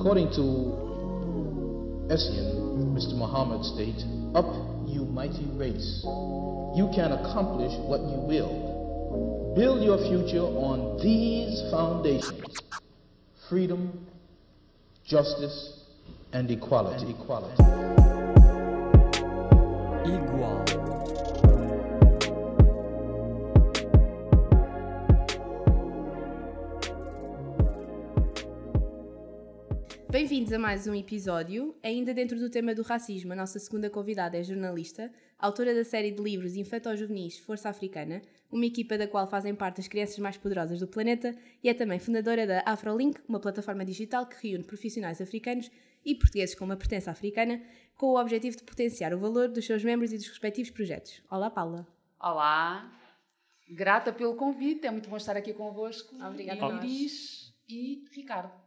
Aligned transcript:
According 0.00 0.30
to 0.30 0.40
Essien, 2.08 2.88
Mr. 2.96 3.12
Muhammad 3.18 3.62
states, 3.66 4.02
Up, 4.34 4.46
you 4.88 5.04
mighty 5.04 5.44
race. 5.56 6.00
You 6.74 6.88
can 6.94 7.12
accomplish 7.12 7.76
what 7.84 8.00
you 8.00 8.16
will. 8.24 9.52
Build 9.54 9.84
your 9.84 9.98
future 9.98 10.40
on 10.40 10.96
these 11.02 11.60
foundations 11.70 12.62
freedom, 13.50 14.06
justice, 15.04 15.84
and 16.32 16.50
equality. 16.50 17.04
And 17.04 17.20
equality. 17.20 17.62
Igual. 20.08 21.39
Bem-vindos 30.20 30.52
a 30.52 30.58
mais 30.58 30.86
um 30.86 30.94
episódio. 30.94 31.74
Ainda 31.82 32.12
dentro 32.12 32.38
do 32.38 32.50
tema 32.50 32.74
do 32.74 32.82
racismo, 32.82 33.32
a 33.32 33.36
nossa 33.36 33.58
segunda 33.58 33.88
convidada 33.88 34.36
é 34.36 34.42
jornalista, 34.42 35.10
autora 35.38 35.74
da 35.74 35.82
série 35.82 36.10
de 36.10 36.22
livros 36.22 36.56
infanto-juvenis 36.56 37.38
Força 37.38 37.70
Africana, 37.70 38.20
uma 38.52 38.66
equipa 38.66 38.98
da 38.98 39.08
qual 39.08 39.26
fazem 39.26 39.54
parte 39.54 39.80
as 39.80 39.88
crianças 39.88 40.18
mais 40.18 40.36
poderosas 40.36 40.78
do 40.78 40.86
planeta, 40.86 41.34
e 41.64 41.70
é 41.70 41.74
também 41.74 41.98
fundadora 41.98 42.46
da 42.46 42.62
AfroLink, 42.66 43.18
uma 43.26 43.40
plataforma 43.40 43.82
digital 43.82 44.26
que 44.26 44.46
reúne 44.46 44.62
profissionais 44.62 45.22
africanos 45.22 45.70
e 46.04 46.14
portugueses 46.14 46.54
com 46.54 46.66
uma 46.66 46.76
pertença 46.76 47.10
africana, 47.10 47.58
com 47.96 48.08
o 48.08 48.20
objetivo 48.20 48.58
de 48.58 48.62
potenciar 48.62 49.14
o 49.14 49.18
valor 49.18 49.48
dos 49.48 49.64
seus 49.64 49.82
membros 49.82 50.12
e 50.12 50.18
dos 50.18 50.28
respectivos 50.28 50.70
projetos. 50.70 51.22
Olá, 51.30 51.48
Paula. 51.48 51.88
Olá, 52.20 52.92
grata 53.70 54.12
pelo 54.12 54.36
convite, 54.36 54.86
é 54.86 54.90
muito 54.90 55.08
bom 55.08 55.16
estar 55.16 55.34
aqui 55.34 55.54
convosco. 55.54 56.14
Obrigada, 56.22 56.84
Iris 56.84 57.54
e 57.66 58.04
Ricardo. 58.12 58.59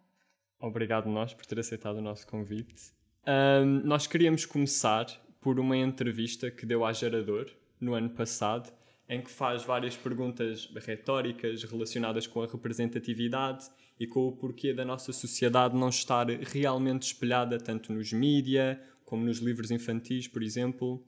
Obrigado 0.64 1.10
nós 1.10 1.34
por 1.34 1.46
ter 1.46 1.60
aceitado 1.60 1.98
o 1.98 2.02
nosso 2.02 2.26
convite. 2.26 2.94
Um, 3.28 3.86
nós 3.86 4.08
queríamos 4.08 4.46
começar 4.46 5.06
por 5.42 5.60
uma 5.60 5.76
entrevista 5.76 6.50
que 6.50 6.66
deu 6.66 6.86
à 6.86 6.94
Gerador 6.94 7.48
no 7.82 7.94
ano 7.94 8.10
passado, 8.10 8.72
em 9.10 9.22
que 9.22 9.30
faz 9.30 9.64
várias 9.64 9.98
perguntas 9.98 10.72
retóricas 10.74 11.64
relacionadas 11.66 12.28
com 12.28 12.42
a 12.42 12.48
representatividade 12.48 13.70
e 14.00 14.08
com 14.08 14.26
o 14.26 14.32
porquê 14.32 14.74
da 14.74 14.86
nossa 14.86 15.12
sociedade 15.12 15.76
não 15.76 15.90
estar 15.90 16.28
realmente 16.30 17.04
espelhada 17.04 17.58
tanto 17.58 17.92
nos 17.92 18.14
mídia 18.14 18.82
como 19.04 19.26
nos 19.26 19.40
livros 19.40 19.70
infantis, 19.70 20.30
por 20.30 20.42
exemplo. 20.42 21.06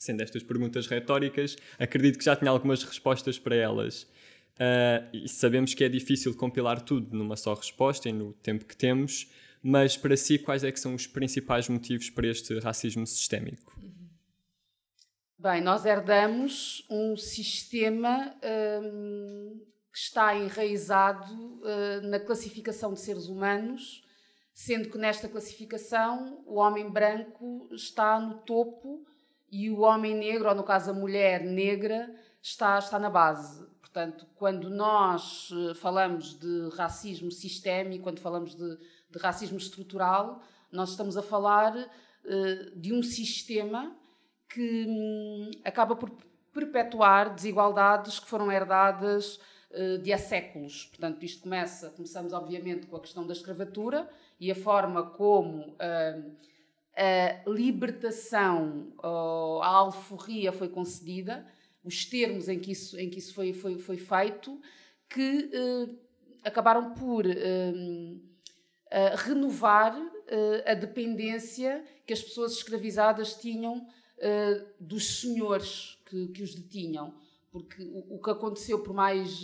Sendo 0.00 0.20
estas 0.20 0.42
perguntas 0.42 0.88
retóricas, 0.88 1.56
acredito 1.78 2.18
que 2.18 2.24
já 2.24 2.34
tinha 2.34 2.50
algumas 2.50 2.82
respostas 2.82 3.38
para 3.38 3.54
elas. 3.54 4.10
Uh, 4.56 5.08
e 5.12 5.28
sabemos 5.28 5.72
que 5.72 5.82
é 5.82 5.88
difícil 5.88 6.34
compilar 6.34 6.82
tudo 6.82 7.16
numa 7.16 7.36
só 7.36 7.54
resposta 7.54 8.08
e 8.08 8.12
no 8.12 8.32
tempo 8.34 8.64
que 8.66 8.76
temos, 8.76 9.30
mas 9.62 9.96
para 9.96 10.16
si, 10.16 10.38
quais 10.38 10.64
é 10.64 10.72
que 10.72 10.80
são 10.80 10.94
os 10.94 11.06
principais 11.06 11.68
motivos 11.68 12.10
para 12.10 12.26
este 12.26 12.58
racismo 12.58 13.06
sistémico? 13.06 13.78
Bem, 15.38 15.62
nós 15.62 15.86
herdamos 15.86 16.86
um 16.90 17.16
sistema 17.16 18.34
um, 18.82 19.58
que 19.90 19.98
está 19.98 20.36
enraizado 20.36 21.32
uh, 21.32 22.06
na 22.08 22.20
classificação 22.20 22.92
de 22.92 23.00
seres 23.00 23.26
humanos, 23.26 24.04
sendo 24.52 24.90
que 24.90 24.98
nesta 24.98 25.28
classificação 25.28 26.42
o 26.46 26.56
homem 26.56 26.90
branco 26.90 27.66
está 27.72 28.20
no 28.20 28.40
topo 28.40 29.06
e 29.50 29.70
o 29.70 29.80
homem 29.80 30.14
negro, 30.14 30.50
ou 30.50 30.54
no 30.54 30.62
caso 30.62 30.90
a 30.90 30.94
mulher 30.94 31.42
negra, 31.42 32.14
está, 32.42 32.78
está 32.78 32.98
na 32.98 33.08
base. 33.08 33.66
Portanto, 33.92 34.24
quando 34.36 34.70
nós 34.70 35.50
eh, 35.52 35.74
falamos 35.74 36.38
de 36.38 36.68
racismo 36.76 37.28
sistémico, 37.28 38.04
quando 38.04 38.20
falamos 38.20 38.54
de, 38.54 38.76
de 39.10 39.18
racismo 39.18 39.58
estrutural, 39.58 40.40
nós 40.70 40.90
estamos 40.90 41.16
a 41.16 41.22
falar 41.22 41.76
uh, 41.76 42.78
de 42.78 42.94
um 42.94 43.02
sistema 43.02 43.92
que 44.48 44.86
um, 44.88 45.50
acaba 45.64 45.96
por 45.96 46.08
perpetuar 46.52 47.34
desigualdades 47.34 48.20
que 48.20 48.28
foram 48.28 48.52
herdadas 48.52 49.40
uh, 49.72 49.98
de 49.98 50.12
há 50.12 50.18
séculos. 50.18 50.84
Portanto, 50.84 51.24
isto 51.24 51.42
começa, 51.42 51.90
começamos 51.90 52.32
obviamente 52.32 52.86
com 52.86 52.94
a 52.94 53.00
questão 53.00 53.26
da 53.26 53.32
escravatura 53.32 54.08
e 54.38 54.52
a 54.52 54.54
forma 54.54 55.02
como 55.02 55.70
uh, 55.70 56.36
a 56.96 57.50
libertação, 57.50 58.92
a 59.02 59.66
alforria 59.66 60.52
foi 60.52 60.68
concedida 60.68 61.44
os 61.82 62.04
termos 62.04 62.48
em 62.48 62.58
que 62.58 62.72
isso, 62.72 62.98
em 62.98 63.08
que 63.08 63.18
isso 63.18 63.34
foi, 63.34 63.52
foi, 63.52 63.78
foi 63.78 63.96
feito, 63.96 64.60
que 65.08 65.50
uh, 65.52 65.98
acabaram 66.44 66.94
por 66.94 67.26
uh, 67.26 68.20
renovar 69.16 69.96
a 70.64 70.74
dependência 70.74 71.84
que 72.06 72.12
as 72.12 72.22
pessoas 72.22 72.52
escravizadas 72.52 73.34
tinham 73.34 73.84
dos 74.78 75.20
senhores 75.20 75.98
que, 76.06 76.28
que 76.28 76.42
os 76.42 76.54
detinham. 76.54 77.14
Porque 77.50 77.82
o, 78.08 78.20
que 78.20 78.30
aconteceu, 78.30 78.80
por 78.80 78.94
mais 78.94 79.42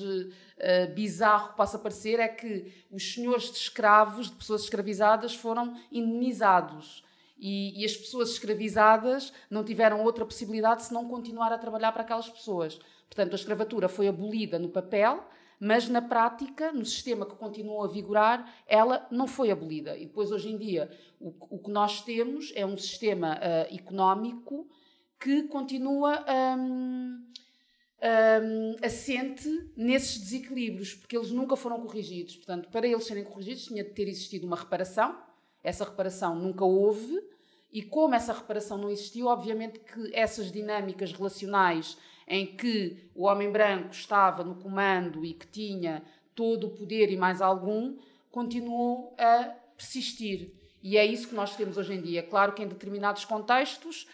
bizarro 0.94 1.50
que 1.50 1.56
possa 1.56 1.76
parecer, 1.76 2.20
é 2.20 2.28
que 2.28 2.72
os 2.90 3.14
senhores 3.14 3.50
de 3.50 3.56
escravos, 3.56 4.30
de 4.30 4.36
pessoas 4.36 4.62
escravizadas, 4.62 5.34
foram 5.34 5.76
indenizados 5.90 7.04
e, 7.38 7.82
e, 7.82 7.84
as 7.84 7.96
pessoas 7.96 8.30
escravizadas 8.30 9.32
não 9.50 9.62
tiveram 9.62 10.02
outra 10.02 10.24
possibilidade 10.24 10.84
senão 10.84 11.06
continuar 11.06 11.52
a 11.52 11.58
trabalhar 11.58 11.92
para 11.92 12.02
aquelas 12.02 12.28
pessoas. 12.28 12.78
Portanto, 13.08 13.32
a 13.32 13.36
escravatura 13.36 13.88
foi 13.88 14.08
abolida 14.08 14.58
no 14.58 14.70
papel, 14.70 15.22
mas 15.60 15.88
na 15.88 16.02
prática, 16.02 16.72
no 16.72 16.84
sistema 16.84 17.26
que 17.26 17.34
continuou 17.34 17.84
a 17.84 17.88
vigorar, 17.88 18.54
ela 18.66 19.06
não 19.10 19.26
foi 19.26 19.50
abolida. 19.50 19.96
E 19.96 20.06
depois, 20.06 20.30
hoje 20.30 20.50
em 20.50 20.56
dia, 20.58 20.90
o, 21.20 21.34
o 21.50 21.58
que 21.58 21.70
nós 21.70 22.02
temos 22.02 22.52
é 22.54 22.64
um 22.64 22.76
sistema 22.76 23.36
uh, 23.36 23.74
económico 23.74 24.68
que 25.18 25.44
continua 25.44 26.24
um, 26.58 27.22
um, 28.02 28.76
assente 28.84 29.48
nesses 29.76 30.18
desequilíbrios, 30.18 30.94
porque 30.94 31.16
eles 31.16 31.30
nunca 31.30 31.56
foram 31.56 31.80
corrigidos. 31.80 32.36
Portanto, 32.36 32.68
para 32.70 32.86
eles 32.86 33.04
serem 33.04 33.24
corrigidos, 33.24 33.64
tinha 33.64 33.82
de 33.82 33.90
ter 33.90 34.08
existido 34.08 34.46
uma 34.46 34.56
reparação 34.56 35.25
essa 35.66 35.84
reparação 35.84 36.36
nunca 36.36 36.64
houve, 36.64 37.20
e 37.72 37.82
como 37.82 38.14
essa 38.14 38.32
reparação 38.32 38.78
não 38.78 38.88
existiu, 38.88 39.26
obviamente 39.26 39.80
que 39.80 40.14
essas 40.14 40.52
dinâmicas 40.52 41.10
relacionais 41.10 41.98
em 42.28 42.46
que 42.46 43.10
o 43.16 43.24
homem 43.24 43.50
branco 43.50 43.90
estava 43.90 44.44
no 44.44 44.54
comando 44.54 45.24
e 45.24 45.34
que 45.34 45.44
tinha 45.48 46.04
todo 46.36 46.68
o 46.68 46.70
poder 46.70 47.10
e 47.10 47.16
mais 47.16 47.42
algum, 47.42 47.96
continuou 48.30 49.12
a 49.18 49.56
persistir. 49.76 50.52
E 50.80 50.96
é 50.96 51.04
isso 51.04 51.26
que 51.26 51.34
nós 51.34 51.56
temos 51.56 51.76
hoje 51.76 51.94
em 51.94 52.00
dia. 52.00 52.22
Claro 52.22 52.52
que 52.52 52.62
em 52.62 52.68
determinados 52.68 53.24
contextos, 53.24 54.06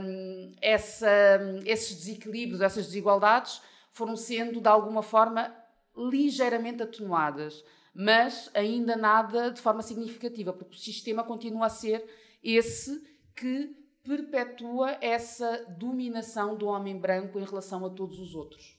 hum, 0.00 0.52
essa, 0.62 1.08
esses 1.64 1.96
desequilíbrios, 1.96 2.60
essas 2.60 2.86
desigualdades 2.86 3.60
foram 3.90 4.14
sendo 4.14 4.60
de 4.60 4.68
alguma 4.68 5.02
forma 5.02 5.52
ligeiramente 5.96 6.80
atenuadas 6.80 7.64
mas 7.96 8.50
ainda 8.52 8.94
nada 8.94 9.50
de 9.50 9.60
forma 9.60 9.82
significativa, 9.82 10.52
porque 10.52 10.76
o 10.76 10.78
sistema 10.78 11.24
continua 11.24 11.66
a 11.66 11.70
ser 11.70 12.04
esse 12.44 13.02
que 13.34 13.74
perpetua 14.04 14.98
essa 15.00 15.64
dominação 15.78 16.56
do 16.56 16.66
homem 16.66 16.96
branco 16.98 17.40
em 17.40 17.44
relação 17.44 17.84
a 17.86 17.90
todos 17.90 18.18
os 18.20 18.34
outros. 18.34 18.76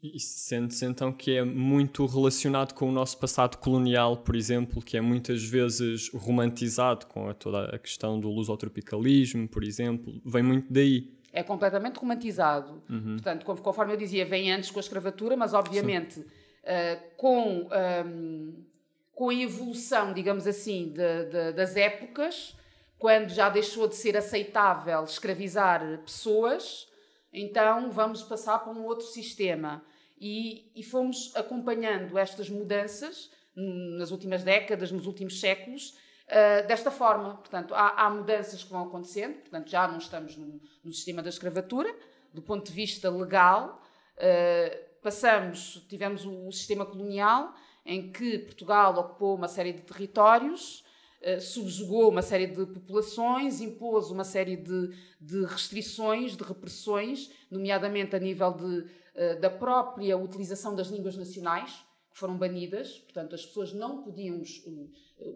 E 0.00 0.20
sente-se 0.20 0.84
então 0.84 1.12
que 1.12 1.32
é 1.32 1.44
muito 1.44 2.04
relacionado 2.06 2.74
com 2.74 2.88
o 2.88 2.92
nosso 2.92 3.18
passado 3.18 3.56
colonial, 3.56 4.18
por 4.18 4.36
exemplo, 4.36 4.82
que 4.82 4.96
é 4.96 5.00
muitas 5.00 5.42
vezes 5.42 6.10
romantizado 6.14 7.06
com 7.06 7.28
a 7.28 7.34
toda 7.34 7.74
a 7.74 7.78
questão 7.78 8.20
do 8.20 8.28
lusotropicalismo, 8.30 9.48
por 9.48 9.64
exemplo, 9.64 10.20
vem 10.24 10.42
muito 10.42 10.72
daí. 10.72 11.12
É 11.32 11.42
completamente 11.42 11.96
romantizado. 11.96 12.82
Uhum. 12.88 13.16
Portanto, 13.16 13.44
conforme 13.44 13.94
eu 13.94 13.96
dizia, 13.96 14.24
vem 14.24 14.52
antes 14.52 14.70
com 14.70 14.78
a 14.78 14.82
escravatura, 14.82 15.36
mas 15.36 15.54
obviamente 15.54 16.14
Sim 16.14 16.24
uh, 16.64 17.16
com, 17.16 17.62
um, 17.62 17.72
ehm, 17.72 18.66
com 19.14 19.28
a 19.28 19.34
evolução, 19.34 20.12
digamos 20.12 20.46
assim, 20.46 20.92
de, 20.92 21.24
de, 21.26 21.52
das 21.52 21.76
épocas, 21.76 22.56
quando 22.98 23.30
já 23.30 23.48
deixou 23.48 23.86
de 23.86 23.94
ser 23.94 24.16
aceitável 24.16 25.04
escravizar 25.04 25.98
pessoas, 26.04 26.88
então 27.32 27.90
vamos 27.90 28.22
passar 28.22 28.58
para 28.58 28.72
um 28.72 28.84
outro 28.84 29.06
sistema. 29.06 29.84
E, 30.18 30.70
e 30.74 30.82
fomos 30.82 31.32
acompanhando 31.34 32.16
estas 32.16 32.48
mudanças 32.48 33.30
nas 33.54 34.10
últimas 34.10 34.42
décadas, 34.42 34.90
nos 34.90 35.06
últimos 35.06 35.38
séculos, 35.38 35.90
uh, 36.28 36.66
desta 36.66 36.90
forma. 36.90 37.36
Portanto, 37.36 37.74
há, 37.74 38.06
há, 38.06 38.10
mudanças 38.10 38.64
que 38.64 38.70
vão 38.70 38.84
acontecendo, 38.84 39.34
portanto, 39.34 39.70
já 39.70 39.86
não 39.86 39.98
estamos 39.98 40.36
no, 40.36 40.60
no 40.82 40.92
sistema 40.92 41.22
da 41.22 41.28
escravatura, 41.28 41.94
do 42.32 42.42
ponto 42.42 42.66
de 42.66 42.72
vista 42.72 43.10
legal. 43.10 43.82
Uh, 44.16 44.93
passamos, 45.04 45.84
tivemos 45.86 46.24
o, 46.24 46.50
sistema 46.50 46.86
colonial, 46.86 47.54
em 47.84 48.10
que 48.10 48.38
Portugal 48.38 48.98
ocupou 48.98 49.36
uma 49.36 49.46
série 49.46 49.74
de 49.74 49.82
territórios, 49.82 50.82
uh, 51.20 51.38
subjugou 51.38 52.08
uma 52.08 52.22
série 52.22 52.46
de 52.46 52.64
populações, 52.64 53.60
impôs 53.60 54.10
uma 54.10 54.24
série 54.24 54.56
de, 54.56 54.96
de 55.20 55.44
restrições, 55.44 56.34
de 56.34 56.42
repressões, 56.42 57.30
nomeadamente 57.50 58.16
a 58.16 58.18
nível 58.18 58.50
de, 58.52 58.64
uh, 58.64 59.40
da 59.40 59.50
própria 59.50 60.16
utilização 60.16 60.74
das 60.74 60.88
línguas 60.88 61.16
nacionais, 61.16 61.70
que 62.10 62.18
foram 62.18 62.38
banidas, 62.38 62.98
portanto, 63.00 63.34
as 63.34 63.44
pessoas 63.44 63.74
não 63.74 64.02
podiam, 64.02 64.40
os, 64.40 64.62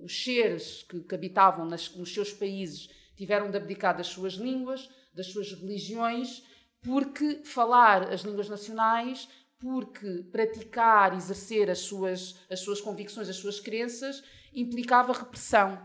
os 0.03 0.25
seres 0.25 0.83
que, 0.85 1.01
que 1.01 1.15
habitavam 1.15 1.67
nas, 1.67 1.95
nos 1.95 2.15
seus 2.15 2.33
países 2.33 2.89
tiveram 3.15 3.51
de 3.51 3.57
abdicar 3.59 3.95
das 3.95 4.07
suas 4.07 4.35
línguas, 4.35 4.89
das 5.13 5.27
suas 5.27 5.53
religiões, 5.53 6.43
porque 6.81 7.43
falar 7.45 8.13
as 8.13 8.21
línguas 8.21 8.49
nacionais, 8.49 9.29
porque 9.59 10.25
praticar, 10.31 11.15
exercer 11.15 11.71
as 11.71 11.81
suas, 11.81 12.39
as 12.51 12.61
suas 12.61 12.81
convicções, 12.81 13.29
as 13.29 13.37
suas 13.37 13.59
crenças, 13.59 14.23
implicava 14.55 15.13
repressão. 15.13 15.81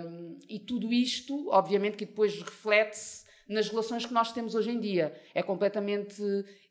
Um, 0.00 0.38
e 0.48 0.58
tudo 0.58 0.92
isto, 0.92 1.50
obviamente, 1.50 1.96
que 1.96 2.06
depois 2.06 2.40
reflete-se 2.40 3.26
nas 3.48 3.68
relações 3.68 4.04
que 4.04 4.12
nós 4.12 4.32
temos 4.32 4.54
hoje 4.54 4.70
em 4.70 4.80
dia. 4.80 5.14
É 5.34 5.42
completamente 5.42 6.22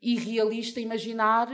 irrealista 0.01 0.79
imaginar 0.79 1.47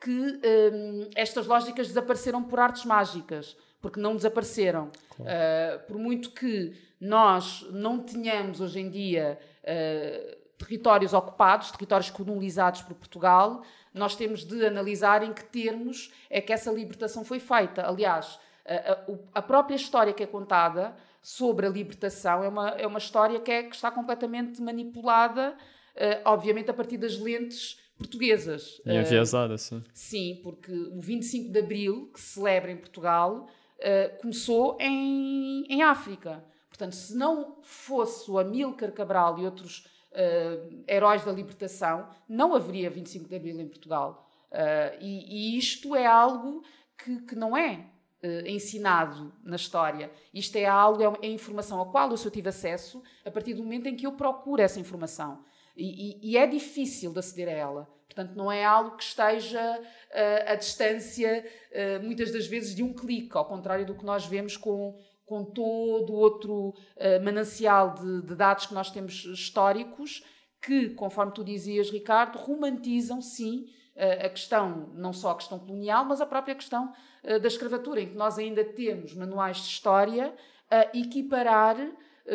que 0.00 0.10
um, 0.10 1.10
estas 1.14 1.46
lógicas 1.46 1.88
desapareceram 1.88 2.42
por 2.42 2.60
artes 2.60 2.84
mágicas, 2.84 3.56
porque 3.80 4.00
não 4.00 4.16
desapareceram. 4.16 4.90
Claro. 5.16 5.30
Uh, 5.30 5.86
por 5.86 5.98
muito 5.98 6.30
que 6.30 6.74
nós 7.00 7.66
não 7.70 8.00
tenhamos 8.00 8.60
hoje 8.60 8.80
em 8.80 8.90
dia 8.90 9.38
uh, 9.62 10.36
territórios 10.58 11.12
ocupados, 11.12 11.70
territórios 11.70 12.10
colonizados 12.10 12.82
por 12.82 12.94
Portugal, 12.94 13.62
nós 13.96 14.14
temos 14.14 14.44
de 14.44 14.64
analisar 14.64 15.22
em 15.22 15.32
que 15.32 15.44
termos 15.44 16.12
é 16.28 16.40
que 16.40 16.52
essa 16.52 16.70
libertação 16.70 17.24
foi 17.24 17.40
feita. 17.40 17.86
Aliás, 17.86 18.38
a, 18.66 19.38
a, 19.38 19.42
própria 19.42 19.74
história 19.74 20.12
que 20.12 20.22
é 20.22 20.26
contada 20.26 20.94
sobre 21.22 21.66
a 21.66 21.68
libertação 21.68 22.44
é 22.44 22.48
uma, 22.48 22.68
é 22.70 22.86
uma 22.86 22.98
história 22.98 23.40
que, 23.40 23.50
é, 23.50 23.62
que 23.62 23.74
está 23.74 23.90
completamente 23.90 24.60
manipulada, 24.60 25.56
uh, 25.96 26.20
obviamente 26.24 26.70
a 26.70 26.74
partir 26.74 26.98
das 26.98 27.18
lentes 27.18 27.80
portuguesas. 27.96 28.80
E 28.84 28.94
enviesada, 28.94 29.56
sim. 29.56 29.82
Sim, 29.94 30.40
porque 30.42 30.72
o 30.72 31.00
25 31.00 31.50
de 31.50 31.58
Abril, 31.58 32.10
que 32.12 32.20
se 32.20 32.34
celebra 32.34 32.70
em 32.70 32.76
Portugal, 32.76 33.48
uh, 33.78 34.20
começou 34.20 34.76
em, 34.80 35.64
em 35.68 35.82
África. 35.82 36.44
Portanto, 36.68 36.94
se 36.94 37.16
não 37.16 37.56
fosse 37.62 38.30
o 38.30 38.38
Amílcar 38.38 38.92
Cabral 38.92 39.38
e 39.38 39.44
outros 39.44 39.86
uh, 40.16 40.84
heróis 40.88 41.24
da 41.24 41.32
libertação, 41.32 42.08
não 42.28 42.54
haveria 42.54 42.90
25 42.90 43.28
de 43.28 43.36
Abril 43.36 43.60
em 43.60 43.68
Portugal. 43.68 44.28
Uh, 44.50 44.96
e, 45.00 45.54
e, 45.54 45.58
isto 45.58 45.94
é 45.94 46.06
algo 46.06 46.62
que, 46.96 47.20
que 47.22 47.34
não 47.34 47.56
é 47.56 47.86
uh, 48.22 48.46
ensinado 48.46 49.32
na 49.44 49.56
história. 49.56 50.10
Isto 50.32 50.56
é 50.56 50.64
algo, 50.64 51.02
é, 51.02 51.26
é 51.26 51.30
informação 51.30 51.80
a 51.80 51.86
qual 51.86 52.10
eu 52.10 52.16
só 52.16 52.30
tive 52.30 52.48
acesso 52.48 53.02
a 53.24 53.30
partir 53.30 53.54
do 53.54 53.62
momento 53.62 53.88
em 53.88 53.96
que 53.96 54.06
eu 54.06 54.12
procuro 54.12 54.62
essa 54.62 54.80
informação. 54.80 55.44
E, 55.76 56.20
e, 56.22 56.32
e 56.32 56.36
é 56.38 56.46
difícil 56.46 57.12
de 57.12 57.18
aceder 57.18 57.48
a 57.48 57.52
ela. 57.52 57.96
Portanto, 58.06 58.34
não 58.34 58.50
é 58.50 58.64
algo 58.64 58.96
que 58.96 59.02
esteja 59.02 59.78
uh, 59.78 60.50
à 60.50 60.54
distância, 60.54 61.44
uh, 61.70 62.02
muitas 62.02 62.32
das 62.32 62.46
vezes, 62.46 62.74
de 62.74 62.82
um 62.82 62.94
clique, 62.94 63.36
ao 63.36 63.44
contrário 63.44 63.84
do 63.84 63.94
que 63.94 64.04
nós 64.06 64.24
vemos 64.24 64.56
com, 64.56 64.98
com 65.26 65.44
todo 65.44 66.14
outro 66.14 66.68
uh, 66.68 67.24
manancial 67.24 67.94
de, 67.94 68.22
de, 68.22 68.34
dados 68.34 68.66
que 68.66 68.74
nós 68.74 68.90
temos 68.90 69.24
históricos, 69.24 70.24
que, 70.62 70.90
conforme 70.90 71.32
tu 71.32 71.44
dizias, 71.44 71.90
Ricardo, 71.90 72.38
romantizam, 72.38 73.20
sim, 73.20 73.66
uh, 73.96 74.26
a 74.26 74.28
questão, 74.30 74.92
não 74.94 75.12
só 75.12 75.32
a 75.32 75.34
questão 75.34 75.58
colonial, 75.58 76.04
mas 76.04 76.20
a 76.20 76.26
própria 76.26 76.54
questão 76.54 76.92
uh, 77.24 77.40
da 77.40 77.48
escravatura, 77.48 78.00
em 78.00 78.08
que 78.08 78.14
nós 78.14 78.38
ainda 78.38 78.64
temos 78.64 79.14
manuais 79.14 79.58
de 79.58 79.64
história 79.64 80.32
a 80.70 80.96
equiparar, 80.98 81.76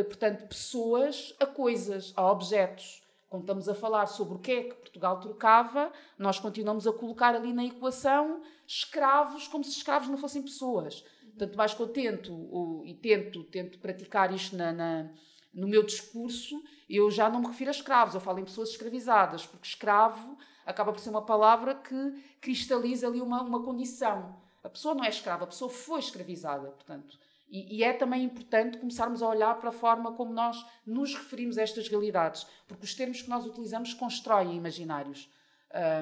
portanto, 0.08 0.48
pessoas 0.48 1.36
a 1.38 1.46
coisas, 1.46 2.14
a 2.16 2.32
objetos. 2.32 3.02
Quando 3.28 3.44
estamos 3.44 3.68
a 3.68 3.76
falar 3.76 4.06
sobre 4.06 4.36
o 4.36 4.40
que 4.40 4.52
é 4.52 4.64
que 4.64 4.74
Portugal 4.74 5.20
trocava, 5.20 5.92
nós 6.18 6.40
continuamos 6.40 6.88
a 6.88 6.94
colocar 6.94 7.36
ali 7.36 7.52
na 7.52 7.66
equação 7.66 8.42
escravos 8.66 9.50
como 9.50 9.66
se 9.66 9.72
escravos 9.72 10.08
não 10.08 10.18
fossem 10.18 10.42
pessoas. 10.42 11.04
Tanto 11.42 11.58
mais 11.58 11.74
que 11.74 11.82
eu 11.82 11.88
tento, 11.88 12.32
o, 12.32 12.84
e 12.86 12.94
tento, 12.94 13.44
tento 13.46 13.80
praticar 13.80 14.32
isto 14.32 14.56
na, 14.56 14.72
na, 14.72 15.10
no 15.52 15.68
meu 15.68 15.82
discurso, 15.82 16.64
eu 16.88 17.10
já 17.10 17.32
não 17.32 17.40
me 17.40 17.48
refiro 17.48 17.72
a 17.72 17.74
escravos, 17.74 18.14
eu 18.14 18.22
falo 18.22 18.38
em 18.38 18.44
pessoas 18.44 18.70
escravizadas, 18.70 19.48
porque 19.48 19.66
escravo 19.66 20.38
acaba 20.68 20.94
por 20.94 21.00
ser 21.00 21.10
uma 21.10 21.26
palavra 21.26 21.74
que 21.74 22.14
cristaliza 22.40 23.08
ali 23.08 23.20
uma, 23.20 23.42
uma 23.42 23.64
condição. 23.64 24.40
A 24.64 24.70
pessoa 24.70 24.94
não 24.94 25.04
é 25.04 25.10
escrava, 25.10 25.46
a 25.46 25.48
pessoa 25.48 25.68
foi 25.68 26.00
escravizada, 26.00 26.70
portanto. 26.70 27.18
E, 27.50 27.78
e, 27.78 27.84
é 27.84 27.92
também 27.92 28.24
importante 28.24 28.78
começarmos 28.78 29.24
a 29.24 29.28
olhar 29.28 29.60
para 29.60 29.70
a 29.70 29.74
forma 29.74 30.12
como 30.12 30.32
nós 30.32 30.64
nos 30.86 31.16
referimos 31.16 31.58
a 31.58 31.64
estas 31.64 31.88
realidades, 31.88 32.46
porque 32.68 32.86
os 32.86 32.94
termos 32.94 33.20
que 33.20 33.30
nós 33.32 33.48
utilizamos 33.48 33.96
constroem 33.96 34.56
imaginários, 34.56 35.28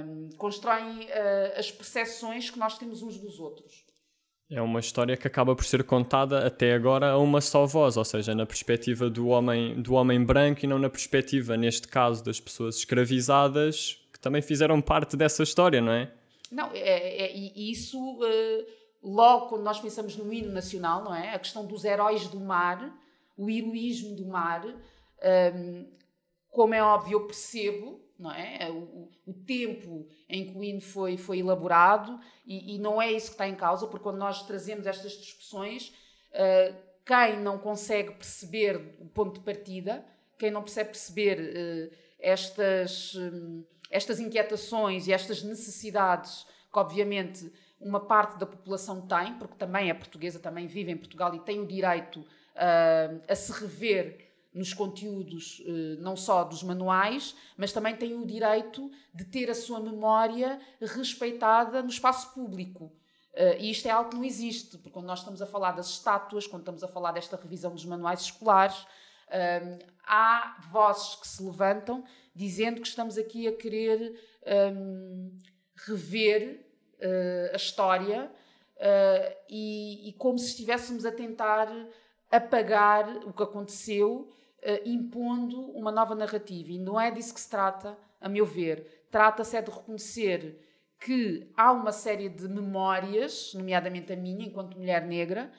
um, 0.05 0.35
constroem 0.35 1.05
uh, 1.05 1.57
as 1.57 1.71
percepções 1.71 2.49
que 2.49 2.59
nós 2.59 2.77
temos 2.77 3.01
uns 3.01 3.17
dos 3.17 3.39
outros. 3.39 3.87
É 4.51 4.59
uma 4.59 4.79
história 4.79 5.15
que 5.15 5.27
acaba 5.27 5.55
por 5.55 5.63
ser 5.63 5.83
contada 5.83 6.45
até 6.45 6.73
agora 6.73 7.11
a 7.11 7.17
uma 7.19 7.39
só 7.39 7.67
voz, 7.67 7.97
ou 7.97 8.03
seja, 8.03 8.33
na 8.33 8.47
perspectiva 8.47 9.07
do 9.07 9.27
homem, 9.27 9.79
do 9.79 9.93
homem 9.93 10.23
branco 10.25 10.65
e 10.65 10.67
não 10.67 10.79
na 10.79 10.89
perspectiva, 10.89 11.55
neste 11.55 11.87
caso, 11.87 12.23
das 12.23 12.39
pessoas 12.39 12.77
escravizadas 12.77 13.99
que 14.11 14.19
também 14.19 14.41
fizeram 14.41 14.81
parte 14.81 15.15
dessa 15.15 15.43
história, 15.43 15.79
não 15.79 15.91
é? 15.91 16.11
Não, 16.51 16.71
é, 16.73 17.25
é, 17.25 17.37
e 17.37 17.71
isso, 17.71 17.99
uh, 17.99 18.65
logo 19.03 19.49
quando 19.49 19.63
nós 19.63 19.79
pensamos 19.79 20.17
no 20.17 20.33
hino 20.33 20.51
nacional, 20.51 21.03
não 21.03 21.13
é? 21.13 21.35
A 21.35 21.39
questão 21.39 21.63
dos 21.65 21.85
heróis 21.85 22.27
do 22.27 22.39
mar, 22.39 22.91
o 23.37 23.51
heroísmo 23.51 24.15
do 24.15 24.25
mar, 24.25 24.65
ehm, 25.21 25.85
como 26.49 26.73
é 26.73 26.81
óbvio, 26.81 27.19
eu 27.19 27.27
percebo 27.27 28.01
não 28.19 28.31
é? 28.31 28.63
é 28.63 28.69
o, 28.69 29.09
o, 29.25 29.33
tempo 29.33 30.07
em 30.27 30.45
que 30.45 30.57
o 30.57 30.63
hino 30.63 30.81
foi, 30.81 31.17
foi 31.17 31.39
elaborado 31.39 32.19
e, 32.45 32.75
e, 32.75 32.77
não 32.77 33.01
é 33.01 33.11
isso 33.11 33.27
que 33.27 33.33
está 33.33 33.47
em 33.47 33.55
causa, 33.55 33.87
porque 33.87 34.03
quando 34.03 34.17
nós 34.17 34.43
trazemos 34.43 34.85
estas 34.85 35.13
discussões, 35.13 35.93
uh, 36.33 36.75
quem 37.05 37.39
não 37.39 37.57
consegue 37.57 38.11
perceber 38.11 38.75
o 38.99 39.05
ponto 39.05 39.39
de 39.39 39.45
partida, 39.45 40.05
quem 40.37 40.51
não 40.51 40.61
percebe 40.61 40.89
perceber 40.89 41.39
uh, 41.39 41.95
estas, 42.19 43.15
um, 43.15 43.63
estas 43.89 44.19
inquietações 44.19 45.07
e 45.07 45.13
estas 45.13 45.41
necessidades 45.41 46.45
que, 46.71 46.77
obviamente, 46.77 47.51
uma 47.79 48.01
parte 48.01 48.37
da 48.37 48.45
população 48.45 49.01
tem, 49.01 49.33
porque 49.35 49.55
também 49.55 49.89
é 49.89 49.93
portuguesa, 49.93 50.39
também 50.39 50.67
vive 50.67 50.91
em 50.91 50.97
Portugal 50.97 51.33
e 51.33 51.39
tem 51.39 51.59
o 51.59 51.65
direito 51.65 52.19
uh, 52.19 53.21
a 53.27 53.35
se 53.35 53.51
rever 53.53 54.28
nos 54.59 54.73
conteúdos 54.73 55.63
eh, 55.65 55.95
não 56.01 56.17
só 56.17 56.43
dos 56.43 56.61
manuais, 56.63 57.33
mas 57.55 57.71
também 57.71 57.95
tem 57.95 58.13
o 58.13 58.25
direito 58.25 58.91
de 59.13 59.23
ter 59.23 59.49
a 59.49 59.55
sua 59.55 59.79
memória 59.79 60.59
respeitada 60.81 61.81
no 61.81 61.87
espaço 61.87 62.33
público. 62.33 62.91
Eh, 63.33 63.57
e 63.61 63.71
isto 63.71 63.87
é 63.87 63.91
algo 63.91 64.09
que 64.09 64.17
não 64.17 64.25
existe, 64.25 64.77
porque 64.77 64.89
quando 64.89 65.05
nós 65.05 65.19
estamos 65.19 65.41
a 65.41 65.45
falar 65.45 65.71
das 65.71 65.87
estátuas, 65.87 66.45
quando 66.45 66.63
estamos 66.63 66.83
a 66.83 66.89
falar 66.89 67.13
desta 67.13 67.37
revisão 67.37 67.73
dos 67.73 67.85
manuais 67.85 68.19
escolares, 68.19 68.85
eh, 69.29 69.79
há 70.05 70.57
vozes 70.69 71.15
que 71.15 71.27
se 71.27 71.41
levantam 71.41 72.03
dizendo 72.35 72.81
que 72.81 72.87
estamos 72.87 73.17
aqui 73.17 73.47
a 73.47 73.55
querer 73.55 74.13
rever 75.87 76.65
a 77.53 77.55
história 77.55 78.31
e, 79.49 80.15
como 80.17 80.39
se 80.39 80.47
estivéssemos 80.47 81.05
a 81.05 81.11
tentar 81.11 81.67
apagar 82.31 83.09
o 83.25 83.33
que 83.33 83.43
aconteceu 83.43 84.31
impondo 84.85 85.71
uma 85.71 85.91
nova 85.91 86.15
narrativa. 86.15 86.71
E 86.71 86.79
não 86.79 86.99
é 86.99 87.09
disso 87.11 87.33
que 87.33 87.39
se 87.39 87.49
trata, 87.49 87.97
a 88.19 88.27
meu 88.27 88.45
ver. 88.45 89.05
Trata-se 89.09 89.55
é 89.55 89.61
de 89.61 89.71
reconhecer 89.71 90.59
que 90.99 91.49
há 91.55 91.71
uma 91.71 91.91
série 91.91 92.27
de 92.27 92.47
memórias, 92.47 93.53
nomeadamente 93.53 94.11
a 94.11 94.15
minha, 94.15 94.45
enquanto 94.45 94.77
mulher 94.77 95.05
negra, 95.05 95.51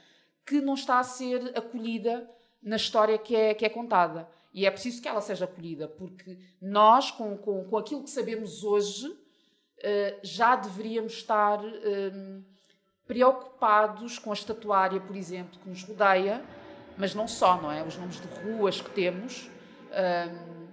que 0.45 0.61
não 0.61 0.75
está 0.75 0.99
a 0.99 1.05
ser 1.05 1.57
acolhida 1.57 2.29
na 2.63 2.77
história 2.77 3.17
que 3.17 3.35
é, 3.35 3.55
que 3.55 3.65
é 3.65 3.69
contada. 3.69 4.29
E 4.53 4.67
é 4.67 4.71
preciso 4.71 5.01
que 5.01 5.09
ela 5.09 5.21
seja 5.21 5.45
acolhida, 5.45 5.89
porque 5.89 6.39
nós, 6.61 7.11
com, 7.11 7.37
com, 7.39 7.65
com 7.65 7.79
aquilo 7.79 8.03
que 8.03 8.11
sabemos 8.11 8.65
hoje, 8.65 9.07
uh, 9.09 10.19
já 10.23 10.57
deveríamos 10.57 11.15
estar 11.15 11.65
uh, 11.65 12.45
preocupados 13.07 14.19
com 14.19 14.31
a 14.31 14.35
estatuária, 14.35 15.01
por 15.01 15.17
exemplo, 15.17 15.59
que 15.59 15.69
nos 15.69 15.85
rodeia, 15.85 16.45
mas 17.01 17.15
não 17.15 17.27
só, 17.27 17.61
não 17.61 17.73
é? 17.73 17.83
Os 17.83 17.97
nomes 17.97 18.21
de 18.21 18.29
ruas 18.29 18.81
que 18.83 18.91
temos, 18.91 19.49
um, 19.91 20.67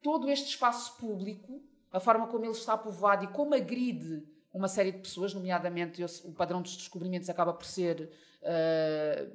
todo 0.00 0.30
este 0.30 0.50
espaço 0.50 0.96
público, 0.96 1.60
a 1.90 1.98
forma 1.98 2.28
como 2.28 2.44
ele 2.44 2.52
está 2.52 2.78
povoado 2.78 3.24
e 3.24 3.28
como 3.28 3.54
agride 3.54 4.22
uma 4.52 4.68
série 4.68 4.92
de 4.92 4.98
pessoas, 4.98 5.34
nomeadamente 5.34 6.04
o 6.24 6.32
padrão 6.32 6.62
dos 6.62 6.76
descobrimentos 6.76 7.28
acaba 7.28 7.52
por 7.52 7.66
ser 7.66 8.08
uh, 8.42 9.30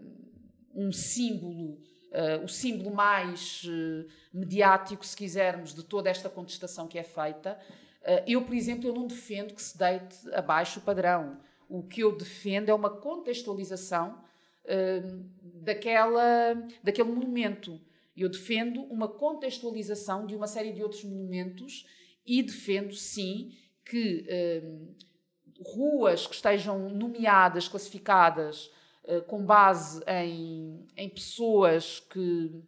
um 0.74 0.90
símbolo, 0.94 1.74
uh, 1.74 2.46
o 2.46 2.48
símbolo 2.48 2.96
mais 2.96 3.64
uh, 3.66 4.08
mediático, 4.34 5.06
se 5.06 5.18
quisermos, 5.18 5.74
de 5.74 5.84
toda 5.84 6.10
esta 6.10 6.30
contestação 6.30 6.88
que 6.88 6.98
é 6.98 7.04
feita. 7.04 7.60
eu, 8.26 8.42
por 8.42 8.56
exemplo, 8.56 8.88
eu 8.88 8.94
não 8.94 9.06
defendo 9.06 9.54
que 9.54 9.62
se 9.62 9.78
deite 9.78 10.18
abaixo 10.34 10.80
o 10.80 10.84
padrão. 10.84 11.42
O 11.68 11.84
que 11.84 12.02
eu 12.02 12.16
defendo 12.16 12.70
é 12.70 12.74
uma 12.74 12.90
contextualização 12.90 14.29
daquela, 15.62 16.54
daquele 16.84 17.10
monumento. 17.10 17.80
Eu 18.16 18.30
defendo 18.30 18.84
uma 18.84 19.08
contextualização 19.08 20.26
de 20.26 20.36
uma 20.36 20.48
série 20.48 20.74
de 20.74 20.84
outros 20.84 21.04
monumentos 21.04 21.86
e 22.26 22.44
defendo, 22.44 22.94
sim, 22.94 23.56
que 23.86 24.26
ruas 25.62 26.26
que 26.26 26.36
estejam 26.36 26.90
nomeadas, 26.90 27.68
classificadas 27.68 28.72
uh, 29.04 29.22
com 29.28 29.46
base 29.46 30.02
em, 30.08 30.88
em 30.96 31.10
pessoas 31.10 32.00
que, 32.00 32.64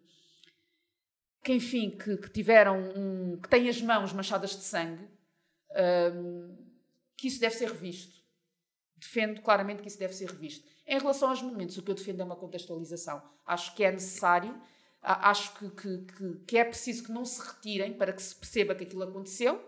que 1.44 1.54
enfim, 1.54 1.92
que, 1.92 2.18
que 2.18 2.30
tiveram 2.30 2.80
um, 2.96 3.38
que 3.38 3.50
têm 3.50 3.70
as 3.70 3.82
mãos 3.82 4.14
manchadas 4.14 4.52
de 4.52 4.64
sangue, 4.64 5.08
um, 6.14 6.56
que 7.18 7.28
isso 7.28 7.40
deve 7.40 7.56
ser 7.56 7.70
revisto. 7.70 8.20
Defendo 8.98 9.42
claramente 9.42 9.82
que 9.82 9.88
isso 9.88 10.00
deve 10.00 10.14
ser 10.14 10.30
revisto. 10.30 10.70
Em 10.92 11.00
relação 11.00 11.30
aos 11.30 11.42
monumentos, 11.42 11.78
o 11.78 11.82
que 11.82 11.90
eu 11.90 11.96
defendo 11.96 12.20
é 12.20 12.26
uma 12.26 12.36
contextualização. 12.36 13.24
Acho 13.46 13.74
que 13.74 13.82
é 13.82 13.90
necessário, 13.90 14.54
acho 15.02 15.54
que, 15.58 15.70
que, 15.70 16.36
que, 16.46 16.58
é 16.58 16.66
preciso 16.66 17.06
que 17.06 17.14
não 17.14 17.24
se 17.24 17.42
retirem 17.42 17.94
para 17.94 18.12
que 18.12 18.22
se 18.22 18.36
perceba 18.36 18.76
que 18.76 18.84
aquilo 18.84 19.04
aconteceu 19.04 19.64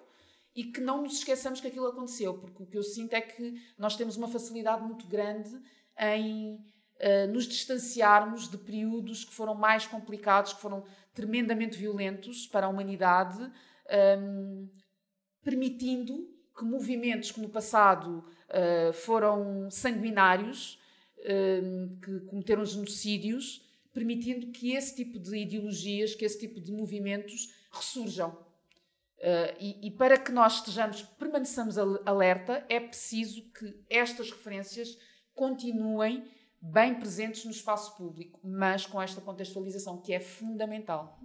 e 0.53 0.65
que 0.65 0.81
não 0.81 1.01
nos 1.01 1.19
esqueçamos 1.19 1.61
que 1.61 1.67
aquilo 1.67 1.87
aconteceu, 1.87 2.37
porque 2.37 2.61
o 2.61 2.65
que 2.65 2.77
eu 2.77 2.83
sinto 2.83 3.13
é 3.13 3.21
que 3.21 3.57
nós 3.77 3.95
temos 3.95 4.17
uma 4.17 4.27
facilidade 4.27 4.83
muito 4.83 5.07
grande 5.07 5.49
em 5.97 6.55
uh, 6.55 7.31
nos 7.31 7.45
distanciarmos 7.47 8.49
de 8.49 8.57
períodos 8.57 9.23
que 9.23 9.33
foram 9.33 9.55
mais 9.55 9.87
complicados, 9.87 10.51
que 10.51 10.59
foram 10.59 10.83
tremendamente 11.13 11.77
violentos 11.77 12.47
para 12.47 12.65
a 12.65 12.69
humanidade, 12.69 13.41
um, 13.41 13.49
ehm, 13.87 14.69
permitindo 15.41 16.27
que 16.53 16.65
movimentos 16.65 17.31
que 17.31 17.39
no 17.39 17.47
passado 17.47 18.25
uh, 18.49 18.91
foram 18.91 19.71
sanguinários, 19.71 20.82
uh, 21.23 21.99
que 22.01 22.19
cometeram 22.27 22.65
genocídios, 22.65 23.61
permitindo 23.93 24.47
que 24.47 24.73
esse 24.73 24.95
tipo 24.95 25.19
de 25.19 25.37
ideologias, 25.37 26.15
que 26.15 26.25
esse 26.25 26.39
tipo 26.39 26.59
de 26.59 26.71
movimentos 26.71 27.53
ressurjam. 27.71 28.29
Uh, 28.29 29.55
e, 29.59 29.87
e, 29.87 29.91
para 29.91 30.17
que 30.17 30.31
nós 30.31 30.55
estejamos, 30.55 31.01
permaneçamos 31.01 31.77
alerta, 31.77 32.65
é 32.67 32.79
preciso 32.79 33.41
que 33.53 33.73
estas 33.89 34.29
referências 34.29 34.97
continuem 35.33 36.25
bem 36.61 36.95
presentes 36.95 37.45
no 37.45 37.51
espaço 37.51 37.95
público, 37.95 38.39
mas 38.43 38.85
com 38.85 39.01
esta 39.01 39.21
contextualização 39.21 40.01
que 40.01 40.13
é 40.13 40.19
fundamental. 40.19 41.19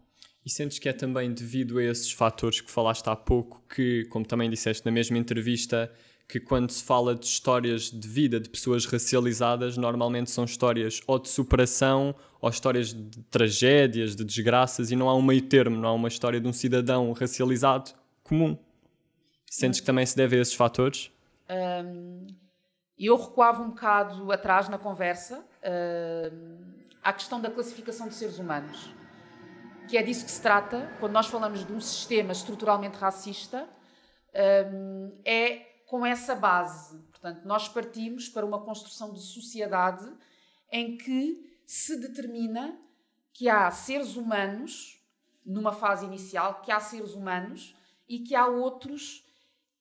E 0.45 0.50
sentes 0.50 0.78
que 0.78 0.88
é 0.88 0.93
também 0.93 1.33
devido 1.33 1.78
a 1.78 1.85
esses 1.85 2.11
fatores 2.12 2.61
que 2.61 2.71
falaste 2.71 3.07
há 3.09 3.17
pouco, 3.17 3.62
que, 3.69 4.05
como 4.07 4.25
também 4.25 4.49
disseste 4.49 4.85
na 4.87 4.90
mesma 4.90 5.19
entrevista, 5.19 5.93
que 6.28 6.38
quando 6.38 6.70
se 6.70 6.85
fala 6.85 7.14
de 7.14 7.25
histórias 7.25 7.90
de 7.90 8.06
vida 8.06 8.38
de 8.38 8.50
pessoas 8.50 8.85
racializadas, 8.85 9.78
normalmente 9.78 10.30
são 10.30 10.44
histórias 10.44 11.00
ou 11.06 11.18
de 11.18 11.28
superação 11.28 12.14
ou 12.40 12.50
histórias 12.50 12.92
de 12.92 13.18
tragédias, 13.30 14.14
de 14.14 14.25
desgraças, 14.25 14.90
e 14.90 14.97
não 14.97 15.08
há 15.08 15.14
um 15.14 15.23
meio 15.23 15.42
termo, 15.42 15.76
não 15.76 15.88
há 15.88 15.92
uma 15.92 16.08
história 16.08 16.38
de 16.38 16.47
um 16.47 16.52
cidadão 16.52 17.11
racializado 17.12 17.92
comum. 18.23 18.58
Sentes 19.50 19.80
que 19.80 19.87
também 19.87 20.04
se 20.04 20.14
deve 20.14 20.37
a 20.37 20.40
esses 20.42 20.54
fatores? 20.54 21.11
Um, 21.49 22.26
eu 22.99 23.16
recuava 23.16 23.62
um 23.62 23.70
bocado 23.70 24.30
atrás 24.30 24.68
na 24.68 24.76
conversa 24.76 25.42
um, 26.32 26.58
à 27.02 27.12
questão 27.12 27.40
da 27.40 27.50
classificação 27.50 28.06
de 28.06 28.14
seres 28.14 28.38
humanos 28.38 28.99
que 29.88 29.97
é 29.97 30.02
disso 30.02 30.25
que 30.25 30.30
se 30.30 30.42
trata, 30.42 30.88
quando 31.00 31.12
nós 31.12 31.26
falamos 31.26 31.66
de 31.66 31.73
um 31.73 31.80
sistema 31.80 32.30
estruturalmente 32.30 32.99
racista, 32.99 33.66
um, 34.70 35.11
é 35.25 35.67
com 35.88 36.04
essa 36.04 36.35
base. 36.35 36.99
Portanto, 37.11 37.45
nós 37.47 37.66
partimos 37.66 38.28
para 38.28 38.47
uma 38.47 38.61
construção 38.61 39.12
de 39.12 39.21
sociedade 39.21 40.07
em 40.71 40.99
que 40.99 41.59
se 41.66 41.99
determina 41.99 42.78
que 43.33 43.49
há 43.49 43.71
seres 43.71 44.14
humanos, 44.14 45.02
numa 45.45 45.73
fase 45.73 46.04
inicial, 46.04 46.61
que 46.61 46.71
há 46.71 46.78
seres 46.78 47.14
humanos 47.14 47.75
e 48.07 48.21
que 48.21 48.35
há 48.35 48.47
outros 48.47 49.26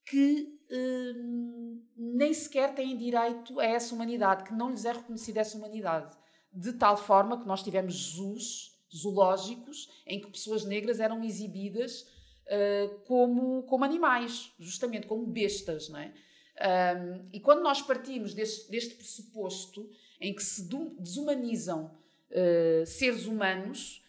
que 0.05 0.57
hum, 0.71 1.83
nem 1.97 2.33
sequer 2.33 2.73
têm 2.73 2.95
direito 2.95 3.59
a 3.59 3.65
essa 3.65 3.93
humanidade, 3.93 4.45
que 4.45 4.53
não 4.53 4.69
lhes 4.69 4.85
é 4.85 4.93
reconhecida 4.93 5.41
essa 5.41 5.57
humanidade. 5.57 6.17
De 6.53 6.71
tal 6.71 6.95
forma 6.95 7.37
que 7.37 7.45
nós 7.45 7.61
tivemos 7.61 7.93
Jesus 7.93 8.79
zoológicos 8.95 9.89
em 10.05 10.21
que 10.21 10.31
pessoas 10.31 10.63
negras 10.63 11.01
eram 11.01 11.21
exibidas 11.21 12.07
uh, 12.47 12.99
como, 13.05 13.63
como 13.63 13.83
animais, 13.83 14.51
justamente 14.59 15.07
como 15.07 15.25
bestas, 15.25 15.89
não 15.89 15.99
é? 15.99 16.13
Um, 16.59 17.29
e 17.31 17.39
quando 17.39 17.61
nós 17.61 17.81
partimos 17.83 18.33
deste, 18.33 18.71
deste 18.71 18.95
pressuposto 18.95 19.87
em 20.19 20.33
que 20.33 20.43
se 20.43 20.67
desumanizam 20.97 21.95
uh, 22.31 22.85
seres 22.85 23.27
humanos, 23.27 24.03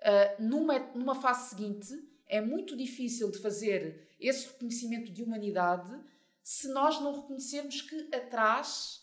uh, 0.00 0.42
numa, 0.42 0.78
numa 0.94 1.14
fase 1.14 1.50
seguinte 1.50 1.88
é 2.28 2.40
muito 2.40 2.76
difícil 2.76 3.30
de 3.30 3.38
fazer 3.38 4.08
esse 4.20 4.48
reconhecimento 4.48 5.10
de 5.12 5.22
humanidade 5.22 5.90
se 6.42 6.68
nós 6.68 7.00
não 7.00 7.22
reconhecermos 7.22 7.80
que 7.80 8.14
atrás 8.14 9.02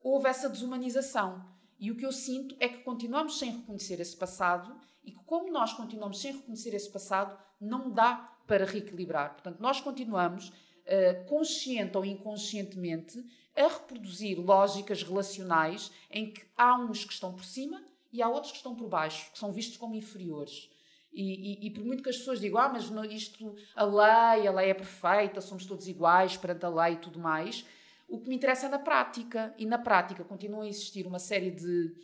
houve 0.00 0.28
essa 0.28 0.48
desumanização. 0.48 1.48
E 1.78 1.90
o 1.90 1.96
que 1.96 2.04
eu 2.04 2.12
sinto 2.12 2.56
é 2.58 2.68
que 2.68 2.82
continuamos 2.82 3.38
sem 3.38 3.56
reconhecer 3.56 4.00
esse 4.00 4.16
passado 4.16 4.80
e 5.04 5.12
que, 5.12 5.24
como 5.24 5.50
nós 5.52 5.72
continuamos 5.72 6.20
sem 6.20 6.32
reconhecer 6.32 6.74
esse 6.74 6.90
passado, 6.90 7.36
não 7.62 7.90
dá 7.90 8.32
para 8.46 8.64
reequilibrar. 8.64 9.34
Portanto, 9.34 9.60
nós 9.60 9.80
continuamos, 9.80 10.48
uh, 10.48 11.24
consciente 11.26 11.96
ou 11.96 12.04
inconscientemente, 12.04 13.24
a 13.56 13.68
reproduzir 13.68 14.38
lógicas 14.40 15.02
relacionais 15.02 15.92
em 16.10 16.32
que 16.32 16.42
há 16.56 16.76
uns 16.76 17.04
que 17.04 17.12
estão 17.12 17.32
por 17.32 17.44
cima 17.44 17.82
e 18.12 18.20
há 18.20 18.28
outros 18.28 18.52
que 18.52 18.58
estão 18.58 18.74
por 18.74 18.88
baixo, 18.88 19.30
que 19.30 19.38
são 19.38 19.52
vistos 19.52 19.76
como 19.76 19.94
inferiores. 19.94 20.70
E, 21.12 21.64
e, 21.64 21.66
e, 21.66 21.70
por 21.70 21.84
muito 21.84 22.02
que 22.02 22.08
as 22.08 22.16
pessoas 22.16 22.40
digam, 22.40 22.58
ah, 22.58 22.70
mas 22.70 22.90
isto, 23.12 23.54
a 23.76 23.84
lei, 23.84 24.46
a 24.46 24.52
lei 24.52 24.70
é 24.70 24.74
perfeita, 24.74 25.42
somos 25.42 25.66
todos 25.66 25.86
iguais 25.86 26.38
perante 26.38 26.64
a 26.64 26.70
lei 26.70 26.94
e 26.94 26.96
tudo 26.96 27.18
mais, 27.18 27.66
o 28.08 28.18
que 28.18 28.28
me 28.28 28.34
interessa 28.36 28.66
é 28.66 28.68
na 28.68 28.78
prática. 28.78 29.54
E 29.58 29.66
na 29.66 29.78
prática 29.78 30.24
continua 30.24 30.64
a 30.64 30.68
existir 30.68 31.06
uma 31.06 31.18
série 31.18 31.50
de 31.50 31.94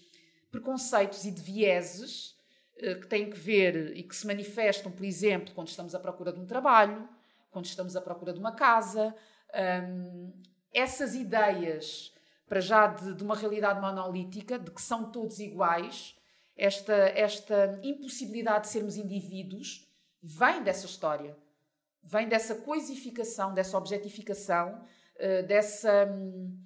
preconceitos 0.50 1.24
e 1.24 1.30
de 1.30 1.40
vieses 1.40 2.37
que 2.78 3.06
têm 3.06 3.28
que 3.28 3.38
ver 3.38 3.96
e 3.96 4.02
que 4.02 4.14
se 4.14 4.26
manifestam, 4.26 4.90
por 4.90 5.04
exemplo, 5.04 5.54
quando 5.54 5.68
estamos 5.68 5.94
à 5.94 5.98
procura 5.98 6.32
de 6.32 6.40
um 6.40 6.46
trabalho, 6.46 7.08
quando 7.50 7.66
estamos 7.66 7.96
à 7.96 8.00
procura 8.00 8.32
de 8.32 8.38
uma 8.38 8.52
casa. 8.52 9.14
Um, 9.84 10.32
essas 10.72 11.14
ideias, 11.14 12.14
para 12.46 12.60
já 12.60 12.86
de, 12.86 13.14
de, 13.14 13.24
uma 13.24 13.34
realidade 13.34 13.80
monolítica, 13.80 14.58
de 14.58 14.70
que 14.70 14.80
são 14.80 15.10
todos 15.10 15.38
iguais, 15.38 16.16
esta, 16.56 16.94
esta 16.94 17.78
impossibilidade 17.82 18.64
de 18.64 18.72
sermos 18.72 18.96
indivíduos, 18.96 19.88
vem 20.22 20.62
dessa 20.62 20.86
história. 20.86 21.36
Vem 22.02 22.28
dessa 22.28 22.54
coisificação, 22.54 23.52
dessa 23.52 23.76
objetificação 23.76 24.84
eh, 25.18 25.42
dessa, 25.42 26.06
uh, 26.06 26.58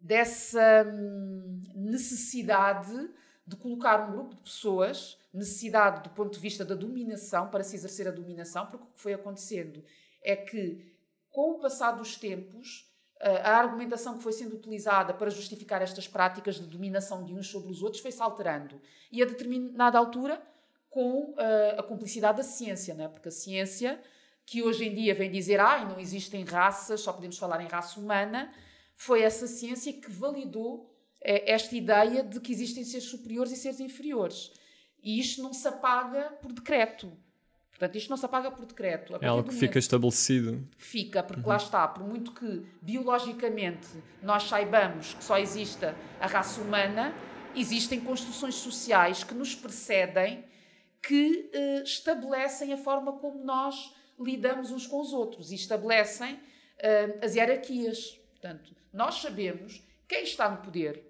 dessa 0.00 0.86
hum, 0.86 1.60
necessidade 1.74 3.10
de 3.48 3.56
colocar 3.56 4.08
um 4.08 4.12
grupo 4.12 4.34
de 4.34 4.42
pessoas, 4.42 5.18
necessidade 5.32 6.02
do 6.02 6.10
ponto 6.10 6.34
de 6.34 6.38
vista 6.38 6.64
da 6.64 6.74
dominação, 6.74 7.48
para 7.48 7.64
se 7.64 7.74
exercer 7.74 8.06
a 8.06 8.10
dominação, 8.10 8.66
porque 8.66 8.84
o 8.84 8.86
que 8.88 9.00
foi 9.00 9.14
acontecendo 9.14 9.82
é 10.22 10.36
que, 10.36 10.94
com 11.30 11.52
o 11.52 11.58
passar 11.58 11.92
dos 11.92 12.16
tempos, 12.16 12.86
eh, 13.20 13.40
a 13.42 13.56
argumentação 13.56 14.18
que 14.18 14.22
foi 14.22 14.32
sendo 14.32 14.54
utilizada 14.54 15.14
para 15.14 15.30
justificar 15.30 15.80
estas 15.80 16.06
práticas 16.06 16.56
de 16.56 16.66
dominação 16.66 17.24
de 17.24 17.32
uns 17.32 17.48
sobre 17.48 17.70
os 17.70 17.82
outros 17.82 18.02
foi-se 18.02 18.20
alterando. 18.20 18.80
E 19.10 19.22
a 19.22 19.26
determinada 19.26 19.98
altura, 19.98 20.42
com 20.90 21.34
a 21.76 21.82
cumplicidade 21.82 22.38
da 22.38 22.42
ciência, 22.42 22.94
não 22.94 23.04
é? 23.04 23.08
porque 23.08 23.28
a 23.28 23.32
ciência 23.32 24.00
que 24.44 24.62
hoje 24.62 24.86
em 24.86 24.94
dia 24.94 25.14
vem 25.14 25.30
dizer 25.30 25.60
ah, 25.60 25.84
não 25.84 26.00
existem 26.00 26.42
raças, 26.42 27.02
só 27.02 27.12
podemos 27.12 27.36
falar 27.36 27.60
em 27.60 27.68
raça 27.68 28.00
humana, 28.00 28.52
foi 28.94 29.22
essa 29.22 29.46
ciência 29.46 29.92
que 29.92 30.10
validou 30.10 30.87
eh, 30.87 30.87
esta 31.20 31.74
ideia 31.74 32.22
de 32.22 32.40
que 32.40 32.52
existem 32.52 32.84
seres 32.84 33.06
superiores 33.08 33.52
e 33.52 33.56
seres 33.56 33.80
inferiores. 33.80 34.52
E 35.02 35.18
isto 35.18 35.42
não 35.42 35.52
se 35.52 35.66
apaga 35.66 36.30
por 36.42 36.52
decreto. 36.52 37.12
Portanto, 37.70 37.96
isto 37.96 38.10
não 38.10 38.16
se 38.16 38.26
apaga 38.26 38.50
por 38.50 38.66
decreto. 38.66 39.16
É 39.20 39.26
algo 39.28 39.48
que 39.48 39.54
fica 39.54 39.78
estabelecido. 39.78 40.68
Fica, 40.76 41.22
porque 41.22 41.42
uhum. 41.42 41.48
lá 41.48 41.56
está, 41.56 41.86
por 41.86 42.02
muito 42.02 42.32
que 42.32 42.66
biologicamente 42.82 43.86
nós 44.20 44.44
saibamos 44.44 45.14
que 45.14 45.22
só 45.22 45.38
exista 45.38 45.94
a 46.18 46.26
raça 46.26 46.60
humana, 46.60 47.14
existem 47.54 48.00
construções 48.00 48.56
sociais 48.56 49.22
que 49.22 49.32
nos 49.32 49.54
precedem 49.54 50.44
que 51.00 51.50
uh, 51.54 51.84
estabelecem 51.84 52.72
a 52.72 52.76
forma 52.76 53.12
como 53.12 53.44
nós 53.44 53.94
lidamos 54.18 54.72
uns 54.72 54.84
com 54.84 55.00
os 55.00 55.12
outros 55.12 55.52
e 55.52 55.54
estabelecem 55.54 56.34
uh, 56.34 57.24
as 57.24 57.36
hierarquias. 57.36 58.20
Portanto, 58.32 58.74
nós 58.92 59.22
sabemos 59.22 59.84
quem 60.08 60.24
está 60.24 60.50
no 60.50 60.56
poder 60.58 61.07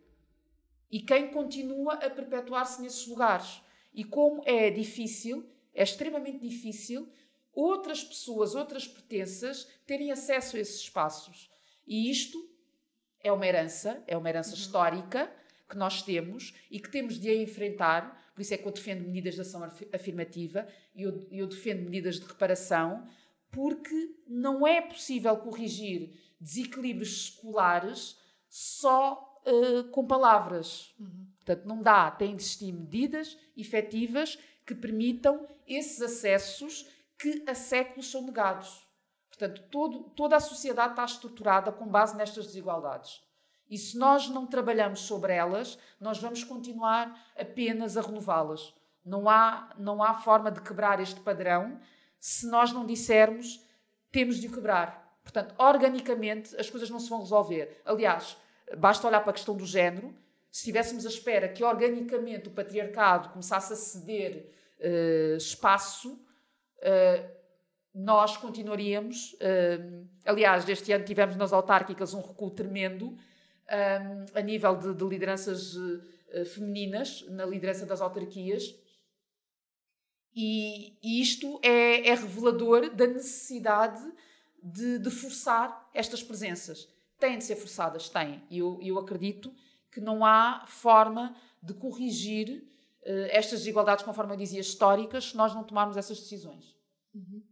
e 0.90 1.00
quem 1.00 1.30
continua 1.30 1.94
a 1.94 2.10
perpetuar-se 2.10 2.80
nesses 2.80 3.06
lugares. 3.06 3.60
E 3.92 4.04
como 4.04 4.42
é 4.46 4.70
difícil, 4.70 5.48
é 5.74 5.82
extremamente 5.82 6.38
difícil, 6.38 7.08
outras 7.52 8.04
pessoas, 8.04 8.54
outras 8.54 8.86
pertenças 8.86 9.68
terem 9.86 10.10
acesso 10.10 10.56
a 10.56 10.60
esses 10.60 10.80
espaços. 10.80 11.50
E 11.86 12.10
isto 12.10 12.38
é 13.20 13.32
uma 13.32 13.46
herança, 13.46 14.02
é 14.06 14.16
uma 14.16 14.28
herança 14.28 14.50
uhum. 14.50 14.56
histórica 14.56 15.32
que 15.68 15.76
nós 15.76 16.02
temos 16.02 16.54
e 16.70 16.80
que 16.80 16.90
temos 16.90 17.18
de 17.18 17.28
a 17.28 17.34
enfrentar. 17.34 18.32
Por 18.34 18.40
isso 18.40 18.54
é 18.54 18.56
que 18.56 18.66
eu 18.66 18.72
defendo 18.72 19.04
medidas 19.04 19.34
de 19.34 19.40
ação 19.40 19.62
afirmativa 19.92 20.66
e 20.94 21.02
eu, 21.02 21.26
eu 21.30 21.46
defendo 21.46 21.82
medidas 21.82 22.20
de 22.20 22.26
reparação, 22.26 23.06
porque 23.50 24.14
não 24.26 24.66
é 24.66 24.80
possível 24.80 25.36
corrigir 25.36 26.12
desequilíbrios 26.40 27.24
escolares 27.24 28.16
só 28.48 29.27
uh, 29.48 29.84
com 29.90 30.06
palavras. 30.06 30.94
Uhum. 30.98 31.26
Portanto, 31.36 31.66
não 31.66 31.82
dá, 31.82 32.10
tem 32.10 32.36
de 32.36 32.42
existir 32.42 32.72
medidas 32.72 33.36
efetivas 33.56 34.38
que 34.66 34.74
permitam 34.74 35.46
esses 35.66 36.00
acessos 36.02 36.86
que 37.18 37.42
há 37.46 37.54
séculos 37.54 38.10
são 38.10 38.22
negados. 38.22 38.86
Portanto, 39.28 39.62
todo, 39.70 40.10
toda 40.10 40.36
a 40.36 40.40
sociedade 40.40 40.90
está 40.90 41.04
estruturada 41.04 41.72
com 41.72 41.86
base 41.86 42.16
nestas 42.16 42.46
desigualdades. 42.46 43.22
E 43.70 43.76
se 43.76 43.96
nós 43.96 44.28
não 44.28 44.46
trabalhamos 44.46 45.00
sobre 45.00 45.32
elas, 45.34 45.78
nós 46.00 46.18
vamos 46.18 46.42
continuar 46.44 47.26
apenas 47.36 47.96
a 47.96 48.00
renová-las. 48.00 48.74
Não 49.04 49.28
há, 49.28 49.74
não 49.78 50.02
há 50.02 50.14
forma 50.14 50.50
de 50.50 50.60
quebrar 50.60 51.00
este 51.00 51.20
padrão 51.20 51.78
se 52.18 52.46
nós 52.46 52.72
não 52.72 52.84
dissermos 52.84 53.64
temos 54.10 54.36
de 54.36 54.48
o 54.48 54.52
quebrar. 54.52 55.18
Portanto, 55.22 55.54
organicamente, 55.58 56.56
as 56.56 56.70
coisas 56.70 56.88
não 56.88 56.98
se 56.98 57.10
vão 57.10 57.20
resolver. 57.20 57.80
Aliás, 57.84 58.36
basta 58.76 59.06
olhar 59.06 59.20
para 59.20 59.30
a 59.30 59.34
questão 59.34 59.56
do 59.56 59.64
género. 59.64 60.14
Se 60.50 60.60
estivéssemos 60.60 61.06
à 61.06 61.08
espera 61.08 61.48
que 61.48 61.62
organicamente 61.62 62.48
o 62.48 62.50
patriarcado 62.50 63.30
começasse 63.30 63.72
a 63.72 63.76
ceder 63.76 64.50
uh, 64.80 65.36
espaço, 65.36 66.12
uh, 66.12 67.38
nós 67.94 68.36
continuaríamos. 68.36 69.34
Uh, 69.34 70.06
aliás, 70.24 70.68
este 70.68 70.92
ano 70.92 71.04
tivemos 71.04 71.36
nas 71.36 71.52
autárquicas 71.52 72.14
um 72.14 72.20
recuo 72.20 72.50
tremendo 72.50 73.16
a 74.34 74.40
nível 74.40 74.76
de, 74.78 74.94
de 74.94 75.04
lideranças 75.04 75.76
femininas, 76.54 77.22
na 77.28 77.44
liderança 77.44 77.84
das 77.84 78.00
autarquias. 78.00 78.74
E, 80.34 80.96
e 81.02 81.20
isto 81.20 81.58
é, 81.62 82.08
é, 82.08 82.14
revelador 82.14 82.94
da 82.94 83.06
necessidade 83.06 84.00
de, 84.62 84.98
de, 85.00 85.10
forçar 85.10 85.90
estas 85.92 86.22
presenças. 86.22 86.88
Têm 87.18 87.38
de 87.38 87.44
ser 87.44 87.56
forçadas, 87.56 88.08
têm. 88.08 88.42
E 88.50 88.58
eu, 88.58 88.78
eu 88.82 88.98
acredito 88.98 89.52
que 89.90 90.00
não 90.00 90.24
há 90.24 90.64
forma 90.66 91.36
de 91.62 91.74
corrigir 91.74 92.62
uh, 93.02 93.28
estas 93.30 93.60
desigualdades, 93.60 94.04
conforme 94.04 94.32
eu 94.32 94.36
dizia, 94.36 94.60
históricas, 94.60 95.30
se 95.30 95.36
nós 95.36 95.54
não 95.54 95.64
tomarmos 95.64 95.96
essas 95.96 96.20
decisões. 96.20 96.76
Uhum. 97.14 97.42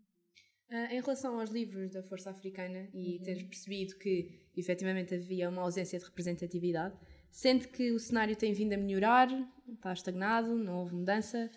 Uh, 0.70 0.92
em 0.92 1.00
relação 1.00 1.38
aos 1.38 1.50
livros 1.50 1.90
da 1.90 2.02
Força 2.02 2.30
Africana 2.30 2.88
e 2.92 3.16
uhum. 3.16 3.22
teres 3.22 3.42
percebido 3.44 3.96
que 3.98 4.50
efetivamente 4.56 5.14
havia 5.14 5.48
uma 5.48 5.62
ausência 5.62 5.98
de 5.98 6.04
representatividade, 6.04 6.96
sente 7.30 7.68
que 7.68 7.92
o 7.92 7.98
cenário 7.98 8.34
tem 8.34 8.52
vindo 8.52 8.72
a 8.72 8.76
melhorar, 8.76 9.28
está 9.68 9.92
estagnado, 9.92 10.56
não 10.56 10.78
houve 10.78 10.94
mudança 10.94 11.50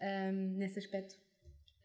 um, 0.00 0.56
nesse 0.56 0.78
aspecto? 0.78 1.18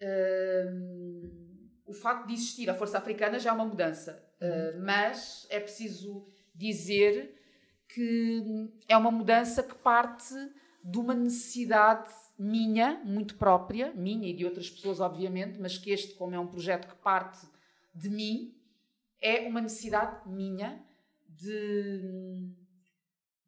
Um, 0.01 1.56
o 1.87 1.93
facto 1.93 2.27
de 2.27 2.33
existir 2.33 2.69
a 2.69 2.73
Força 2.73 2.97
Africana 2.97 3.39
já 3.39 3.49
é 3.49 3.53
uma 3.53 3.65
mudança, 3.65 4.23
uhum. 4.41 4.47
uh, 4.47 4.85
mas 4.85 5.47
é 5.49 5.59
preciso 5.59 6.27
dizer 6.53 7.35
que 7.87 8.69
é 8.87 8.97
uma 8.97 9.11
mudança 9.11 9.63
que 9.63 9.75
parte 9.75 10.33
de 10.83 10.97
uma 10.97 11.13
necessidade 11.13 12.09
minha, 12.37 13.01
muito 13.03 13.35
própria, 13.35 13.91
minha 13.93 14.29
e 14.29 14.33
de 14.33 14.45
outras 14.45 14.69
pessoas, 14.69 14.99
obviamente, 14.99 15.59
mas 15.59 15.77
que 15.77 15.91
este, 15.91 16.13
como 16.13 16.35
é 16.35 16.39
um 16.39 16.47
projeto 16.47 16.87
que 16.87 16.95
parte 16.95 17.47
de 17.93 18.09
mim, 18.09 18.53
é 19.19 19.47
uma 19.47 19.61
necessidade 19.61 20.29
minha 20.29 20.85
de, 21.27 22.51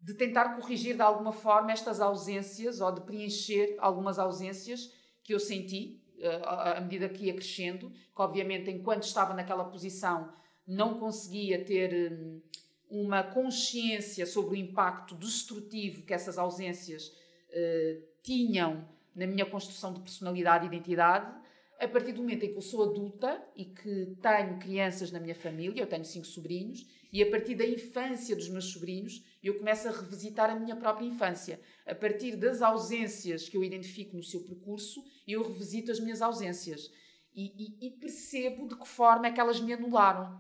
de 0.02 0.14
tentar 0.16 0.56
corrigir 0.56 0.96
de 0.96 1.02
alguma 1.02 1.32
forma 1.32 1.72
estas 1.72 2.02
ausências 2.02 2.82
ou 2.82 2.92
de 2.92 3.02
preencher 3.02 3.76
algumas 3.80 4.18
ausências 4.18 4.92
que 5.24 5.34
eu 5.34 5.40
senti 5.40 6.02
à 6.44 6.82
medida 6.82 7.10
que 7.10 7.26
ia 7.26 7.34
crescendo, 7.34 7.90
que 7.90 8.22
obviamente 8.22 8.70
enquanto 8.70 9.04
estava 9.04 9.34
naquela 9.34 9.66
posição 9.66 10.34
não 10.68 11.00
conseguia 11.00 11.64
ter 11.64 12.12
hum, 12.12 12.42
uma 12.90 13.24
consciência 13.24 14.26
sobre 14.26 14.56
o 14.56 14.58
impacto 14.58 15.16
destrutivo 15.16 16.04
que 16.04 16.14
essas 16.14 16.38
ausências 16.38 17.08
uh, 17.08 18.04
tinham 18.22 18.88
na 19.16 19.26
minha 19.26 19.46
construção 19.46 19.94
de 19.94 20.00
personalidade 20.00 20.66
e 20.66 20.68
identidade, 20.68 21.40
a 21.80 21.88
partir 21.88 22.12
do 22.12 22.22
momento 22.22 22.44
em 22.44 22.52
que 22.52 22.58
eu 22.58 22.62
sou 22.62 22.84
adulta 22.84 23.42
e 23.56 23.66
que 23.66 24.18
tenho 24.22 24.60
crianças 24.60 25.12
na 25.12 25.20
minha 25.20 25.36
família, 25.36 25.82
eu 25.82 25.88
tenho 25.88 26.04
cinco 26.04 26.28
sobrinhos, 26.28 26.86
e 27.12 27.24
a 27.24 27.30
partir 27.30 27.56
da 27.56 27.66
infância 27.66 28.36
dos 28.36 28.50
meus 28.50 28.66
sobrinhos, 28.66 29.24
eu 29.42 29.58
começo 29.58 29.88
a 29.88 29.92
revisitar 29.92 30.50
a 30.50 30.56
minha 30.60 30.76
própria 30.76 31.06
infância. 31.06 31.60
A 31.90 31.96
partir 31.96 32.36
das 32.36 32.62
ausências 32.62 33.50
que 33.50 33.58
eu 33.58 33.64
identifico 33.64 34.16
no 34.16 34.24
seu 34.24 34.42
percurso, 34.42 35.04
eu 35.28 35.42
revisito 35.42 35.92
as 35.92 36.00
minhas 36.00 36.22
ausências. 36.22 36.92
E, 37.34 37.78
e, 37.82 37.88
e 37.88 37.92
percebo 37.92 38.68
de 38.68 38.76
que 38.76 38.88
forma 38.88 39.28
é 39.28 39.32
que 39.32 39.40
elas 39.40 39.60
me 39.60 39.74
anularam. 39.74 40.40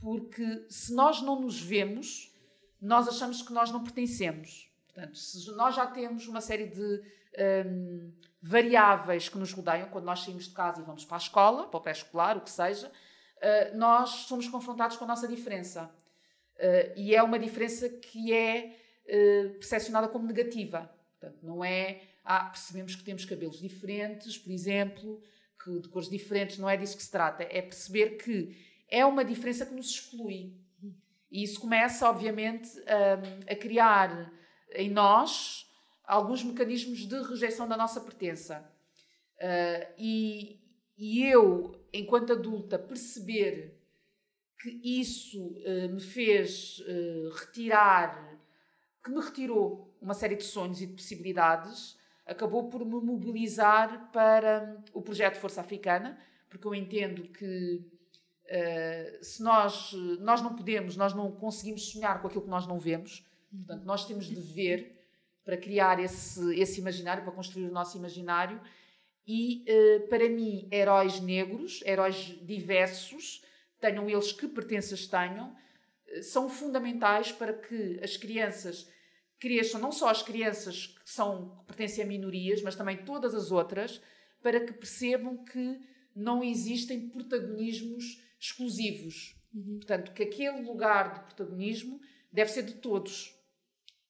Porque 0.00 0.66
se 0.68 0.94
nós 0.94 1.20
não 1.20 1.40
nos 1.40 1.60
vemos, 1.60 2.32
nós 2.80 3.08
achamos 3.08 3.42
que 3.42 3.52
nós 3.52 3.70
não 3.70 3.82
pertencemos. 3.82 4.70
Portanto, 4.86 5.16
se 5.16 5.50
nós 5.52 5.74
já 5.74 5.86
temos 5.86 6.26
uma 6.28 6.40
série 6.40 6.66
de 6.66 7.02
um, 7.66 8.12
variáveis 8.40 9.28
que 9.28 9.38
nos 9.38 9.52
rodeiam, 9.52 9.88
quando 9.90 10.04
nós 10.04 10.20
saímos 10.20 10.44
de 10.44 10.54
casa 10.54 10.80
e 10.80 10.84
vamos 10.84 11.04
para 11.04 11.16
a 11.16 11.18
escola, 11.18 11.66
para 11.66 11.78
o 11.78 11.80
pré-escolar, 11.80 12.36
o 12.36 12.40
que 12.40 12.50
seja, 12.50 12.88
uh, 12.88 13.76
nós 13.76 14.10
somos 14.10 14.48
confrontados 14.48 14.96
com 14.96 15.04
a 15.04 15.08
nossa 15.08 15.26
diferença. 15.26 15.90
Uh, 16.56 16.92
e 16.96 17.14
é 17.14 17.22
uma 17.22 17.38
diferença 17.38 17.88
que 17.88 18.32
é 18.32 18.76
uh, 19.08 19.50
percepcionada 19.54 20.08
como 20.08 20.26
negativa. 20.26 20.90
Portanto, 21.18 21.38
não 21.42 21.64
é. 21.64 22.02
Ah, 22.24 22.44
percebemos 22.44 22.94
que 22.94 23.02
temos 23.02 23.24
cabelos 23.24 23.58
diferentes, 23.58 24.36
por 24.36 24.52
exemplo, 24.52 25.22
que 25.62 25.80
de 25.80 25.88
cores 25.88 26.10
diferentes, 26.10 26.58
não 26.58 26.68
é 26.68 26.76
disso 26.76 26.96
que 26.96 27.02
se 27.02 27.10
trata. 27.10 27.42
É 27.44 27.62
perceber 27.62 28.16
que 28.18 28.54
é 28.88 29.04
uma 29.04 29.24
diferença 29.24 29.64
que 29.64 29.74
nos 29.74 29.90
exclui. 29.90 30.54
E 31.30 31.42
isso 31.42 31.60
começa, 31.60 32.08
obviamente, 32.08 32.70
a, 32.86 33.52
a 33.52 33.56
criar 33.56 34.32
em 34.72 34.90
nós 34.90 35.66
alguns 36.04 36.42
mecanismos 36.42 37.06
de 37.06 37.20
rejeição 37.22 37.68
da 37.68 37.76
nossa 37.76 38.00
pertença. 38.00 38.66
Uh, 39.36 39.92
e, 39.98 40.60
e, 40.96 41.24
eu, 41.24 41.78
enquanto 41.92 42.32
adulta, 42.32 42.78
perceber 42.78 43.78
que 44.60 44.80
isso 44.82 45.48
uh, 45.48 45.88
me 45.90 46.00
fez 46.00 46.80
uh, 46.80 47.30
retirar, 47.38 48.37
que 49.02 49.10
me 49.10 49.20
retirou 49.20 49.96
uma 50.00 50.14
série 50.14 50.36
de 50.36 50.44
sonhos 50.44 50.80
e 50.80 50.86
de 50.86 50.94
possibilidades, 50.94 51.98
acabou 52.26 52.68
por 52.68 52.84
me 52.84 53.00
mobilizar 53.00 54.10
para 54.12 54.82
o 54.92 55.00
projeto 55.00 55.36
Força 55.36 55.60
Africana, 55.60 56.18
porque 56.48 56.66
eu 56.66 56.74
entendo 56.74 57.22
que 57.22 57.82
se 59.20 59.42
nós, 59.42 59.92
nós 60.20 60.40
não 60.40 60.54
podemos, 60.54 60.96
nós 60.96 61.12
não 61.14 61.30
conseguimos 61.30 61.90
sonhar 61.90 62.20
com 62.20 62.28
aquilo 62.28 62.44
que 62.44 62.50
nós 62.50 62.66
não 62.66 62.78
vemos, 62.78 63.26
portanto, 63.50 63.84
nós 63.84 64.06
temos 64.06 64.26
de 64.26 64.40
ver 64.40 64.98
para 65.48 65.56
criar 65.56 65.98
esse, 65.98 66.54
esse 66.60 66.78
imaginário, 66.78 67.22
para 67.22 67.32
construir 67.32 67.64
o 67.64 67.72
nosso 67.72 67.96
imaginário. 67.96 68.60
E, 69.26 69.64
uh, 69.66 70.08
para 70.08 70.28
mim, 70.28 70.68
heróis 70.70 71.20
negros, 71.20 71.82
heróis 71.86 72.38
diversos, 72.42 73.42
tenham 73.80 74.10
eles 74.10 74.30
que 74.30 74.46
pertenças 74.46 75.06
tenham, 75.06 75.48
uh, 75.48 75.56
são 76.22 76.48
fundamentais 76.48 77.32
para 77.32 77.52
que 77.52 77.98
as 78.02 78.16
crianças 78.16 78.88
cresçam, 79.38 79.80
não 79.80 79.92
só 79.92 80.08
as 80.08 80.22
crianças 80.22 80.86
que, 80.86 81.10
são, 81.10 81.56
que 81.60 81.66
pertencem 81.66 82.04
a 82.04 82.06
minorias, 82.06 82.62
mas 82.62 82.74
também 82.74 83.04
todas 83.04 83.34
as 83.34 83.50
outras, 83.50 84.00
para 84.42 84.60
que 84.60 84.72
percebam 84.72 85.44
que 85.44 85.80
não 86.14 86.42
existem 86.42 87.08
protagonismos 87.08 88.22
exclusivos. 88.40 89.36
Uhum. 89.54 89.76
Portanto, 89.76 90.12
que 90.12 90.22
aquele 90.22 90.62
lugar 90.62 91.14
de 91.14 91.20
protagonismo 91.20 92.00
deve 92.32 92.50
ser 92.50 92.62
de 92.62 92.74
todos. 92.74 93.34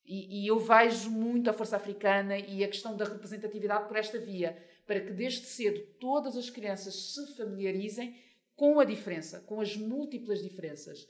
E, 0.05 0.43
e, 0.43 0.47
eu 0.47 0.59
vejo 0.59 1.11
muito 1.11 1.51
a 1.51 1.53
força 1.53 1.77
africana 1.77 2.39
e 2.39 2.65
a 2.65 2.69
questão 2.69 2.97
da 2.97 3.05
representatividade 3.05 3.87
por 3.87 3.97
esta 3.97 4.19
via, 4.19 4.57
para 4.87 5.01
que 5.01 5.13
desde 5.13 5.45
cedo 5.45 5.81
todas 6.01 6.35
as 6.35 6.49
crianças 6.49 7.13
se 7.13 7.37
familiarizem 7.37 8.17
com 8.57 8.81
a 8.81 8.85
diferença, 8.85 9.41
com 9.41 9.61
as 9.61 9.77
múltiplas 9.77 10.43
diferenças. 10.43 11.07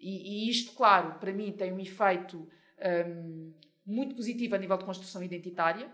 E, 0.00 0.46
e 0.46 0.50
isto, 0.50 0.72
claro, 0.72 1.18
para 1.20 1.32
mim 1.32 1.52
tem 1.52 1.72
um 1.72 1.78
efeito 1.78 2.48
um, 3.06 3.52
muito 3.84 4.14
positivo 4.14 4.54
a 4.54 4.58
nível 4.58 4.78
de 4.78 4.84
construção 4.84 5.22
identitária, 5.22 5.90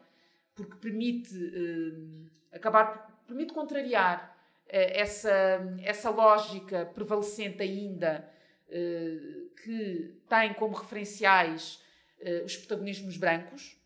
porque 0.54 0.76
permite 0.76 1.34
um, 1.34 2.26
acabar, 2.52 3.20
permite 3.26 3.52
contrariar 3.52 4.34
uh, 4.66 4.68
essa, 4.70 5.76
essa 5.82 6.10
lógica 6.10 6.86
prevalecente 6.86 7.62
ainda 7.62 8.30
uh, 8.68 9.50
que 9.62 10.14
tem 10.28 10.54
como 10.54 10.76
referenciais 10.76 11.82
uh, 12.20 12.44
os 12.44 12.56
protagonismos 12.56 13.16
brancos, 13.16 13.76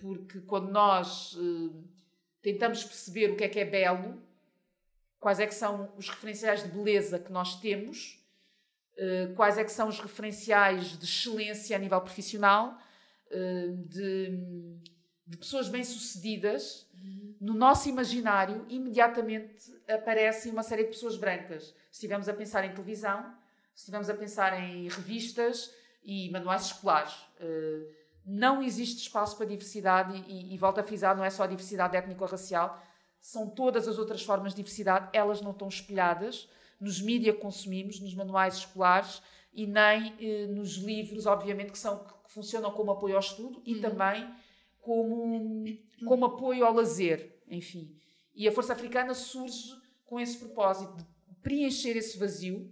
porque 0.00 0.40
quando 0.40 0.70
nós 0.70 1.34
tentamos 2.42 2.84
perceber 2.84 3.30
o 3.30 3.36
que 3.36 3.44
é 3.44 3.48
que 3.48 3.58
é 3.58 3.64
belo, 3.64 4.22
quais 5.18 5.40
é 5.40 5.46
que 5.46 5.54
são 5.54 5.90
os 5.96 6.10
referenciais 6.10 6.62
de 6.62 6.68
beleza 6.68 7.18
que 7.18 7.32
nós 7.32 7.58
temos, 7.58 8.22
quais 9.34 9.58
é 9.58 9.64
que 9.64 9.72
são 9.72 9.88
os 9.88 10.00
referenciais 10.00 10.98
de 10.98 11.04
excelência 11.04 11.76
a 11.76 11.78
nível 11.78 12.00
profissional, 12.00 12.78
de, 13.88 14.30
de 15.26 15.36
pessoas 15.36 15.68
bem-sucedidas, 15.68 16.86
no 17.40 17.54
nosso 17.54 17.88
imaginário, 17.88 18.64
imediatamente 18.68 19.54
aparecem 19.88 20.50
uma 20.50 20.62
série 20.62 20.84
de 20.84 20.90
pessoas 20.90 21.16
brancas. 21.16 21.64
Se 21.90 21.92
estivermos 21.92 22.28
a 22.28 22.34
pensar 22.34 22.64
em 22.64 22.72
televisão, 22.72 23.22
se 23.74 23.82
estivermos 23.82 24.08
a 24.08 24.14
pensar 24.14 24.58
em 24.58 24.88
revistas 24.88 25.70
e 26.02 26.30
manuais 26.30 26.66
escolares. 26.66 27.12
Uh, 27.40 27.94
não 28.24 28.62
existe 28.62 29.02
espaço 29.02 29.36
para 29.36 29.46
diversidade 29.46 30.24
e, 30.26 30.54
e, 30.54 30.58
volto 30.58 30.80
a 30.80 30.82
frisar, 30.82 31.16
não 31.16 31.24
é 31.24 31.30
só 31.30 31.44
a 31.44 31.46
diversidade 31.46 31.96
étnico-racial, 31.96 32.82
são 33.20 33.48
todas 33.48 33.86
as 33.86 33.98
outras 33.98 34.22
formas 34.22 34.52
de 34.52 34.56
diversidade, 34.56 35.10
elas 35.12 35.40
não 35.40 35.50
estão 35.50 35.68
espelhadas 35.68 36.48
nos 36.80 37.00
mídias 37.00 37.34
que 37.34 37.40
consumimos, 37.40 38.00
nos 38.00 38.14
manuais 38.14 38.56
escolares 38.56 39.22
e 39.52 39.66
nem 39.66 40.14
eh, 40.20 40.46
nos 40.48 40.76
livros, 40.76 41.26
obviamente, 41.26 41.72
que, 41.72 41.78
são, 41.78 41.98
que 41.98 42.32
funcionam 42.32 42.70
como 42.70 42.90
apoio 42.90 43.14
ao 43.14 43.20
estudo 43.20 43.62
e 43.64 43.74
uhum. 43.74 43.80
também 43.80 44.28
como, 44.80 45.64
como 46.04 46.26
apoio 46.26 46.64
ao 46.64 46.74
lazer, 46.74 47.40
enfim. 47.48 47.96
E 48.34 48.46
a 48.46 48.52
Força 48.52 48.74
Africana 48.74 49.14
surge 49.14 49.74
com 50.04 50.20
esse 50.20 50.38
propósito 50.38 50.94
de 50.96 51.04
preencher 51.42 51.96
esse 51.96 52.18
vazio 52.18 52.70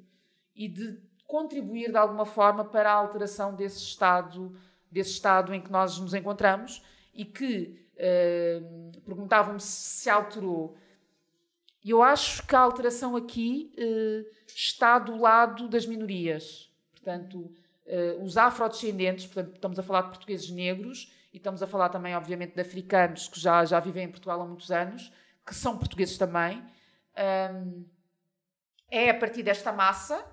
e 0.55 0.69
de 0.69 1.01
contribuir 1.27 1.91
de 1.91 1.97
alguma 1.97 2.25
forma 2.25 2.65
para 2.65 2.93
a 2.93 2.95
alteração 2.95 3.55
desse 3.55 3.79
estado, 3.79 4.57
desse 4.91 5.13
estado 5.13 5.53
em 5.55 5.61
que 5.61 5.73
nós 5.73 5.99
nos 5.99 6.15
encontramos 6.15 6.83
e 7.13 7.25
que 7.25 7.89
uh, 7.95 9.01
perguntavam-me 9.01 9.61
se 9.61 10.09
alterou. 10.11 10.77
E 11.85 11.91
eu 11.91 12.03
acho 12.03 12.47
que 12.47 12.57
a 12.57 12.61
alteração 12.61 13.15
aqui 13.15 13.71
uh, 13.77 14.27
está 14.49 14.99
do 14.99 15.21
lado 15.21 15.69
das 15.69 15.85
minorias. 15.85 16.73
Portanto, 16.93 17.53
uh, 17.87 18.25
os 18.25 18.39
afrodescendentes, 18.39 19.27
portanto, 19.27 19.55
estamos 19.57 19.79
a 19.79 19.83
falar 19.83 20.03
de 20.03 20.09
portugueses 20.09 20.49
negros, 20.49 21.13
e 21.31 21.37
estamos 21.37 21.63
a 21.63 21.67
falar 21.67 21.91
também, 21.91 22.15
obviamente, 22.15 22.55
de 22.55 22.61
africanos 22.61 23.29
que 23.29 23.39
já, 23.39 23.65
já 23.65 23.79
vivem 23.81 24.05
em 24.05 24.11
Portugal 24.11 24.41
há 24.41 24.47
muitos 24.47 24.71
anos, 24.71 25.13
que 25.45 25.55
são 25.55 25.77
portugueses 25.77 26.17
também. 26.17 26.65
Um, 27.53 27.85
é 28.91 29.11
a 29.11 29.19
partir 29.19 29.43
desta 29.43 29.73
massa 29.73 30.25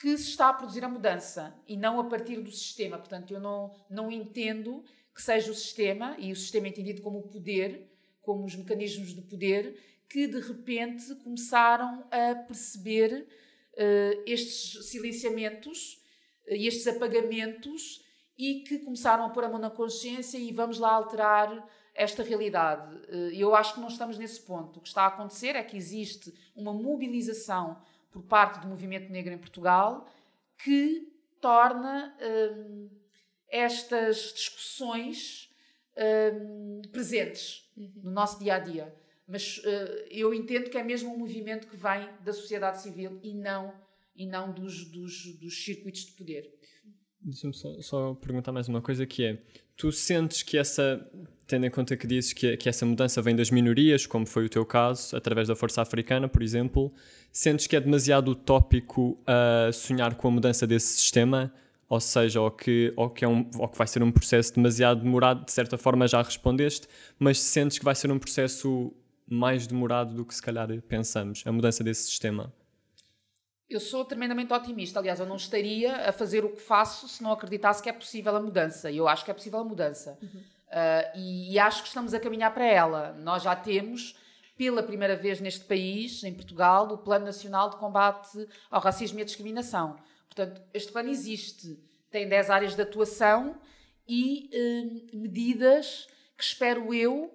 que 0.00 0.16
se 0.16 0.30
está 0.30 0.48
a 0.48 0.54
produzir 0.54 0.82
a 0.82 0.88
mudança 0.88 1.54
e 1.68 1.76
não 1.76 2.00
a 2.00 2.04
partir 2.04 2.40
do 2.40 2.50
sistema. 2.50 2.98
Portanto, 2.98 3.32
eu 3.32 3.38
não, 3.38 3.74
não 3.90 4.10
entendo 4.10 4.82
que 5.14 5.22
seja 5.22 5.52
o 5.52 5.54
sistema, 5.54 6.16
e 6.18 6.32
o 6.32 6.36
sistema 6.36 6.66
é 6.66 6.70
entendido 6.70 7.02
como 7.02 7.18
o 7.18 7.28
poder, 7.28 7.94
como 8.22 8.44
os 8.44 8.56
mecanismos 8.56 9.14
de 9.14 9.20
poder, 9.20 9.78
que 10.10 10.26
de 10.26 10.40
repente 10.40 11.14
começaram 11.22 12.04
a 12.10 12.34
perceber 12.34 13.28
uh, 13.74 14.22
estes 14.26 14.90
silenciamentos 14.90 16.02
e 16.48 16.66
uh, 16.66 16.68
estes 16.68 16.88
apagamentos 16.88 18.04
e 18.36 18.64
que 18.64 18.80
começaram 18.80 19.24
a 19.24 19.30
pôr 19.30 19.44
a 19.44 19.48
mão 19.48 19.60
na 19.60 19.70
consciência 19.70 20.36
e 20.36 20.50
vamos 20.50 20.80
lá 20.80 20.90
alterar 20.90 21.68
esta 21.94 22.22
realidade. 22.22 22.98
Eh, 23.08 23.32
eu 23.34 23.54
acho 23.54 23.74
que 23.74 23.80
não 23.80 23.88
estamos 23.88 24.16
nesse 24.16 24.40
ponto. 24.40 24.78
O 24.78 24.80
que 24.80 24.88
está 24.88 25.02
a 25.02 25.08
acontecer 25.08 25.56
é 25.56 25.62
que 25.62 25.76
existe 25.76 26.32
uma 26.56 26.72
mobilização 26.72 27.76
por 28.10 28.22
parte 28.22 28.58
do 28.60 28.68
movimento 28.68 29.12
negro 29.12 29.34
em 29.34 29.36
Portugal 29.36 30.08
que 30.56 31.12
torna 31.38 32.16
estas 33.48 34.32
discussões 34.32 35.50
presentes 36.90 37.70
uhum. 37.76 37.92
no 38.04 38.10
nosso 38.10 38.38
dia 38.38 38.54
a 38.54 38.58
dia. 38.58 38.99
Mas 39.30 39.58
uh, 39.58 39.62
eu 40.10 40.34
entendo 40.34 40.68
que 40.68 40.76
é 40.76 40.82
mesmo 40.82 41.14
um 41.14 41.18
movimento 41.18 41.68
que 41.68 41.76
vem 41.76 42.08
da 42.24 42.32
sociedade 42.32 42.82
civil 42.82 43.20
e 43.22 43.32
não, 43.32 43.72
e 44.16 44.26
não 44.26 44.52
dos, 44.52 44.84
dos, 44.90 45.38
dos 45.38 45.64
circuitos 45.64 46.06
de 46.06 46.12
poder. 46.12 46.52
Deixa-me 47.22 47.54
só, 47.54 47.80
só, 47.80 48.14
perguntar 48.14 48.50
mais 48.50 48.66
uma 48.66 48.82
coisa 48.82 49.06
que 49.06 49.24
é, 49.24 49.38
tu 49.76 49.92
sentes 49.92 50.42
que 50.42 50.58
essa, 50.58 51.06
tendo 51.46 51.66
em 51.66 51.70
conta 51.70 51.96
que 51.96 52.06
dizes 52.06 52.32
que, 52.32 52.56
que 52.56 52.68
essa 52.68 52.84
mudança 52.84 53.22
vem 53.22 53.36
das 53.36 53.50
minorias, 53.50 54.04
como 54.04 54.26
foi 54.26 54.46
o 54.46 54.48
teu 54.48 54.66
caso, 54.66 55.14
através 55.14 55.46
da 55.46 55.54
Força 55.54 55.82
Africana, 55.82 56.28
por 56.28 56.42
exemplo, 56.42 56.92
sentes 57.30 57.66
que 57.66 57.76
é 57.76 57.80
demasiado 57.80 58.32
utópico 58.32 59.18
uh, 59.22 59.72
sonhar 59.72 60.16
com 60.16 60.28
a 60.28 60.30
mudança 60.30 60.66
desse 60.66 60.88
sistema? 60.94 61.52
Ou 61.88 62.00
seja, 62.00 62.40
ou 62.40 62.50
que, 62.50 62.92
ou, 62.96 63.10
que 63.10 63.24
é 63.24 63.28
um, 63.28 63.48
ou 63.58 63.68
que 63.68 63.76
vai 63.76 63.86
ser 63.86 64.02
um 64.02 64.10
processo 64.10 64.54
demasiado 64.54 65.02
demorado, 65.02 65.44
de 65.44 65.52
certa 65.52 65.76
forma 65.76 66.06
já 66.08 66.22
respondeste, 66.22 66.88
mas 67.18 67.38
sentes 67.38 67.78
que 67.78 67.84
vai 67.84 67.94
ser 67.94 68.10
um 68.10 68.18
processo 68.18 68.94
mais 69.30 69.66
demorado 69.66 70.12
do 70.12 70.24
que 70.24 70.34
se 70.34 70.42
calhar 70.42 70.68
pensamos, 70.82 71.44
a 71.46 71.52
mudança 71.52 71.84
desse 71.84 72.02
sistema? 72.02 72.52
Eu 73.68 73.78
sou 73.78 74.04
tremendamente 74.04 74.52
otimista. 74.52 74.98
Aliás, 74.98 75.20
eu 75.20 75.26
não 75.26 75.36
estaria 75.36 76.08
a 76.08 76.12
fazer 76.12 76.44
o 76.44 76.50
que 76.50 76.60
faço 76.60 77.08
se 77.08 77.22
não 77.22 77.30
acreditasse 77.30 77.80
que 77.80 77.88
é 77.88 77.92
possível 77.92 78.34
a 78.34 78.40
mudança. 78.40 78.90
E 78.90 78.96
eu 78.96 79.06
acho 79.06 79.24
que 79.24 79.30
é 79.30 79.34
possível 79.34 79.60
a 79.60 79.64
mudança. 79.64 80.18
Uhum. 80.20 80.40
Uh, 80.40 81.16
e, 81.18 81.52
e, 81.52 81.58
acho 81.58 81.82
que 81.82 81.88
estamos 81.88 82.12
a 82.12 82.18
caminhar 82.18 82.52
para 82.52 82.66
ela. 82.66 83.12
Nós 83.20 83.44
já 83.44 83.54
temos, 83.54 84.16
pela 84.58 84.82
primeira 84.82 85.14
vez 85.14 85.40
neste 85.40 85.64
país, 85.64 86.24
em 86.24 86.34
Portugal, 86.34 86.88
o 86.92 86.98
Plano 86.98 87.24
Nacional 87.24 87.70
de 87.70 87.76
Combate 87.76 88.48
ao 88.68 88.80
Racismo 88.80 89.20
e 89.20 89.22
à 89.22 89.24
Discriminação. 89.24 89.96
Portanto, 90.26 90.60
este 90.74 90.90
plano 90.90 91.08
existe. 91.08 91.78
Tem 92.10 92.28
10 92.28 92.50
áreas 92.50 92.74
de 92.74 92.82
atuação 92.82 93.56
e 94.08 94.50
uh, 94.52 95.16
medidas 95.16 96.08
que 96.36 96.42
espero 96.42 96.92
eu 96.92 97.32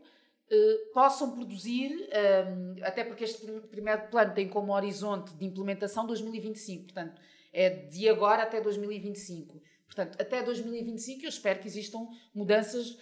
eh, 0.49 0.91
possam 0.93 1.31
produzir, 1.31 1.91
um, 1.91 2.75
ehm, 2.75 2.84
até 2.84 3.03
porque 3.03 3.23
este 3.23 3.45
primeiro 3.71 4.08
plano 4.10 4.34
tem 4.34 4.47
como 4.47 4.73
horizonte 4.73 5.34
de 5.34 5.45
implementação 5.45 6.05
2025, 6.05 6.84
portanto, 6.84 7.19
é 7.51 7.69
de 7.69 8.08
agora 8.08 8.43
até 8.43 8.62
2025. 8.62 9.60
Portanto, 9.88 10.21
até 10.21 10.43
2025 10.43 11.23
eu 11.23 11.29
espero 11.29 11.60
que 11.60 11.67
existam 11.67 12.08
mudanças 12.34 12.97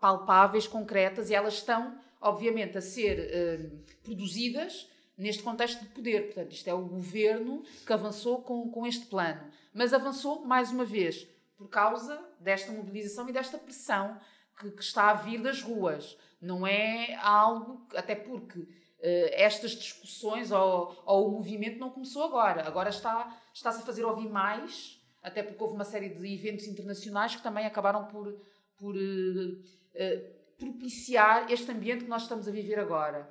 palpáveis, 0.00 0.66
concretas, 0.66 1.30
e 1.30 1.34
elas 1.34 1.54
estão, 1.54 2.00
obviamente, 2.20 2.78
a 2.78 2.80
ser 2.80 3.18
uh, 3.18 3.78
produzidas 4.02 4.88
neste 5.16 5.42
contexto 5.42 5.80
de 5.80 5.90
poder. 5.90 6.26
Portanto, 6.26 6.52
isto 6.52 6.68
é 6.68 6.74
o 6.74 6.84
governo 6.84 7.62
que 7.86 7.92
avançou 7.92 8.42
com, 8.42 8.70
com 8.70 8.86
este 8.86 9.06
plano. 9.06 9.50
Mas 9.74 9.92
avançou, 9.92 10.44
mais 10.44 10.70
uma 10.70 10.84
vez, 10.84 11.28
por 11.56 11.68
causa 11.68 12.18
desta 12.40 12.72
mobilização 12.72 13.28
e 13.28 13.32
desta 13.32 13.58
pressão 13.58 14.18
que, 14.58 14.70
que 14.70 14.82
está 14.82 15.10
a 15.10 15.14
vir 15.14 15.40
das 15.40 15.62
ruas. 15.62 16.18
Não 16.40 16.66
é 16.66 17.14
algo, 17.16 17.86
até 17.94 18.14
porque 18.14 18.58
uh, 18.60 18.68
estas 19.32 19.72
discussões 19.72 20.50
ou, 20.50 20.96
ou, 21.04 21.28
o 21.28 21.32
movimento 21.32 21.78
não 21.78 21.90
começou 21.90 22.24
agora. 22.24 22.66
Agora 22.66 22.90
está, 22.90 23.36
está-se 23.52 23.82
a 23.82 23.86
fazer 23.86 24.04
ouvir 24.04 24.28
mais, 24.28 25.00
até 25.22 25.42
porque 25.42 25.62
houve 25.62 25.74
uma 25.74 25.84
série 25.84 26.08
de 26.08 26.32
eventos 26.32 26.66
internacionais 26.66 27.36
que 27.36 27.42
também 27.42 27.66
acabaram 27.66 28.06
por, 28.06 28.34
por 28.76 28.94
uh, 28.94 29.52
uh, 29.52 30.38
propiciar 30.58 31.50
este 31.50 31.70
ambiente 31.70 32.04
que 32.04 32.10
nós 32.10 32.22
estamos 32.22 32.48
a 32.48 32.50
viver 32.50 32.78
agora. 32.78 33.28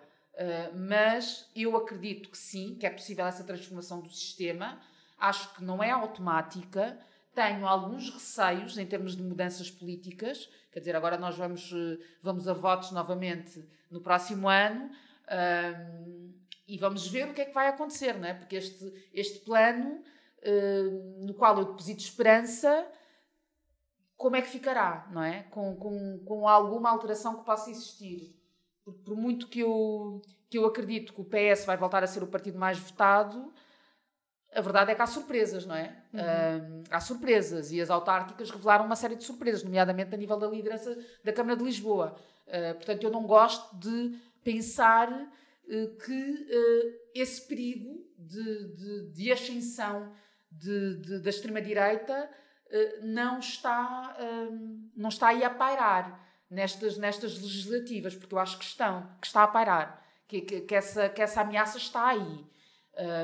mas 0.73 1.49
eu 1.55 1.75
acredito 1.75 2.29
que 2.29 2.37
sim, 2.37 2.75
que 2.75 2.85
é 2.85 2.89
possível 2.89 3.25
essa 3.25 3.43
transformação 3.43 3.99
do 3.99 4.09
sistema. 4.09 4.79
Acho 5.17 5.53
que 5.55 5.63
não 5.63 5.83
é 5.83 5.89
automática 5.89 6.97
tenho 7.37 7.67
alguns 7.67 8.09
receios 8.09 8.79
em 8.79 8.85
termos 8.87 9.15
de 9.15 9.21
mudanças 9.21 9.69
políticas, 9.69 10.49
quer 10.71 10.79
dizer, 10.79 10.95
agora 10.95 11.19
nós 11.19 11.37
vamos, 11.37 11.71
eh, 11.71 12.03
vamos 12.19 12.47
a 12.47 12.53
votos 12.53 12.89
novamente 12.89 13.63
no 13.91 14.01
próximo 14.01 14.49
ano 14.49 14.89
um, 15.29 16.33
e 16.67 16.79
vamos 16.79 17.07
ver 17.07 17.29
o 17.29 17.35
que 17.35 17.41
é 17.41 17.45
que 17.45 17.53
vai 17.53 17.67
acontecer, 17.67 18.13
não 18.13 18.27
é? 18.27 18.33
Porque 18.33 18.55
este, 18.55 18.91
este 19.13 19.39
plano, 19.41 20.01
uh, 20.39 21.25
no 21.25 21.35
qual 21.35 21.59
eu 21.59 21.65
deposito 21.65 22.01
esperança, 22.01 22.87
como 24.17 24.35
é 24.35 24.41
que 24.41 24.49
ficará, 24.49 25.07
não 25.11 25.21
é? 25.21 25.43
Com, 25.43 25.75
com, 25.75 26.17
com 26.25 26.47
alguma 26.47 26.89
alteração 26.89 27.37
que 27.37 27.45
possa 27.45 27.69
existir. 27.69 28.35
Porque 28.83 28.99
por 29.01 29.15
muito 29.15 29.47
que 29.47 29.59
eu, 29.59 30.23
que 30.49 30.57
eu 30.57 30.65
acredito 30.65 31.13
que 31.13 31.21
o 31.21 31.25
PS 31.25 31.65
vai 31.65 31.77
voltar 31.77 32.03
a 32.03 32.07
ser 32.07 32.23
o 32.23 32.27
partido 32.27 32.57
mais 32.57 32.79
votado, 32.79 33.53
a 34.53 34.61
verdade 34.61 34.91
é 34.91 34.95
que 34.95 35.01
há 35.01 35.07
surpresas, 35.07 35.65
não 35.65 35.75
é? 35.75 35.95
Uhum. 36.13 36.79
Uh, 36.79 36.83
há 36.89 36.99
surpresas 36.99 37.71
e 37.71 37.81
as 37.81 37.89
autárquicas 37.89 38.49
revelaram 38.49 38.85
uma 38.85 38.95
série 38.95 39.15
de 39.15 39.23
surpresas, 39.23 39.63
nomeadamente 39.63 40.13
a 40.13 40.17
nível 40.17 40.37
da 40.37 40.47
liderança 40.47 40.97
da 41.23 41.33
Câmara 41.33 41.57
de 41.57 41.63
Lisboa. 41.63 42.15
Uh, 42.47 42.75
portanto, 42.75 43.03
eu 43.03 43.11
não 43.11 43.25
gosto 43.25 43.75
de 43.77 44.17
pensar 44.43 45.11
uh, 45.11 45.97
que 45.97 46.47
esse 47.13 47.47
perigo 47.47 48.07
de, 48.17 48.73
de, 48.73 49.11
de 49.11 49.31
ascensão 49.31 50.11
de, 50.51 50.97
de, 50.97 51.19
da 51.19 51.29
extrema-direita 51.29 52.29
não, 53.01 53.39
está, 53.39 54.17
não 54.95 55.07
está 55.07 55.29
aí 55.29 55.43
a 55.43 55.49
pairar 55.49 56.19
nestas, 56.49 56.97
nestas 56.97 57.39
legislativas, 57.41 58.15
porque 58.15 58.33
eu 58.33 58.39
acho 58.39 58.57
que 58.57 58.65
estão, 58.65 59.09
que 59.21 59.27
está 59.27 59.43
a 59.43 59.47
pairar, 59.47 60.03
que, 60.27 60.41
que, 60.41 60.61
que 60.61 60.75
essa, 60.75 61.09
que 61.09 61.21
essa 61.21 61.41
ameaça 61.41 61.77
está 61.77 62.07
aí. 62.07 62.45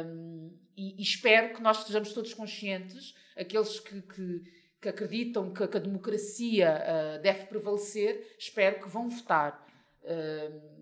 Um, 0.05 0.62
e, 0.75 0.99
e, 0.99 1.01
espero 1.01 1.53
que 1.53 1.61
nós 1.61 1.79
estejamos 1.79 2.13
todos 2.13 2.33
conscientes, 2.33 3.15
aqueles 3.35 3.79
que, 3.79 4.01
que, 4.01 4.41
que 4.81 4.89
acreditam 4.89 5.53
que, 5.53 5.67
que, 5.67 5.77
a 5.77 5.79
democracia 5.79 6.81
uh, 6.81 7.21
deve 7.21 7.45
prevalecer, 7.45 8.35
espero 8.37 8.81
que 8.81 8.89
vão 8.89 9.09
votar. 9.09 9.65
Uh, 10.01 10.73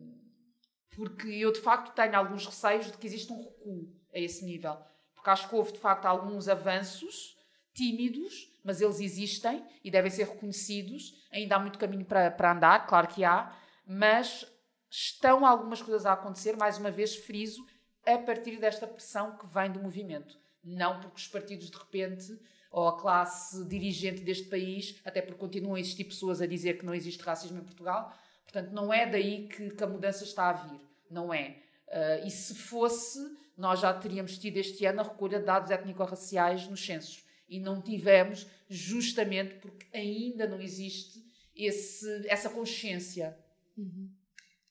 porque 0.92 1.28
eu, 1.30 1.52
de 1.52 1.60
facto, 1.60 1.94
tenho 1.96 2.16
alguns 2.16 2.46
receios 2.46 2.92
de 2.92 2.98
que 2.98 3.08
exista 3.08 3.34
um 3.34 3.44
recuo 3.44 3.94
a 4.14 4.20
esse 4.20 4.44
nível. 4.44 4.78
Porque 5.16 5.30
acho 5.30 5.48
que 5.48 5.56
houve, 5.56 5.72
de 5.74 5.80
facto, 5.80 6.06
alguns 6.06 6.48
avanços 6.48 7.38
tímidos, 7.74 8.52
mas 8.64 8.82
eles 8.82 9.00
existem 9.00 9.66
e 9.84 9.90
devem 9.90 10.12
ser 10.12 10.28
reconhecidos. 10.28 11.14
Ainda 11.32 11.56
há 11.56 11.60
muito 11.60 11.80
caminho 11.80 12.06
para, 12.06 12.30
para 12.32 12.52
andar, 12.52 12.86
claro 12.88 13.08
que 13.08 13.24
há, 13.24 13.56
mas 13.86 14.46
estão 14.90 15.46
algumas 15.46 15.82
coisas 15.82 16.06
a 16.06 16.14
acontecer, 16.14 16.58
mais 16.58 16.78
uma 16.78 16.92
vez 16.92 17.16
friso, 17.16 17.66
a 18.06 18.18
partir 18.18 18.58
desta 18.58 18.88
pressão 18.88 19.38
que 19.38 19.46
vem 19.48 19.72
do 19.72 19.80
movimento. 19.80 20.38
Não 20.64 21.00
porque 21.00 21.18
os 21.18 21.28
partidos 21.28 21.70
de 21.70 21.78
repente 21.78 22.40
ou 22.72 22.88
a 22.88 22.98
classe 22.98 23.66
dirigente 23.66 24.22
deste 24.22 24.48
país, 24.48 25.00
até 25.04 25.22
porque 25.22 25.40
continuam 25.40 25.76
a 25.76 25.80
existir 25.80 26.06
pessoas 26.06 26.42
a 26.42 26.46
dizer 26.46 26.78
que 26.78 26.86
não 26.86 26.96
existe 26.96 27.22
racismo 27.22 27.60
em 27.60 27.64
Portugal. 27.64 28.16
Portanto, 28.44 28.72
não 28.72 28.94
é 28.94 29.06
daí 29.06 29.48
que, 29.48 29.72
que 29.72 29.84
a 29.84 29.88
mudança 29.88 30.24
está 30.24 30.50
a 30.50 30.54
vir. 30.54 30.80
Não 31.10 31.34
é. 31.34 31.58
Uh, 31.88 32.26
e 32.26 32.32
se 32.32 32.56
fosse, 32.56 33.20
nós 33.58 33.82
já 33.82 33.94
teríamos 33.94 34.38
tido 34.38 34.58
este 34.58 34.86
ano 34.86 35.02
a 35.02 35.04
recolha 35.04 35.40
de 35.40 35.46
dados 35.46 35.70
étnico-raciais 35.70 36.68
nos 36.68 36.84
censos. 36.84 37.26
E 37.50 37.60
não 37.60 37.82
tivemos, 37.82 38.48
justamente 38.70 39.56
porque 39.56 39.86
ainda 39.94 40.48
não 40.48 40.62
existe 40.62 41.22
esse, 41.54 42.26
essa 42.28 42.50
consciência. 42.50 43.38
Uhum. 43.78 44.10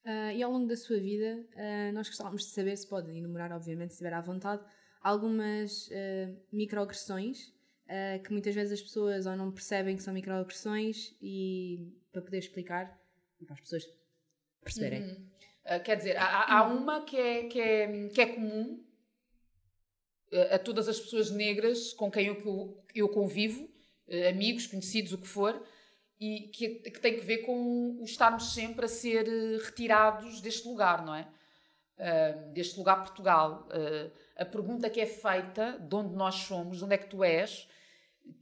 Uh, 0.04 0.32
e 0.34 0.42
ao 0.42 0.50
longo 0.50 0.66
da 0.66 0.76
sua 0.76 0.98
vida, 0.98 1.44
uh, 1.52 1.92
nós 1.92 2.08
gostávamos 2.08 2.42
de 2.44 2.50
saber, 2.50 2.74
se 2.76 2.88
pode 2.88 3.10
enumerar, 3.10 3.52
obviamente, 3.52 3.90
se 3.90 3.94
estiver 3.96 4.14
à 4.14 4.20
vontade, 4.20 4.62
algumas 5.02 5.88
uh, 5.88 6.36
microagressões 6.52 7.52
que 8.24 8.30
muitas 8.30 8.54
vezes 8.54 8.74
as 8.74 8.80
pessoas 8.80 9.26
ou 9.26 9.34
não 9.34 9.50
percebem 9.50 9.96
que 9.96 10.02
são 10.04 10.14
microagressões 10.14 11.12
e 11.20 11.92
para 12.12 12.22
poder 12.22 12.38
explicar 12.38 12.96
e 13.40 13.44
para 13.44 13.54
as 13.54 13.60
pessoas 13.62 13.82
perceberem. 14.62 15.02
Uhum. 15.02 15.82
quer 15.84 15.96
dizer, 15.96 16.16
há, 16.16 16.56
há, 16.56 16.68
uma 16.68 17.04
que 17.04 17.16
é, 17.16 17.48
que 17.48 17.60
é, 17.60 18.08
que 18.10 18.20
é 18.20 18.26
comum 18.26 18.80
a 20.52 20.58
todas 20.60 20.86
as 20.86 21.00
pessoas 21.00 21.32
negras 21.32 21.92
com 21.92 22.08
quem 22.08 22.28
eu, 22.28 22.80
eu 22.94 23.08
convivo, 23.08 23.68
amigos, 24.28 24.68
conhecidos, 24.68 25.12
o 25.12 25.18
que 25.18 25.26
for, 25.26 25.60
e 26.20 26.48
que, 26.48 26.68
que, 26.68 27.00
tem 27.00 27.16
que 27.16 27.24
ver 27.24 27.38
com 27.38 27.96
o 27.98 28.04
estarmos 28.04 28.52
sempre 28.52 28.84
a 28.84 28.88
ser 28.88 29.26
eh, 29.26 29.56
retirados 29.64 30.42
deste 30.42 30.68
lugar, 30.68 31.02
não 31.02 31.14
é? 31.14 31.26
Uh, 31.98 32.52
deste 32.52 32.78
lugar 32.78 32.96
Portugal. 32.96 33.68
Uh, 33.68 34.10
a 34.36 34.44
pergunta 34.44 34.88
que 34.88 35.00
é 35.00 35.06
feita, 35.06 35.78
de 35.78 35.94
onde 35.94 36.14
nós 36.14 36.34
somos, 36.34 36.78
de 36.78 36.84
onde 36.84 36.94
é 36.94 36.98
que 36.98 37.08
tu 37.08 37.24
és, 37.24 37.68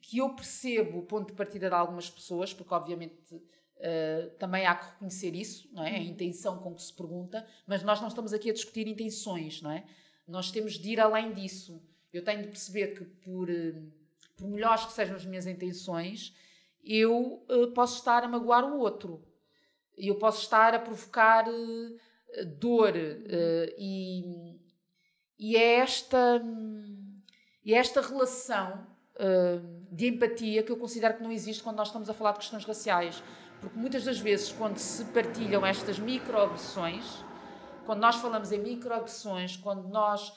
que 0.01 0.19
eu 0.19 0.31
percebo 0.35 0.99
o 0.99 1.03
ponto 1.03 1.29
de 1.29 1.33
partida 1.35 1.69
de 1.69 1.75
algumas 1.75 2.09
pessoas, 2.11 2.53
porque 2.53 2.73
obviamente 2.73 3.35
uh, 3.35 4.31
também 4.39 4.67
há 4.67 4.75
que 4.75 4.87
reconhecer 4.93 5.35
isso, 5.35 5.69
não 5.73 5.85
é? 5.85 5.97
A 5.97 6.03
intenção 6.03 6.59
com 6.59 6.75
que 6.75 6.83
se 6.83 6.93
pergunta, 6.93 7.47
mas 7.67 7.83
nós 7.83 8.01
não 8.01 8.09
estamos 8.09 8.33
aqui 8.33 8.51
a 8.51 8.53
discutir 8.53 8.87
intenções, 8.87 9.63
não 9.63 9.71
é? 9.71 9.85
Nós 10.27 10.51
temos 10.51 10.75
de 10.75 10.91
ir 10.91 11.01
além 11.01 11.33
disso. 11.33 11.81
Eu 12.13 12.23
tenho 12.25 12.43
de 12.43 12.49
perceber 12.49 12.89
que, 12.89 13.05
por, 13.05 13.49
por 14.37 14.49
melhores 14.49 14.85
que 14.85 14.93
sejam 14.93 15.17
as 15.17 15.25
minhas 15.25 15.47
intenções, 15.47 16.33
eu 16.89 17.45
uh, 17.51 17.67
posso 17.75 17.99
estar 17.99 18.25
a 18.25 18.29
magoar 18.29 18.65
o 18.65 18.79
outro. 18.79 19.23
Eu 19.97 20.15
posso 20.15 20.41
estar 20.43 20.75
a 20.75 20.79
provocar 20.79 21.47
uh, 21.47 22.47
dor. 22.59 22.95
Uh, 22.95 23.75
e, 23.77 24.59
e 25.39 25.55
é 25.55 25.75
esta, 25.81 26.43
é 27.67 27.73
esta 27.73 28.01
relação 28.01 28.87
de 29.91 30.07
empatia 30.07 30.63
que 30.63 30.71
eu 30.71 30.77
considero 30.77 31.17
que 31.17 31.25
não 31.25 31.33
existe 31.33 31.61
quando 31.61 31.77
nós 31.77 31.89
estamos 31.89 32.09
a 32.09 32.15
falar 32.15 32.33
de 32.33 32.39
questões 32.39 32.65
raciais. 32.65 33.21
Porque 33.61 33.77
muitas 33.77 34.05
das 34.05 34.21
vezes, 34.21 34.53
quando 34.53 34.79
se 34.79 35.05
partilham 35.07 35.67
estas 35.67 35.99
microagressões, 35.99 37.25
quando 37.85 37.99
nós 37.99 38.15
falamos 38.15 38.53
em 38.53 38.61
microagressões, 38.61 39.57
quando 39.57 39.89
nós 39.89 40.33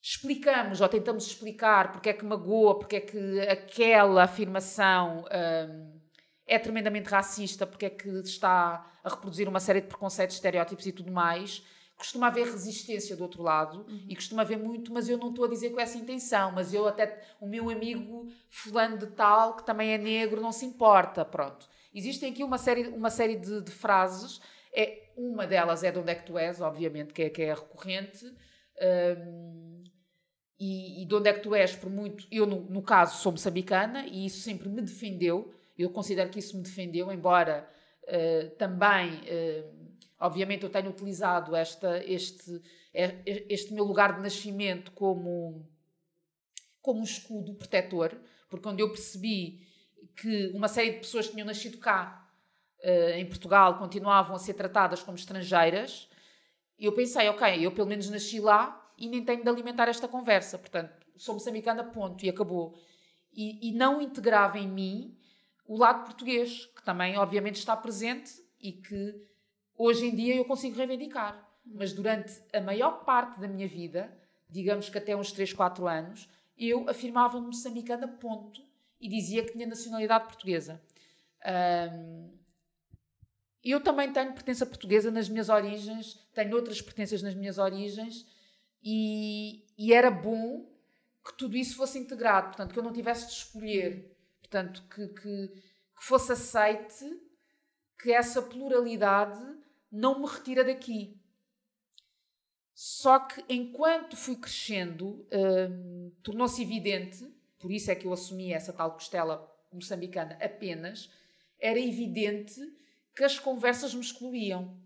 explicamos 0.00 0.80
ou 0.80 0.88
tentamos 0.88 1.26
explicar 1.26 1.92
porque 1.92 2.08
é 2.08 2.12
que 2.12 2.24
magoa, 2.24 2.78
porque 2.78 2.96
é 2.96 3.00
que 3.00 3.40
aquela 3.40 4.24
afirmação 4.24 5.24
hum, 5.24 6.00
é 6.46 6.58
tremendamente 6.58 7.08
racista, 7.08 7.66
porque 7.66 7.86
é 7.86 7.90
que 7.90 8.08
está 8.20 8.90
a 9.04 9.08
reproduzir 9.08 9.48
uma 9.48 9.60
série 9.60 9.80
de 9.80 9.88
preconceitos, 9.88 10.36
estereótipos 10.36 10.86
e 10.86 10.92
tudo 10.92 11.12
mais, 11.12 11.62
costuma 11.98 12.28
haver 12.28 12.46
resistência 12.46 13.16
do 13.16 13.24
outro 13.24 13.42
lado 13.42 13.84
uhum. 13.88 14.06
e 14.08 14.14
costuma 14.14 14.42
haver 14.42 14.56
muito, 14.56 14.92
mas 14.92 15.08
eu 15.08 15.18
não 15.18 15.30
estou 15.30 15.44
a 15.44 15.48
dizer 15.48 15.70
com 15.70 15.80
essa 15.80 15.98
intenção, 15.98 16.52
mas 16.52 16.72
eu 16.72 16.86
até, 16.86 17.20
o 17.40 17.46
meu 17.46 17.68
amigo 17.68 18.28
fulano 18.48 18.96
de 18.96 19.08
tal, 19.08 19.56
que 19.56 19.66
também 19.66 19.92
é 19.92 19.98
negro, 19.98 20.40
não 20.40 20.52
se 20.52 20.64
importa, 20.64 21.24
pronto. 21.24 21.68
Existem 21.92 22.30
aqui 22.30 22.44
uma 22.44 22.56
série, 22.56 22.88
uma 22.88 23.10
série 23.10 23.34
de, 23.34 23.62
de 23.62 23.72
frases, 23.72 24.40
é, 24.72 25.10
uma 25.16 25.44
delas 25.44 25.82
é 25.82 25.90
de 25.90 25.98
onde 25.98 26.12
é 26.12 26.14
que 26.14 26.24
tu 26.24 26.38
és, 26.38 26.60
obviamente, 26.60 27.12
que 27.12 27.22
é, 27.22 27.30
que 27.30 27.42
é 27.42 27.52
recorrente, 27.52 28.24
um, 28.80 29.82
e, 30.58 31.02
e, 31.02 31.04
de 31.04 31.14
onde 31.14 31.28
é 31.28 31.32
que 31.32 31.40
tu 31.40 31.54
és, 31.54 31.76
por 31.76 31.88
muito. 31.88 32.26
Eu, 32.30 32.44
no, 32.44 32.60
no, 32.62 32.82
caso, 32.82 33.22
sou 33.22 33.30
moçambicana 33.30 34.06
e 34.06 34.26
isso 34.26 34.40
sempre 34.40 34.68
me 34.68 34.82
defendeu. 34.82 35.52
Eu 35.78 35.90
considero 35.90 36.30
que 36.30 36.40
isso 36.40 36.56
me 36.56 36.62
defendeu, 36.62 37.12
embora 37.12 37.68
uh, 38.02 38.50
também, 38.56 39.20
uh, 39.20 39.94
obviamente, 40.18 40.64
eu 40.64 40.70
tenha 40.70 40.90
utilizado 40.90 41.54
esta, 41.54 42.02
este, 42.04 42.60
este 42.92 43.72
meu 43.72 43.84
lugar 43.84 44.16
de 44.16 44.22
nascimento 44.22 44.90
como, 44.90 45.64
como 46.82 47.00
um 47.00 47.04
escudo 47.04 47.54
protetor, 47.54 48.18
porque 48.48 48.64
quando 48.64 48.80
eu 48.80 48.88
percebi 48.88 49.64
que 50.16 50.48
uma 50.48 50.66
série 50.66 50.92
de 50.92 50.98
pessoas 50.98 51.26
que 51.26 51.34
tinham 51.34 51.46
nascido 51.46 51.78
cá, 51.78 52.28
uh, 52.82 53.10
em 53.14 53.26
Portugal, 53.26 53.78
continuavam 53.78 54.34
a 54.34 54.38
ser 54.40 54.54
tratadas 54.54 55.04
como 55.04 55.16
estrangeiras, 55.16 56.08
eu 56.76 56.92
pensei, 56.92 57.28
ok, 57.28 57.64
eu 57.64 57.70
pelo 57.70 57.86
menos 57.86 58.10
nasci 58.10 58.40
lá 58.40 58.77
e 58.98 59.08
nem 59.08 59.24
tenho 59.24 59.42
de 59.42 59.48
alimentar 59.48 59.88
esta 59.88 60.08
conversa. 60.08 60.58
Portanto, 60.58 60.92
sou 61.16 61.34
moçambicana, 61.34 61.84
ponto, 61.84 62.24
e 62.26 62.28
acabou. 62.28 62.76
E, 63.32 63.68
e 63.68 63.72
não 63.72 64.02
integrava 64.02 64.58
em 64.58 64.68
mim 64.68 65.16
o 65.64 65.76
lado 65.76 66.04
português, 66.04 66.66
que 66.66 66.82
também, 66.82 67.16
obviamente, 67.16 67.56
está 67.56 67.76
presente 67.76 68.32
e 68.60 68.72
que 68.72 69.14
hoje 69.76 70.06
em 70.06 70.14
dia 70.14 70.34
eu 70.34 70.44
consigo 70.44 70.76
reivindicar. 70.76 71.48
Mas 71.64 71.92
durante 71.92 72.32
a 72.52 72.60
maior 72.60 73.04
parte 73.04 73.38
da 73.38 73.46
minha 73.46 73.68
vida, 73.68 74.12
digamos 74.48 74.88
que 74.88 74.98
até 74.98 75.14
uns 75.14 75.30
3, 75.30 75.52
4 75.52 75.86
anos, 75.86 76.28
eu 76.56 76.88
afirmava-me 76.88 77.46
moçambicana, 77.46 78.08
ponto, 78.08 78.60
e 79.00 79.08
dizia 79.08 79.44
que 79.44 79.52
tinha 79.52 79.66
nacionalidade 79.66 80.24
portuguesa. 80.24 80.82
Eu 83.62 83.80
também 83.80 84.12
tenho 84.12 84.32
pertença 84.32 84.66
portuguesa 84.66 85.10
nas 85.10 85.28
minhas 85.28 85.48
origens, 85.48 86.14
tenho 86.34 86.56
outras 86.56 86.80
pertenças 86.80 87.22
nas 87.22 87.34
minhas 87.34 87.58
origens, 87.58 88.26
e, 88.82 89.64
e, 89.76 89.92
era 89.92 90.10
bom 90.10 90.68
que 91.24 91.36
tudo 91.36 91.56
isso 91.56 91.76
fosse 91.76 91.98
integrado, 91.98 92.48
portanto, 92.48 92.72
que 92.72 92.78
eu 92.78 92.82
não 92.82 92.92
tivesse 92.92 93.26
de 93.26 93.32
escolher, 93.32 94.16
portanto, 94.40 94.82
que, 94.88 95.08
que, 95.08 95.48
que 95.48 96.04
fosse 96.04 96.32
aceite 96.32 97.04
que 98.00 98.12
essa 98.12 98.40
pluralidade 98.40 99.42
não 99.90 100.20
me 100.20 100.26
retira 100.26 100.64
daqui. 100.64 101.20
Só 102.72 103.18
que 103.18 103.44
enquanto 103.48 104.16
fui 104.16 104.36
crescendo, 104.36 105.26
hum, 105.32 106.12
tornou-se 106.22 106.62
evidente, 106.62 107.26
por 107.58 107.72
isso 107.72 107.90
é 107.90 107.94
que 107.94 108.06
eu 108.06 108.12
assumi 108.12 108.52
essa 108.52 108.72
tal 108.72 108.92
costela 108.92 109.52
moçambicana 109.72 110.38
apenas, 110.40 111.10
era 111.58 111.78
evidente 111.78 112.60
que 113.14 113.24
as 113.24 113.38
conversas 113.38 113.92
me 113.92 114.00
excluíam. 114.00 114.80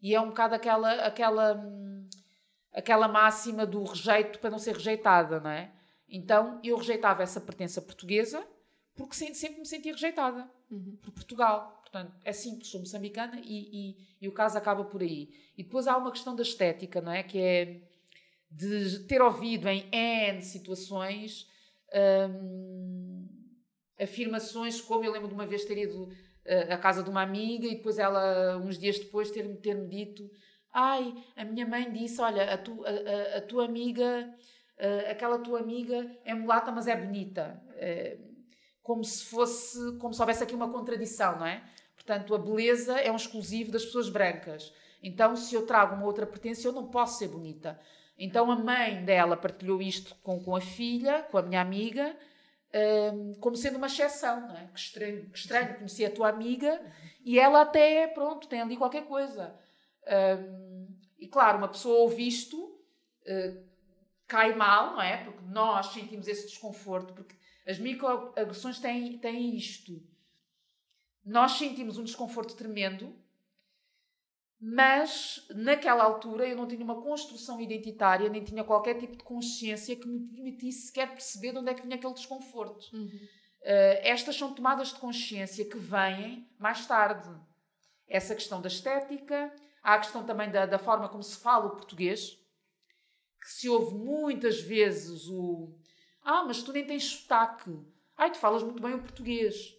E 0.00 0.14
é 0.14 0.20
um 0.20 0.28
bocado 0.28 0.54
aquela, 0.54 0.92
aquela 1.04 1.56
hum, 1.56 1.93
aquela 2.74 3.06
máxima 3.06 3.64
do 3.64 3.84
rejeito 3.84 4.40
para 4.40 4.50
não 4.50 4.58
ser 4.58 4.74
rejeitada, 4.74 5.40
não 5.40 5.50
é? 5.50 5.72
Então 6.08 6.60
eu 6.62 6.76
rejeitava 6.76 7.22
essa 7.22 7.40
pertença 7.40 7.80
portuguesa 7.80 8.44
porque 8.94 9.14
sempre 9.14 9.60
me 9.60 9.66
sentia 9.66 9.92
rejeitada 9.92 10.50
uhum. 10.70 10.98
por 11.00 11.12
Portugal. 11.12 11.80
Portanto, 11.82 12.12
é 12.24 12.32
simples, 12.32 12.68
sou 12.68 12.80
moçambicana 12.80 13.40
e, 13.44 13.90
e, 13.90 13.96
e, 14.20 14.28
o 14.28 14.32
caso 14.32 14.58
acaba 14.58 14.84
por 14.84 15.00
aí. 15.00 15.32
E 15.56 15.62
depois 15.62 15.86
há 15.86 15.96
uma 15.96 16.10
questão 16.10 16.34
da 16.34 16.42
estética, 16.42 17.00
não 17.00 17.12
é? 17.12 17.22
Que 17.22 17.38
é 17.38 17.80
de 18.50 19.00
ter 19.00 19.22
ouvido 19.22 19.68
em 19.68 19.88
N 19.92 20.42
situações 20.42 21.48
hum, 22.30 23.28
afirmações 23.98 24.80
como 24.80 25.04
eu 25.04 25.12
lembro 25.12 25.28
de 25.28 25.34
uma 25.34 25.46
vez 25.46 25.64
ter 25.64 25.78
ido 25.78 26.04
uh, 26.04 26.72
à 26.72 26.76
casa 26.76 27.02
de 27.02 27.10
uma 27.10 27.22
amiga 27.22 27.66
e 27.66 27.76
depois 27.76 27.98
ela, 27.98 28.56
uns 28.58 28.78
dias 28.78 28.98
depois, 28.98 29.30
ter-me 29.30 29.56
ter 29.56 29.86
dito 29.88 30.28
Ai, 30.74 31.14
a 31.36 31.44
minha 31.44 31.64
mãe 31.64 31.90
disse: 31.92 32.20
Olha, 32.20 32.52
a, 32.52 32.58
tu, 32.58 32.84
a, 32.84 32.90
a, 32.90 33.38
a 33.38 33.40
tua 33.40 33.64
amiga, 33.64 34.34
aquela 35.08 35.38
tua 35.38 35.60
amiga 35.60 36.10
é 36.24 36.34
mulata, 36.34 36.72
mas 36.72 36.88
é 36.88 36.96
bonita. 36.96 37.62
É, 37.76 38.18
como 38.82 39.04
se 39.04 39.24
fosse, 39.24 39.96
como 39.98 40.12
se 40.12 40.20
houvesse 40.20 40.42
aqui 40.42 40.54
uma 40.54 40.68
contradição, 40.68 41.38
não 41.38 41.46
é? 41.46 41.62
Portanto, 41.94 42.34
a 42.34 42.38
beleza 42.38 42.98
é 43.00 43.10
um 43.10 43.16
exclusivo 43.16 43.72
das 43.72 43.84
pessoas 43.84 44.10
brancas. 44.10 44.74
Então, 45.02 45.36
se 45.36 45.54
eu 45.54 45.64
trago 45.64 45.94
uma 45.94 46.04
outra 46.04 46.26
pertença, 46.26 46.66
eu 46.66 46.72
não 46.72 46.88
posso 46.88 47.18
ser 47.18 47.28
bonita. 47.28 47.80
Então, 48.18 48.50
a 48.50 48.56
mãe 48.56 49.04
dela 49.04 49.36
partilhou 49.36 49.80
isto 49.80 50.14
com, 50.22 50.42
com 50.42 50.54
a 50.56 50.60
filha, 50.60 51.22
com 51.30 51.38
a 51.38 51.42
minha 51.42 51.60
amiga, 51.60 52.14
um, 53.14 53.34
como 53.34 53.56
sendo 53.56 53.76
uma 53.76 53.86
exceção, 53.86 54.48
não 54.48 54.56
é? 54.56 54.66
Que 54.72 54.78
estranho, 54.78 55.30
que 55.30 55.38
estranho 55.38 55.76
conhecer 55.76 56.06
a 56.06 56.10
tua 56.10 56.28
amiga 56.28 56.80
e 57.24 57.38
ela 57.38 57.62
até, 57.62 58.06
pronto, 58.08 58.48
tem 58.48 58.60
ali 58.60 58.76
qualquer 58.76 59.04
coisa. 59.04 59.54
Um, 60.06 60.86
e 61.18 61.26
claro, 61.26 61.58
uma 61.58 61.68
pessoa 61.68 62.00
ouve 62.00 62.26
isto, 62.26 62.56
uh, 62.62 63.64
cai 64.26 64.54
mal, 64.54 64.92
não 64.92 65.02
é? 65.02 65.24
Porque 65.24 65.42
nós 65.46 65.86
sentimos 65.86 66.28
esse 66.28 66.46
desconforto, 66.46 67.12
porque 67.12 67.34
as 67.66 67.78
microagressões 67.78 68.78
têm, 68.78 69.18
têm 69.18 69.56
isto. 69.56 70.02
Nós 71.24 71.52
sentimos 71.52 71.96
um 71.96 72.04
desconforto 72.04 72.54
tremendo, 72.54 73.16
mas 74.60 75.46
naquela 75.54 76.04
altura 76.04 76.46
eu 76.46 76.56
não 76.56 76.66
tinha 76.66 76.84
uma 76.84 77.00
construção 77.02 77.60
identitária, 77.60 78.28
nem 78.28 78.44
tinha 78.44 78.64
qualquer 78.64 78.98
tipo 78.98 79.16
de 79.16 79.24
consciência 79.24 79.96
que 79.96 80.06
me 80.06 80.26
permitisse 80.28 80.86
sequer 80.86 81.10
perceber 81.10 81.52
de 81.52 81.58
onde 81.58 81.70
é 81.70 81.74
que 81.74 81.82
vinha 81.82 81.96
aquele 81.96 82.14
desconforto. 82.14 82.94
Uhum. 82.94 83.06
Uh, 83.06 84.00
estas 84.02 84.36
são 84.36 84.54
tomadas 84.54 84.88
de 84.88 84.98
consciência 84.98 85.64
que 85.64 85.78
vêm 85.78 86.46
mais 86.58 86.86
tarde. 86.86 87.28
Essa 88.06 88.34
questão 88.34 88.60
da 88.60 88.68
estética, 88.68 89.54
há 89.84 89.94
a 89.94 89.98
questão 89.98 90.24
também 90.24 90.50
da, 90.50 90.64
da 90.64 90.78
forma 90.78 91.08
como 91.08 91.22
se 91.22 91.38
fala 91.38 91.66
o 91.66 91.76
português, 91.76 92.40
que 93.40 93.50
se 93.50 93.68
ouve 93.68 93.94
muitas 93.94 94.60
vezes 94.60 95.28
o 95.28 95.78
Ah, 96.22 96.42
mas 96.44 96.62
tu 96.62 96.72
nem 96.72 96.86
tens 96.86 97.04
sotaque. 97.04 97.78
Ai, 98.16 98.32
tu 98.32 98.38
falas 98.38 98.62
muito 98.62 98.82
bem 98.82 98.94
o 98.94 99.02
português. 99.02 99.76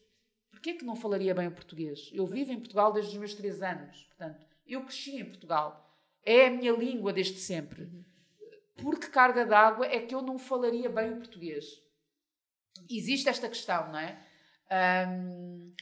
Porquê 0.51 0.73
que 0.73 0.85
não 0.85 0.95
falaria 0.95 1.33
bem 1.33 1.47
o 1.47 1.51
português? 1.51 2.11
Eu 2.13 2.25
vivo 2.27 2.51
em 2.51 2.59
Portugal 2.59 2.93
desde 2.93 3.11
os 3.11 3.17
meus 3.17 3.33
três 3.33 3.63
anos. 3.63 4.03
Portanto, 4.03 4.45
eu 4.67 4.83
cresci 4.83 5.19
em 5.19 5.25
Portugal. 5.25 5.91
É 6.23 6.47
a 6.47 6.51
minha 6.51 6.71
língua 6.71 7.11
desde 7.11 7.39
sempre. 7.39 7.89
Por 8.77 8.99
que 8.99 9.07
carga 9.07 9.45
d'água 9.45 9.85
é 9.85 9.99
que 9.99 10.13
eu 10.13 10.21
não 10.21 10.37
falaria 10.37 10.89
bem 10.89 11.13
o 11.13 11.17
português? 11.17 11.65
Existe 12.89 13.29
esta 13.29 13.47
questão, 13.47 13.91
não 13.91 13.99
é? 13.99 14.19
Um, 15.07 15.73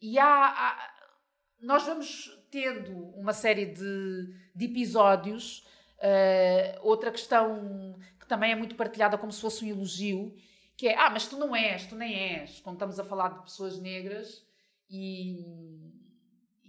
e 0.00 0.18
há, 0.18 0.46
há, 0.46 1.10
nós 1.60 1.84
vamos 1.84 2.39
tendo 2.50 2.92
uma 3.16 3.32
série 3.32 3.66
de, 3.66 4.34
de 4.54 4.64
episódios. 4.64 5.66
Uh, 5.98 6.80
outra 6.82 7.10
questão 7.10 7.98
que 8.18 8.26
também 8.26 8.52
é 8.52 8.54
muito 8.54 8.74
partilhada 8.74 9.18
como 9.18 9.32
se 9.32 9.40
fosse 9.40 9.64
um 9.64 9.68
elogio, 9.68 10.34
que 10.76 10.88
é, 10.88 10.98
ah, 10.98 11.10
mas 11.10 11.26
tu 11.26 11.36
não 11.36 11.54
és, 11.54 11.86
tu 11.86 11.94
nem 11.94 12.14
és. 12.14 12.60
Quando 12.60 12.76
estamos 12.76 12.98
a 12.98 13.04
falar 13.04 13.28
de 13.28 13.42
pessoas 13.42 13.78
negras 13.78 14.44
e 14.88 15.90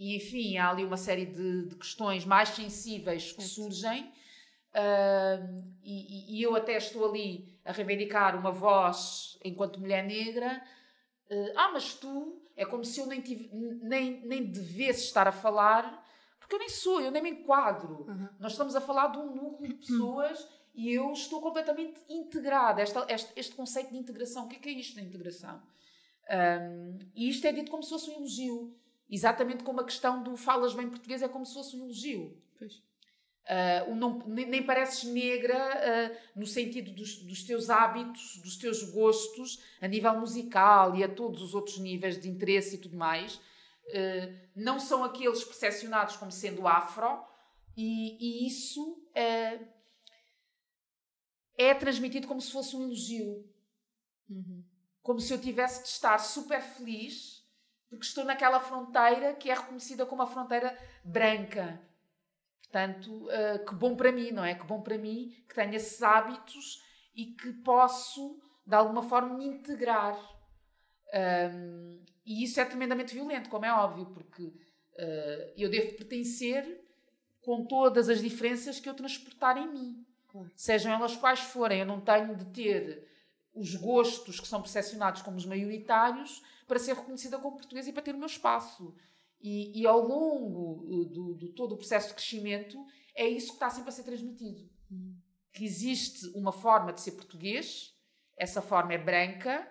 e 0.01 0.15
enfim, 0.15 0.57
há 0.57 0.71
ali 0.71 0.83
uma 0.83 0.97
série 0.97 1.27
de, 1.27 1.67
de 1.67 1.75
questões 1.75 2.25
mais 2.25 2.49
sensíveis 2.49 3.33
que 3.33 3.43
surgem. 3.43 4.11
Uh, 4.73 5.63
e, 5.83 6.39
e, 6.39 6.41
eu 6.41 6.55
até 6.55 6.75
estou 6.75 7.07
ali 7.07 7.55
a 7.63 7.71
reivindicar 7.71 8.35
uma 8.35 8.49
voz 8.51 9.37
enquanto 9.45 9.79
mulher 9.79 10.03
negra. 10.03 10.59
Uh, 11.29 11.53
ah, 11.55 11.69
mas 11.71 11.93
tu 11.93 12.40
é 12.55 12.65
como 12.65 12.83
se 12.83 12.99
eu 12.99 13.05
nem, 13.05 13.21
tive, 13.21 13.49
nem, 13.81 14.25
nem 14.25 14.43
devesse 14.43 15.03
estar 15.05 15.27
a 15.27 15.31
falar, 15.31 16.05
porque 16.39 16.55
eu 16.55 16.59
nem 16.59 16.69
sou, 16.69 17.01
eu 17.01 17.11
nem 17.11 17.21
me 17.21 17.29
enquadro. 17.31 18.05
Uhum. 18.07 18.29
Nós 18.39 18.53
estamos 18.53 18.75
a 18.75 18.81
falar 18.81 19.07
de 19.07 19.17
um 19.17 19.33
núcleo 19.33 19.69
de 19.69 19.75
pessoas 19.75 20.47
e 20.73 20.93
eu 20.93 21.11
estou 21.11 21.41
completamente 21.41 22.01
integrada. 22.09 22.81
Esta, 22.81 23.05
este, 23.09 23.31
este, 23.35 23.55
conceito 23.55 23.91
de 23.91 23.97
integração, 23.97 24.45
o 24.45 24.47
que 24.47 24.55
é, 24.55 24.59
que 24.59 24.69
é 24.69 24.73
isto 24.73 24.95
da 24.95 25.01
integração? 25.01 25.61
Um, 26.29 26.99
e 27.15 27.29
isto 27.29 27.45
é 27.45 27.51
dito 27.51 27.71
como 27.71 27.83
se 27.83 27.89
fosse 27.89 28.09
um 28.09 28.15
elogio. 28.15 28.77
Exatamente 29.09 29.63
como 29.63 29.81
a 29.81 29.83
questão 29.83 30.23
do 30.23 30.37
falas 30.37 30.73
bem 30.73 30.89
português 30.89 31.21
é 31.21 31.27
como 31.27 31.45
se 31.45 31.53
fosse 31.53 31.75
um 31.75 31.83
elogio. 31.83 32.41
Pois. 32.57 32.81
Uh, 33.43 33.95
não, 33.95 34.19
nem, 34.27 34.45
nem, 34.45 34.63
pareces 34.63 35.03
negra 35.03 35.57
uh, 35.57 36.39
no 36.39 36.45
sentido 36.45 36.91
dos, 36.91 37.23
dos, 37.23 37.43
teus 37.43 37.69
hábitos, 37.69 38.39
dos 38.41 38.55
teus 38.55 38.83
gostos, 38.91 39.61
a 39.81 39.87
nível 39.87 40.19
musical 40.19 40.95
e 40.95 41.03
a 41.03 41.09
todos 41.09 41.41
os 41.41 41.53
outros 41.53 41.79
níveis 41.79 42.19
de 42.19 42.29
interesse 42.29 42.75
e 42.75 42.77
tudo 42.77 42.95
mais. 42.95 43.35
Uh, 43.35 44.33
não 44.55 44.79
são 44.79 45.03
aqueles 45.03 45.43
percepcionados 45.43 46.15
como 46.17 46.31
sendo 46.31 46.67
afro, 46.67 47.25
e, 47.75 48.43
e 48.43 48.47
isso 48.47 49.01
é 51.57 51.73
transmitido 51.73 52.27
como 52.27 52.41
se 52.41 52.51
fosse 52.51 52.75
um 52.75 52.83
elogio. 52.83 53.43
Uhum. 54.29 54.63
Como 55.01 55.19
se 55.19 55.33
eu 55.33 55.41
tivesse 55.41 55.83
de 55.83 55.89
estar 55.89 56.19
super 56.19 56.61
feliz 56.61 57.41
porque 57.91 58.05
estou 58.05 58.23
naquela 58.23 58.61
fronteira 58.61 59.33
que 59.33 59.51
é 59.51 59.53
reconhecida 59.53 60.05
como 60.05 60.21
a 60.21 60.25
fronteira 60.25 60.77
branca. 61.03 61.77
Portanto, 62.71 63.27
uh, 63.27 63.65
que 63.65 63.75
bom 63.75 63.97
para 63.97 64.13
mim, 64.13 64.31
não 64.31 64.45
é? 64.45 64.55
Que 64.55 64.65
bom 64.65 64.81
para 64.81 64.97
mim 64.97 65.35
que 65.47 65.53
tenho 65.53 65.75
esses 65.75 66.01
hábitos 66.01 66.81
e 67.13 67.25
que 67.25 67.51
posso, 67.51 68.39
de 68.65 68.73
alguma 68.73 69.03
forma, 69.03 69.37
me 69.37 69.45
integrar. 69.45 70.17
Um, 71.53 72.01
e 72.25 72.45
isso 72.45 72.61
é 72.61 72.65
tremendamente 72.65 73.13
violento, 73.13 73.49
como 73.49 73.65
é 73.65 73.73
óbvio, 73.73 74.05
porque 74.05 74.43
uh, 74.43 75.53
eu 75.57 75.69
devo 75.69 75.97
pertencer 75.97 76.81
com 77.41 77.65
todas 77.65 78.07
as 78.07 78.21
diferenças 78.21 78.79
que 78.79 78.87
eu 78.87 78.93
transportar 78.93 79.57
em 79.57 79.67
mim. 79.67 80.05
Claro. 80.29 80.49
Sejam 80.55 80.93
elas 80.93 81.17
quais 81.17 81.41
forem, 81.41 81.81
eu 81.81 81.85
não 81.85 81.99
tenho 81.99 82.37
de 82.37 82.45
ter 82.45 83.05
os 83.53 83.75
gostos 83.75 84.39
que 84.39 84.47
são 84.47 84.61
percepcionados 84.61 85.21
como 85.21 85.35
os 85.35 85.45
maioritários 85.45 86.41
para 86.65 86.79
ser 86.79 86.95
reconhecida 86.95 87.37
como 87.37 87.57
portuguesa 87.57 87.89
e 87.89 87.93
para 87.93 88.03
ter 88.03 88.15
o 88.15 88.17
meu 88.17 88.27
espaço. 88.27 88.95
E, 89.41 89.81
e 89.81 89.87
ao 89.87 89.99
longo 89.99 90.85
eh, 90.85 91.09
do, 91.09 91.33
do, 91.33 91.49
todo 91.49 91.73
o 91.73 91.77
processo 91.77 92.09
de 92.09 92.13
crescimento, 92.13 92.77
é 93.15 93.27
isso 93.27 93.47
que 93.47 93.53
está 93.53 93.69
sempre 93.69 93.89
a 93.89 93.91
ser 93.91 94.03
transmitido. 94.03 94.69
Hum. 94.91 95.15
Que 95.51 95.65
existe 95.65 96.27
uma 96.35 96.51
forma 96.51 96.93
de 96.93 97.01
ser 97.01 97.13
português, 97.13 97.93
essa 98.37 98.61
forma 98.61 98.93
é 98.93 98.97
branca, 98.97 99.67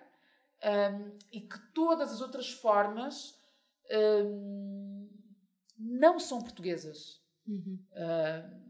um, 0.63 1.17
e 1.31 1.41
que 1.41 1.59
todas 1.73 2.11
as 2.11 2.21
outras 2.21 2.51
formas 2.51 3.39
um, 3.91 5.09
não 5.77 6.19
são 6.19 6.39
portuguesas. 6.39 7.19
Uhum. 7.47 7.79
Uh, 7.93 8.61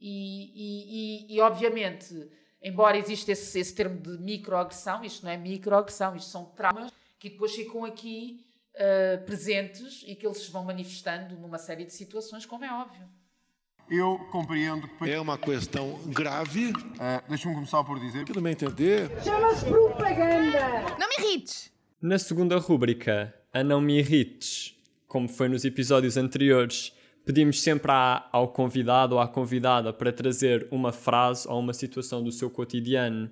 e, 0.00 0.52
e, 0.54 1.34
e, 1.34 1.36
e, 1.36 1.40
obviamente, 1.40 2.14
embora 2.62 2.96
exista 2.96 3.32
esse, 3.32 3.60
esse 3.60 3.74
termo 3.74 4.00
de 4.00 4.18
microagressão, 4.18 5.04
isto 5.04 5.24
não 5.24 5.30
é 5.30 5.36
microagressão, 5.36 6.16
isto 6.16 6.30
são 6.30 6.46
traumas 6.46 6.90
que 7.18 7.30
depois 7.30 7.54
ficam 7.54 7.84
aqui 7.84 8.44
uh, 8.74 9.24
presentes 9.24 10.04
e 10.06 10.14
que 10.14 10.26
eles 10.26 10.38
se 10.38 10.50
vão 10.50 10.64
manifestando 10.64 11.36
numa 11.36 11.58
série 11.58 11.84
de 11.84 11.92
situações, 11.92 12.46
como 12.46 12.64
é 12.64 12.72
óbvio. 12.72 13.08
Eu 13.90 14.18
compreendo 14.30 14.88
que. 14.88 15.10
É 15.10 15.20
uma 15.20 15.36
questão 15.36 16.00
grave. 16.06 16.70
Uh, 16.70 17.28
Deixa-me 17.28 17.54
começar 17.54 17.84
por 17.84 18.00
dizer. 18.00 18.24
Que 18.24 18.34
não 18.34 18.42
me 18.42 18.52
entender. 18.52 19.10
Chama-se 19.22 19.66
propaganda! 19.66 20.96
Não 20.98 21.08
me 21.08 21.14
irrites! 21.18 21.70
Na 22.00 22.18
segunda 22.18 22.58
rúbrica, 22.58 23.34
a 23.52 23.62
Não 23.62 23.80
Me 23.80 23.98
Irrites, 23.98 24.74
como 25.06 25.28
foi 25.28 25.48
nos 25.48 25.64
episódios 25.64 26.16
anteriores, 26.16 26.92
pedimos 27.24 27.62
sempre 27.62 27.92
à, 27.92 28.28
ao 28.32 28.48
convidado 28.48 29.14
ou 29.14 29.20
à 29.20 29.28
convidada 29.28 29.92
para 29.92 30.12
trazer 30.12 30.66
uma 30.70 30.90
frase 30.90 31.46
ou 31.46 31.60
uma 31.60 31.72
situação 31.72 32.24
do 32.24 32.32
seu 32.32 32.50
cotidiano 32.50 33.30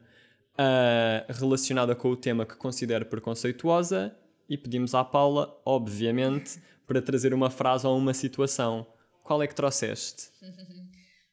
uh, 0.55 1.33
relacionada 1.33 1.96
com 1.96 2.11
o 2.11 2.16
tema 2.16 2.46
que 2.46 2.55
considera 2.55 3.05
preconceituosa 3.05 4.14
e 4.51 4.59
pedimos 4.59 4.97
à 4.97 5.05
Paula, 5.05 5.57
obviamente, 5.65 6.61
para 6.85 7.01
trazer 7.01 7.33
uma 7.33 7.49
frase 7.49 7.87
ou 7.87 7.97
uma 7.97 8.13
situação. 8.13 8.85
Qual 9.23 9.41
é 9.41 9.47
que 9.47 9.55
trouxeste? 9.55 10.29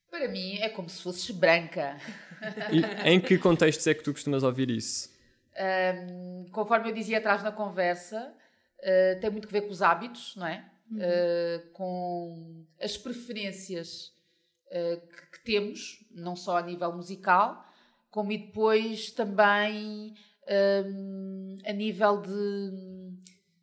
Para 0.09 0.29
mim 0.29 0.57
é 0.59 0.69
como 0.69 0.87
se 0.87 1.01
fosses 1.01 1.29
branca. 1.31 1.97
E 2.71 3.09
em 3.09 3.19
que 3.19 3.35
contextos 3.39 3.87
é 3.87 3.95
que 3.95 4.03
tu 4.03 4.13
costumas 4.13 4.43
ouvir 4.43 4.69
isso? 4.69 5.09
Um, 5.57 6.45
conforme 6.51 6.89
eu 6.89 6.93
dizia 6.93 7.17
atrás 7.17 7.41
na 7.41 7.51
conversa, 7.51 8.31
uh, 8.79 9.19
tem 9.19 9.31
muito 9.31 9.47
a 9.47 9.51
ver 9.51 9.61
com 9.61 9.71
os 9.71 9.81
hábitos, 9.81 10.35
não 10.35 10.45
é? 10.45 10.63
Uhum. 10.91 10.97
Uh, 10.99 11.71
com 11.73 12.65
as 12.79 12.95
preferências 12.95 14.13
uh, 14.67 15.01
que, 15.07 15.31
que, 15.31 15.43
temos, 15.43 16.05
não 16.11 16.35
só 16.35 16.57
a 16.57 16.61
nível 16.61 16.93
musical, 16.93 17.65
como 18.11 18.31
e 18.31 18.37
depois 18.37 19.09
também 19.09 20.13
um, 20.47 21.55
a 21.65 21.73
nível 21.73 22.21
de, 22.21 22.71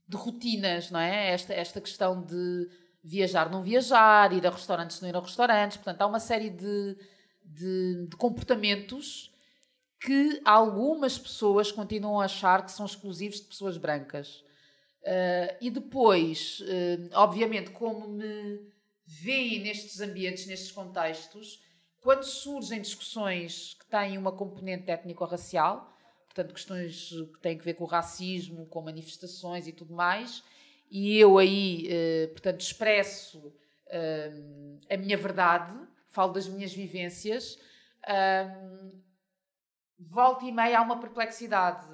de, 0.07 0.17
rotinas, 0.17 0.91
não 0.91 1.01
é? 1.01 1.31
Esta, 1.33 1.55
esta 1.55 1.81
questão 1.81 2.23
de 2.23 2.69
viajar, 3.03 3.51
não 3.51 3.63
viajar, 3.63 4.33
ir 4.33 4.47
a 4.47 4.51
restaurantes, 4.51 5.01
não 5.01 5.09
ir 5.09 5.17
a 5.17 5.21
restaurantes. 5.21 5.77
Portanto, 5.77 6.03
há 6.03 6.07
uma 6.07 6.21
série 6.21 6.51
de, 6.51 6.97
de, 7.45 8.07
de 8.09 8.17
comportamentos 8.17 9.33
que 10.01 10.41
algumas 10.45 11.19
pessoas 11.19 11.73
continuam 11.73 12.21
a 12.21 12.27
achar 12.27 12.65
que 12.65 12.73
são 12.73 12.85
exclusivos 12.85 13.41
de 13.41 13.47
pessoas 13.47 13.77
brancas. 13.77 14.45
Uh, 15.03 15.57
e 15.61 15.71
depois, 15.71 16.61
uh, 16.61 17.11
obviamente, 17.15 17.71
como 17.71 18.09
me 18.09 18.73
veem 19.07 19.61
nestes 19.61 20.01
ambientes, 20.01 20.47
nestes 20.47 20.73
contextos, 20.73 21.63
quando 22.01 22.25
surgem 22.25 22.81
discussões 22.81 23.75
que 23.75 23.87
têm 23.87 24.19
uma 24.19 24.33
componente 24.33 24.91
étnico-racial, 24.91 25.94
portanto, 26.35 26.53
questões 26.53 27.11
que 27.33 27.39
têm 27.39 27.59
a 27.59 27.63
ver 27.63 27.75
com 27.75 27.85
o 27.85 27.87
racismo, 27.87 28.67
com 28.67 28.83
manifestações 28.83 29.69
e 29.69 29.73
tudo 29.73 29.95
mais, 29.95 30.43
e 30.91 31.17
eu 31.17 31.39
aí, 31.39 31.87
eh, 31.89 32.27
portanto, 32.29 32.61
expresso 32.61 33.55
eh, 33.87 34.33
a 34.91 34.97
minha 34.97 35.17
verdade, 35.17 35.73
falo 36.09 36.33
das 36.33 36.49
minhas 36.49 36.73
vivências, 36.73 37.57
eh, 38.07 38.53
volta 39.97 40.45
e 40.45 40.51
meia 40.51 40.81
há 40.81 40.83
uma 40.83 40.99
perplexidade, 40.99 41.87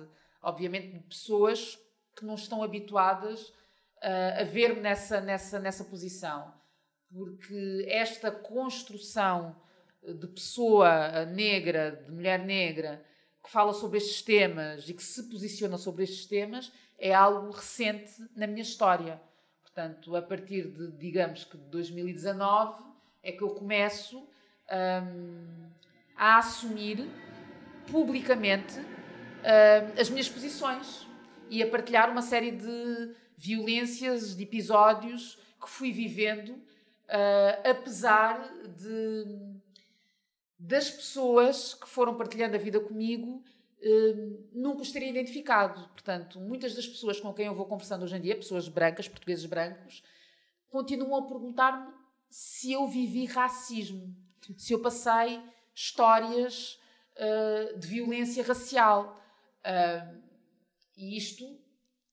obviamente, 0.43 0.89
de 0.89 1.01
pessoas 1.01 1.79
que 2.17 2.25
não 2.25 2.35
estão 2.35 2.63
habituadas 2.63 3.53
a 4.03 4.45
ver-me 4.45 4.81
nessa, 4.81 5.21
nessa, 5.21 5.59
nessa 5.59 5.85
posição. 5.85 6.55
Porque 7.13 7.85
esta 7.87 8.31
construção 8.31 9.55
de 10.03 10.27
pessoa 10.29 11.27
negra, 11.27 12.03
de 12.07 12.11
mulher 12.11 12.39
negra, 12.39 13.05
que 13.43 13.51
fala 13.51 13.73
sobre 13.73 13.99
estes 13.99 14.23
temas 14.23 14.89
e 14.89 14.95
que 14.95 15.03
se 15.03 15.23
posiciona 15.25 15.79
sobre 15.79 16.05
estes 16.05 16.27
temas, 16.27 16.73
é 16.99 17.15
algo 17.15 17.51
recente 17.51 18.13
na 18.37 18.47
minha 18.47 18.63
história. 18.63 19.21
Portanto, 19.63 20.15
a 20.15 20.23
partir 20.23 20.69
de, 20.69 20.93
digamos 20.93 21.45
que 21.45 21.57
de 21.57 21.65
2019, 21.65 22.83
é 23.23 23.33
que 23.33 23.43
eu 23.43 23.51
começo 23.51 24.19
hum, 24.19 25.69
a 26.17 26.39
assumir 26.39 27.09
publicamente 27.91 28.79
hum, 28.79 30.01
as 30.01 30.11
minhas 30.11 30.29
posições 30.29 31.07
e 31.49 31.63
a 31.63 31.69
partilhar 31.69 32.11
uma 32.11 32.23
série 32.23 32.53
de 32.53 33.15
violências, 33.37 34.37
de 34.37 34.43
episódios 34.43 35.39
que 35.61 35.69
fui 35.69 35.93
vivendo, 35.93 36.51
uh, 36.51 37.69
apesar 37.71 38.51
de 38.77 39.25
das 40.61 40.91
pessoas 40.91 41.73
que 41.73 41.89
foram 41.89 42.15
partilhando 42.15 42.55
a 42.55 42.59
vida 42.59 42.79
comigo 42.79 43.43
uh, 43.83 44.49
nunca 44.53 44.83
os 44.83 44.93
terem 44.93 45.09
identificado. 45.09 45.89
Portanto, 45.89 46.39
muitas 46.39 46.75
das 46.75 46.87
pessoas 46.87 47.19
com 47.19 47.33
quem 47.33 47.47
eu 47.47 47.55
vou 47.55 47.65
conversando 47.65 48.03
hoje 48.03 48.17
em 48.17 48.21
dia, 48.21 48.37
pessoas 48.37 48.69
brancas, 48.69 49.09
portugueses 49.09 49.47
brancos, 49.47 50.03
continuam 50.69 51.25
a 51.25 51.27
perguntar-me 51.27 51.93
se 52.29 52.73
eu 52.73 52.87
vivi 52.87 53.25
racismo, 53.25 54.15
se 54.59 54.75
eu 54.75 54.81
passei 54.81 55.41
histórias 55.75 56.79
uh, 57.17 57.79
de 57.79 57.89
violência 57.89 58.45
racial. 58.45 59.19
Uh, 59.61 60.21
e 60.95 61.17
isto 61.17 61.59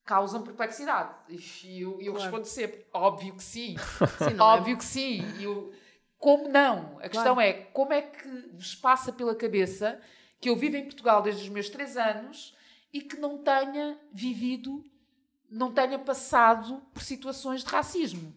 causa-me 0.05 0.45
perplexidade. 0.45 1.13
E 1.27 1.81
eu, 1.81 1.99
eu 1.99 2.13
claro. 2.13 2.21
respondo 2.21 2.45
sempre: 2.45 2.85
óbvio 2.93 3.35
que 3.35 3.43
sim. 3.43 3.75
sim 4.17 4.37
é? 4.37 4.41
óbvio 4.41 4.73
é... 4.73 4.77
que 4.77 4.85
sim. 4.85 5.21
Eu, 5.41 5.73
como 6.17 6.47
não? 6.47 6.97
A 6.99 7.09
questão 7.09 7.35
claro. 7.35 7.41
é 7.41 7.66
como 7.77 7.93
é 7.93 8.01
que 8.01 8.27
vos 8.53 8.73
passa 8.73 9.13
pela 9.13 9.35
cabeça 9.35 10.01
que 10.41 10.49
eu 10.49 10.55
vivo 10.55 10.77
em 10.77 10.85
Portugal 10.85 11.21
desde 11.21 11.43
os 11.43 11.49
meus 11.49 11.69
três 11.69 11.95
anos 11.95 12.57
e 12.91 13.01
que 13.01 13.17
não 13.17 13.43
tenha 13.43 13.99
vivido, 14.11 14.83
não 15.47 15.71
tenha 15.71 15.99
passado 15.99 16.81
por 16.91 17.03
situações 17.03 17.63
de 17.63 17.69
racismo. 17.69 18.33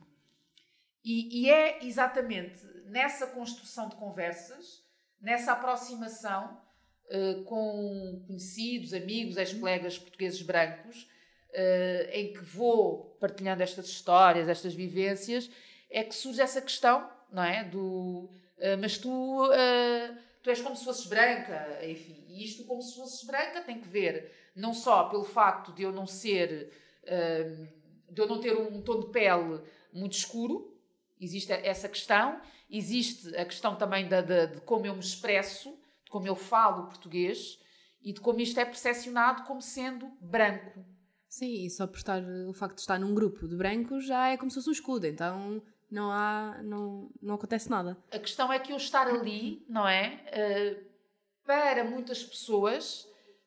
E, 1.03 1.41
e 1.41 1.51
é 1.51 1.83
exatamente 1.83 2.63
nessa 2.85 3.29
construção 3.29 3.89
de 3.89 3.97
conversas, 3.97 4.85
nessa 5.19 5.53
aproximação 5.53 6.61
uh, 7.07 7.43
com 7.45 8.23
conhecidos, 8.27 8.93
amigos, 8.93 9.39
ex-colegas 9.39 9.99
portugueses 9.99 10.43
brancos, 10.43 11.05
uh, 11.49 12.11
em 12.13 12.35
que 12.35 12.45
vou 12.45 13.17
partilhando 13.19 13.63
estas 13.63 13.87
histórias, 13.87 14.51
estas 14.51 14.75
vivências, 14.75 15.51
é 15.89 16.05
que 16.05 16.15
surge 16.15 16.43
essa 16.43 16.61
questão 16.61 17.09
não 17.33 17.43
é? 17.43 17.65
Do, 17.65 18.29
mas 18.81 18.99
tu, 18.99 19.47
uh, 19.47 20.17
tu 20.43 20.51
és 20.51 20.61
como 20.61 20.77
se 20.77 20.85
fosses 20.85 21.07
branca, 21.07 21.79
enfim. 21.85 22.25
E 22.29 22.45
isto, 22.45 22.65
como 22.65 22.83
se 22.83 22.97
fosses 22.97 23.25
branca, 23.25 23.61
tem 23.63 23.81
que 23.81 23.89
ver 23.89 24.33
não 24.55 24.75
só 24.75 25.05
pelo 25.09 25.25
facto 25.25 25.73
de 25.73 25.83
eu 25.83 25.93
não 25.93 26.07
ser, 26.07 26.73
uh, 27.05 27.69
de 28.13 28.21
eu 28.21 28.27
não 28.27 28.41
ter 28.41 28.57
um 28.57 28.83
tom 28.83 29.01
de 29.01 29.07
pele 29.11 29.61
muito 29.93 30.13
escuro, 30.13 30.77
existe 31.21 31.53
essa 31.53 31.89
questão, 31.89 32.41
existe 32.71 33.35
a 33.37 33.45
questão 33.45 33.77
também 33.77 34.09
da, 34.09 34.21
de, 34.21 34.47
de 34.47 34.61
como 34.63 34.87
eu 34.87 34.95
me 34.95 35.01
expresso, 35.01 35.71
de 36.05 36.11
como 36.11 36.27
eu 36.27 36.35
falo 36.35 36.87
português 36.87 37.59
e 38.03 38.13
de 38.13 38.21
como 38.21 38.41
isto 38.41 38.59
é 38.59 38.65
percepcionado 38.65 39.45
como 39.45 39.61
sendo 39.61 40.11
branco. 40.21 40.85
Sim, 41.29 41.65
e 41.65 41.71
só 41.71 41.87
por 41.87 41.99
estar, 41.99 42.23
o 42.49 42.53
facto 42.53 42.77
de 42.77 42.81
estar 42.81 42.99
num 42.99 43.15
grupo 43.15 43.47
de 43.47 43.57
brancos 43.57 44.05
já 44.05 44.31
é 44.31 44.37
como 44.37 44.51
se 44.51 44.57
fosse 44.57 44.69
um 44.69 44.73
escudo, 44.73 45.07
então 45.07 45.63
não 45.91 46.11
há, 46.11 46.61
não, 46.63 47.11
não 47.21 47.35
acontece 47.35 47.69
nada. 47.69 47.97
A 48.13 48.19
questão 48.19 48.53
é 48.53 48.59
que 48.59 48.73
eu 48.73 48.77
estar 48.77 49.09
ali, 49.09 49.65
não 49.69 49.87
é? 49.87 50.23
Uh, 50.31 50.85
para 51.45 51.83
muitas 51.85 52.23
pessoas, 52.23 53.07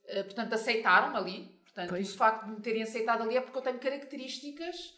uh, 0.09 0.23
portanto, 0.25 0.53
aceitaram-me 0.53 1.15
ali. 1.15 1.59
Portanto, 1.63 1.89
pois. 1.89 2.13
o 2.13 2.17
facto 2.17 2.45
de 2.45 2.51
me 2.51 2.61
terem 2.61 2.83
aceitado 2.83 3.23
ali 3.23 3.37
é 3.37 3.41
porque 3.41 3.57
eu 3.57 3.61
tenho 3.61 3.79
características 3.79 4.93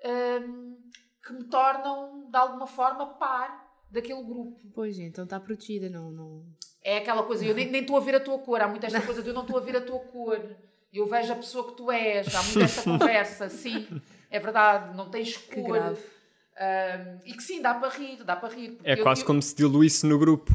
uh, 0.00 0.76
que 1.24 1.32
me 1.32 1.44
tornam, 1.44 2.28
de 2.28 2.36
alguma 2.36 2.66
forma, 2.66 3.14
par 3.14 3.66
daquele 3.90 4.22
grupo. 4.22 4.60
Pois, 4.74 4.98
então 4.98 5.24
está 5.24 5.38
protegida, 5.38 5.88
não, 5.88 6.10
não... 6.10 6.44
É 6.82 6.98
aquela 6.98 7.22
coisa, 7.22 7.44
eu 7.44 7.54
nem 7.54 7.74
estou 7.76 7.96
a 7.96 8.00
ver 8.00 8.16
a 8.16 8.20
tua 8.20 8.38
cor. 8.38 8.60
Há 8.60 8.68
muita 8.68 8.86
esta 8.86 9.00
coisa 9.02 9.22
de 9.22 9.28
eu 9.28 9.34
não 9.34 9.42
estou 9.42 9.56
a 9.56 9.60
ver 9.60 9.76
a 9.76 9.80
tua 9.80 10.00
cor. 10.00 10.40
Eu 10.92 11.06
vejo 11.06 11.32
a 11.32 11.36
pessoa 11.36 11.68
que 11.68 11.76
tu 11.76 11.90
és. 11.90 12.34
Há 12.34 12.42
muita 12.42 12.60
esta 12.60 12.82
conversa, 12.84 13.48
sim. 13.48 14.00
É 14.30 14.38
verdade, 14.38 14.96
não 14.96 15.10
tens 15.10 15.36
cor. 15.36 15.54
Que 15.54 15.62
grave 15.62 16.17
um, 16.58 17.20
e 17.24 17.34
que 17.34 17.42
sim, 17.42 17.62
dá 17.62 17.74
para 17.74 17.88
rir, 17.88 18.24
dá 18.24 18.34
para 18.34 18.52
rir. 18.52 18.78
É 18.82 18.96
quase 18.96 19.22
eu, 19.22 19.26
como 19.26 19.40
se 19.40 19.54
diluísse 19.54 20.04
no 20.04 20.18
grupo. 20.18 20.50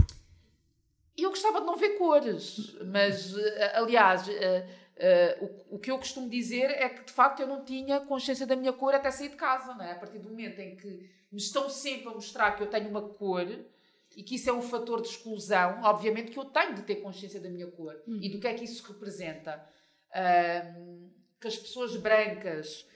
Eu 1.18 1.30
gostava 1.30 1.62
de 1.62 1.66
não 1.66 1.78
ver 1.78 1.98
cores, 1.98 2.76
mas, 2.86 3.38
eh, 3.38 3.72
aliás, 3.76 4.28
uh, 4.28 4.32
uh, 4.32 5.46
o, 5.70 5.76
o, 5.76 5.80
que 5.80 5.92
eu 5.92 5.98
costumo 5.98 6.30
dizer 6.30 6.66
é 6.72 6.90
que, 6.90 7.06
de 7.06 7.12
facto, 7.12 7.40
eu 7.40 7.48
não 7.48 7.64
tinha 7.64 8.02
consciência 8.02 8.46
da 8.46 8.56
minha 8.56 8.74
cor 8.74 8.94
até 8.94 9.12
sair 9.12 9.30
de 9.30 9.36
casa, 9.36 9.74
não 9.76 9.86
é? 9.86 9.92
A 9.92 9.96
partir 9.96 10.20
do 10.20 10.30
momento 10.30 10.60
em 10.60 10.76
que 10.76 11.10
me 11.32 11.40
estão 11.40 11.70
sempre 11.70 12.10
a 12.10 12.12
mostrar 12.12 12.52
que 12.52 12.64
eu 12.64 12.68
tenho 12.68 12.90
uma 12.90 13.02
cor 13.02 13.48
e 14.16 14.24
que 14.24 14.36
isso 14.36 14.50
é 14.50 14.54
um 14.54 14.62
fator 14.62 15.02
de 15.02 15.08
exclusão, 15.08 15.82
obviamente 15.84 16.32
que 16.32 16.38
eu 16.38 16.46
tenho 16.46 16.76
de 16.76 16.82
ter 16.82 16.98
consciência 16.98 17.40
da 17.40 17.50
minha 17.50 17.68
cor 17.68 17.96
hum. 18.08 18.20
e 18.22 18.30
do 18.30 18.40
que 18.40 18.48
é 18.48 18.54
que 18.54 18.66
isso 18.66 18.86
representa. 18.92 19.64
Que 21.40 21.48
as 21.48 21.58
pessoas 21.58 21.96
brancas 21.98 22.88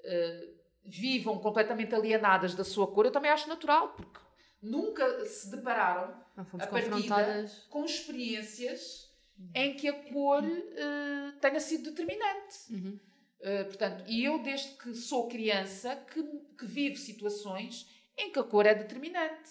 uh, 0.00 0.55
vivam 0.86 1.38
completamente 1.38 1.94
alienadas 1.94 2.54
da 2.54 2.64
sua 2.64 2.86
cor, 2.86 3.06
eu 3.06 3.12
também 3.12 3.30
acho 3.30 3.48
natural, 3.48 3.90
porque 3.90 4.20
nunca 4.62 5.24
se 5.24 5.50
depararam 5.50 6.14
a 6.36 6.66
partida 6.66 7.50
com 7.68 7.84
experiências 7.84 9.10
uhum. 9.38 9.50
em 9.54 9.74
que 9.74 9.88
a 9.88 9.92
cor 10.12 10.42
uh, 10.42 11.32
tenha 11.40 11.60
sido 11.60 11.90
determinante. 11.90 12.56
Uhum. 12.70 12.98
Uh, 13.40 13.64
portanto, 13.66 14.04
e 14.06 14.24
eu, 14.24 14.42
desde 14.42 14.76
que 14.76 14.94
sou 14.94 15.28
criança, 15.28 15.96
que, 15.96 16.22
que 16.58 16.66
vivo 16.66 16.96
situações 16.96 17.86
em 18.16 18.32
que 18.32 18.38
a 18.38 18.44
cor 18.44 18.66
é 18.66 18.74
determinante. 18.74 19.50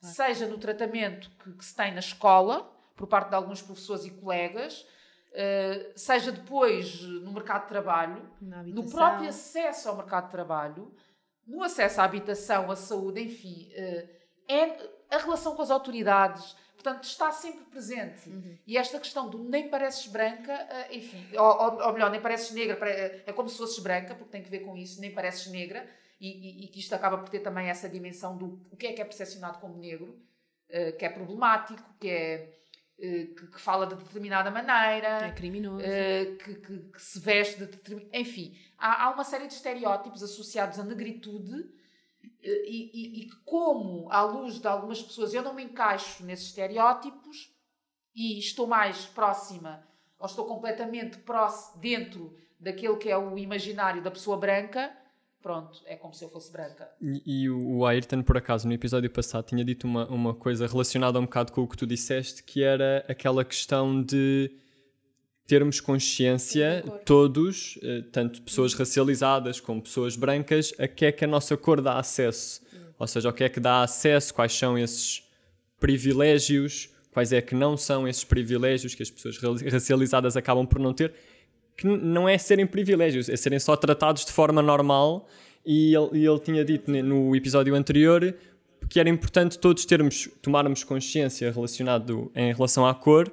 Seja 0.00 0.46
no 0.46 0.56
tratamento 0.56 1.30
que, 1.42 1.52
que 1.52 1.64
se 1.64 1.74
tem 1.74 1.92
na 1.92 1.98
escola, 1.98 2.62
por 2.94 3.06
parte 3.08 3.30
de 3.30 3.34
alguns 3.34 3.60
professores 3.60 4.04
e 4.04 4.10
colegas, 4.10 4.86
Uh, 5.36 5.92
seja 5.94 6.32
depois 6.32 7.02
no 7.02 7.30
mercado 7.30 7.64
de 7.64 7.68
trabalho, 7.68 8.26
no 8.40 8.90
próprio 8.90 9.28
acesso 9.28 9.86
ao 9.86 9.96
mercado 9.96 10.26
de 10.26 10.30
trabalho, 10.30 10.94
no 11.46 11.62
acesso 11.62 12.00
à 12.00 12.04
habitação, 12.04 12.70
à 12.70 12.76
saúde, 12.76 13.20
enfim, 13.20 13.70
uh, 13.74 14.08
é 14.48 15.14
a 15.14 15.18
relação 15.18 15.54
com 15.54 15.60
as 15.60 15.70
autoridades, 15.70 16.56
portanto, 16.72 17.04
está 17.04 17.30
sempre 17.32 17.66
presente. 17.66 18.30
Uhum. 18.30 18.56
E 18.66 18.78
esta 18.78 18.98
questão 18.98 19.28
do 19.28 19.44
nem 19.44 19.68
pareces 19.68 20.06
branca, 20.06 20.54
uh, 20.54 20.94
enfim, 20.94 21.22
ou, 21.36 21.82
ou, 21.84 21.92
melhor, 21.92 22.10
nem 22.10 22.20
pareces 22.22 22.52
negra, 22.52 22.78
é 23.26 23.30
como 23.30 23.50
se 23.50 23.58
fosses 23.58 23.78
branca, 23.80 24.14
porque 24.14 24.32
tem 24.32 24.42
que 24.42 24.48
ver 24.48 24.60
com 24.60 24.74
isso, 24.74 25.02
nem 25.02 25.12
pareces 25.12 25.52
negra, 25.52 25.86
e, 26.18 26.28
e, 26.28 26.64
e 26.64 26.68
que 26.68 26.80
isto 26.80 26.94
acaba 26.94 27.18
por 27.18 27.28
ter 27.28 27.40
também 27.40 27.68
essa 27.68 27.90
dimensão 27.90 28.38
do 28.38 28.58
o 28.72 28.76
que 28.76 28.86
é 28.86 28.92
que 28.94 29.02
é 29.02 29.04
percepcionado 29.04 29.58
como 29.58 29.76
negro, 29.76 30.18
que 30.98 31.04
é 31.04 31.08
problemático, 31.08 31.94
que 32.00 32.08
é 32.08 32.32
eh, 32.34 32.56
que, 32.96 33.46
que, 33.46 33.60
fala 33.60 33.86
de 33.86 33.94
determinada 33.94 34.50
maneira, 34.50 35.26
é 35.26 35.32
criminoso, 35.32 35.84
uh, 35.84 36.36
que, 36.38 36.54
que, 36.54 36.78
que, 36.78 37.02
se 37.02 37.20
veste 37.20 37.58
de 37.58 37.66
determinada. 37.66 38.16
Enfim, 38.16 38.56
há, 38.78 39.04
há, 39.04 39.10
uma 39.10 39.24
série 39.24 39.46
de 39.46 39.52
estereótipos 39.52 40.22
associados 40.22 40.78
à 40.78 40.82
negritude 40.82 41.60
uh, 41.60 41.68
e, 42.42 42.90
e, 42.94 43.22
e, 43.22 43.30
como, 43.44 44.10
à 44.10 44.22
luz 44.22 44.58
de 44.58 44.66
algumas 44.66 45.02
pessoas, 45.02 45.34
eu 45.34 45.42
não 45.42 45.54
me 45.54 45.64
encaixo 45.64 46.24
nesses 46.24 46.46
estereótipos 46.46 47.54
e 48.14 48.38
estou 48.38 48.66
mais 48.66 49.04
próxima, 49.04 49.86
ou 50.18 50.26
estou 50.26 50.46
completamente 50.46 51.18
próximo, 51.18 51.78
dentro 51.78 52.34
daquele 52.58 52.96
que 52.96 53.10
é 53.10 53.18
o 53.18 53.36
imaginário 53.36 54.02
da 54.02 54.10
pessoa 54.10 54.38
branca 54.38 54.90
pronto, 55.42 55.82
é 55.86 55.96
como 55.96 56.12
se 56.14 56.24
eu 56.24 56.28
fosse 56.28 56.50
branca. 56.50 56.88
E, 57.00 57.42
e 57.42 57.50
o 57.50 57.84
Ayrton, 57.86 58.22
por 58.22 58.36
acaso, 58.36 58.66
no 58.66 58.74
episódio 58.74 59.10
passado, 59.10 59.46
tinha 59.46 59.64
dito 59.64 59.86
uma, 59.86 60.06
uma 60.08 60.34
coisa 60.34 60.66
relacionada 60.66 61.18
um 61.18 61.24
bocado 61.24 61.52
com 61.52 61.62
o 61.62 61.68
que 61.68 61.76
tu 61.76 61.86
disseste, 61.86 62.42
que 62.42 62.62
era 62.62 63.04
aquela 63.08 63.44
questão 63.44 64.02
de 64.02 64.50
termos 65.46 65.80
consciência, 65.80 66.82
todos, 67.04 67.78
eh, 67.82 68.02
tanto 68.10 68.42
pessoas 68.42 68.74
racializadas 68.74 69.60
como 69.60 69.80
pessoas 69.80 70.16
brancas, 70.16 70.74
a 70.76 70.88
que 70.88 71.04
é 71.04 71.12
que 71.12 71.24
a 71.24 71.28
nossa 71.28 71.56
cor 71.56 71.80
dá 71.80 71.98
acesso. 71.98 72.60
Ou 72.98 73.06
seja, 73.06 73.28
o 73.28 73.32
que 73.32 73.44
é 73.44 73.48
que 73.48 73.60
dá 73.60 73.82
acesso, 73.82 74.34
quais 74.34 74.52
são 74.52 74.76
esses 74.76 75.22
privilégios, 75.78 76.90
quais 77.12 77.32
é 77.32 77.40
que 77.40 77.54
não 77.54 77.76
são 77.76 78.08
esses 78.08 78.24
privilégios 78.24 78.94
que 78.94 79.02
as 79.02 79.10
pessoas 79.10 79.38
racializadas 79.62 80.36
acabam 80.36 80.66
por 80.66 80.80
não 80.80 80.92
ter 80.92 81.14
que 81.76 81.86
não 81.86 82.28
é 82.28 82.38
serem 82.38 82.66
privilégios, 82.66 83.28
é 83.28 83.36
serem 83.36 83.58
só 83.58 83.76
tratados 83.76 84.24
de 84.24 84.32
forma 84.32 84.62
normal. 84.62 85.28
E 85.64 85.94
ele, 85.94 86.20
e 86.20 86.26
ele 86.26 86.38
tinha 86.38 86.64
dito 86.64 86.90
no 86.90 87.34
episódio 87.34 87.74
anterior 87.74 88.34
que 88.88 89.00
era 89.00 89.08
importante 89.08 89.58
todos 89.58 89.84
termos, 89.84 90.28
tomarmos 90.40 90.84
consciência 90.84 91.50
relacionado 91.50 92.30
em 92.34 92.52
relação 92.52 92.86
à 92.86 92.94
cor, 92.94 93.30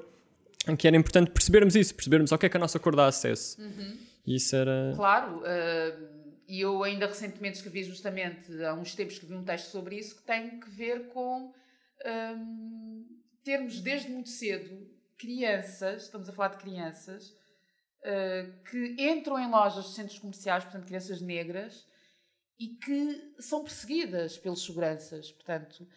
que 0.77 0.87
era 0.87 0.97
importante 0.97 1.31
percebermos 1.31 1.75
isso, 1.75 1.93
percebermos 1.93 2.31
ao 2.31 2.39
que 2.39 2.45
é 2.45 2.49
que 2.49 2.57
a 2.57 2.59
nossa 2.59 2.79
cor 2.79 2.95
dá 2.95 3.07
acesso. 3.07 3.61
Uhum. 3.61 3.97
Isso 4.25 4.55
era. 4.55 4.93
Claro, 4.95 5.39
uh, 5.39 6.07
e 6.47 6.61
eu 6.61 6.83
ainda 6.83 7.05
recentemente 7.05 7.57
escrevi 7.57 7.83
justamente, 7.83 8.63
há 8.63 8.73
uns 8.73 8.95
tempos 8.95 9.15
escrevi 9.15 9.35
um 9.35 9.43
texto 9.43 9.67
sobre 9.67 9.97
isso 9.97 10.15
que 10.15 10.23
tem 10.23 10.59
que 10.59 10.69
ver 10.69 11.07
com. 11.09 11.53
Um, 12.05 13.05
termos 13.43 13.79
desde 13.79 14.09
muito 14.09 14.29
cedo 14.29 14.87
crianças, 15.17 16.03
estamos 16.03 16.27
a 16.27 16.33
falar 16.33 16.49
de 16.49 16.57
crianças, 16.57 17.33
uh, 18.03 18.63
que 18.69 18.95
entram 18.99 19.39
em 19.39 19.49
lojas 19.49 19.85
de 19.85 19.93
centros 19.93 20.19
comerciais, 20.19 20.63
portanto, 20.63 20.85
crianças 20.85 21.21
negras, 21.21 21.85
e 22.59 22.67
que 22.67 23.33
são 23.39 23.63
perseguidas 23.63 24.37
pelos 24.37 24.63
seguranças. 24.63 25.31
Portanto, 25.31 25.87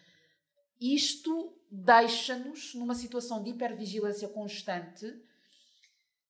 isto 0.79 1.53
deixa-nos 1.71 2.73
numa 2.73 2.95
situação 2.95 3.43
de 3.43 3.51
hipervigilância 3.51 4.27
constante 4.27 5.05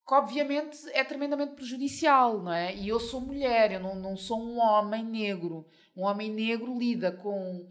que 0.08 0.14
obviamente 0.14 0.78
é 0.94 1.04
tremendamente 1.04 1.54
prejudicial, 1.54 2.42
não 2.42 2.54
é? 2.54 2.74
E 2.74 2.88
eu 2.88 2.98
sou 2.98 3.20
mulher, 3.20 3.74
eu 3.74 3.80
não, 3.82 3.94
não 3.94 4.16
sou 4.16 4.42
um 4.42 4.58
homem 4.58 5.04
negro. 5.04 5.68
Um 5.96 6.04
homem 6.04 6.32
negro 6.32 6.80
lida 6.80 7.12
com 7.12 7.70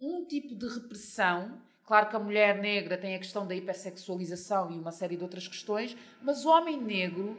um 0.00 0.24
tipo 0.24 0.54
de 0.54 0.66
repressão. 0.66 1.60
Claro 1.86 2.08
que 2.08 2.16
a 2.16 2.18
mulher 2.18 2.58
negra 2.58 2.96
tem 2.96 3.14
a 3.14 3.18
questão 3.18 3.46
da 3.46 3.54
hipersexualização 3.54 4.70
e 4.70 4.78
uma 4.78 4.90
série 4.90 5.16
de 5.16 5.22
outras 5.22 5.46
questões, 5.46 5.96
mas 6.22 6.44
o 6.44 6.48
homem 6.48 6.80
negro 6.80 7.38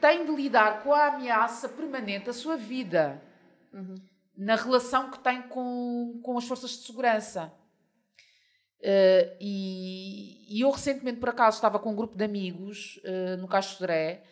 tem 0.00 0.24
de 0.24 0.30
lidar 0.30 0.82
com 0.82 0.92
a 0.92 1.08
ameaça 1.08 1.68
permanente 1.68 2.26
da 2.26 2.32
sua 2.32 2.56
vida, 2.56 3.20
uhum. 3.72 3.96
na 4.36 4.54
relação 4.54 5.10
que 5.10 5.18
tem 5.18 5.42
com, 5.42 6.20
com 6.22 6.38
as 6.38 6.46
forças 6.46 6.70
de 6.70 6.86
segurança. 6.86 7.52
Uh, 8.80 9.34
e, 9.40 10.56
e, 10.56 10.60
eu 10.60 10.70
recentemente, 10.70 11.18
por 11.18 11.30
acaso, 11.30 11.56
estava 11.56 11.78
com 11.78 11.90
um 11.90 11.96
grupo 11.96 12.16
de 12.16 12.22
amigos 12.22 13.00
uh, 13.02 13.36
no 13.38 13.48
Castro 13.48 13.78
Sodré, 13.78 14.22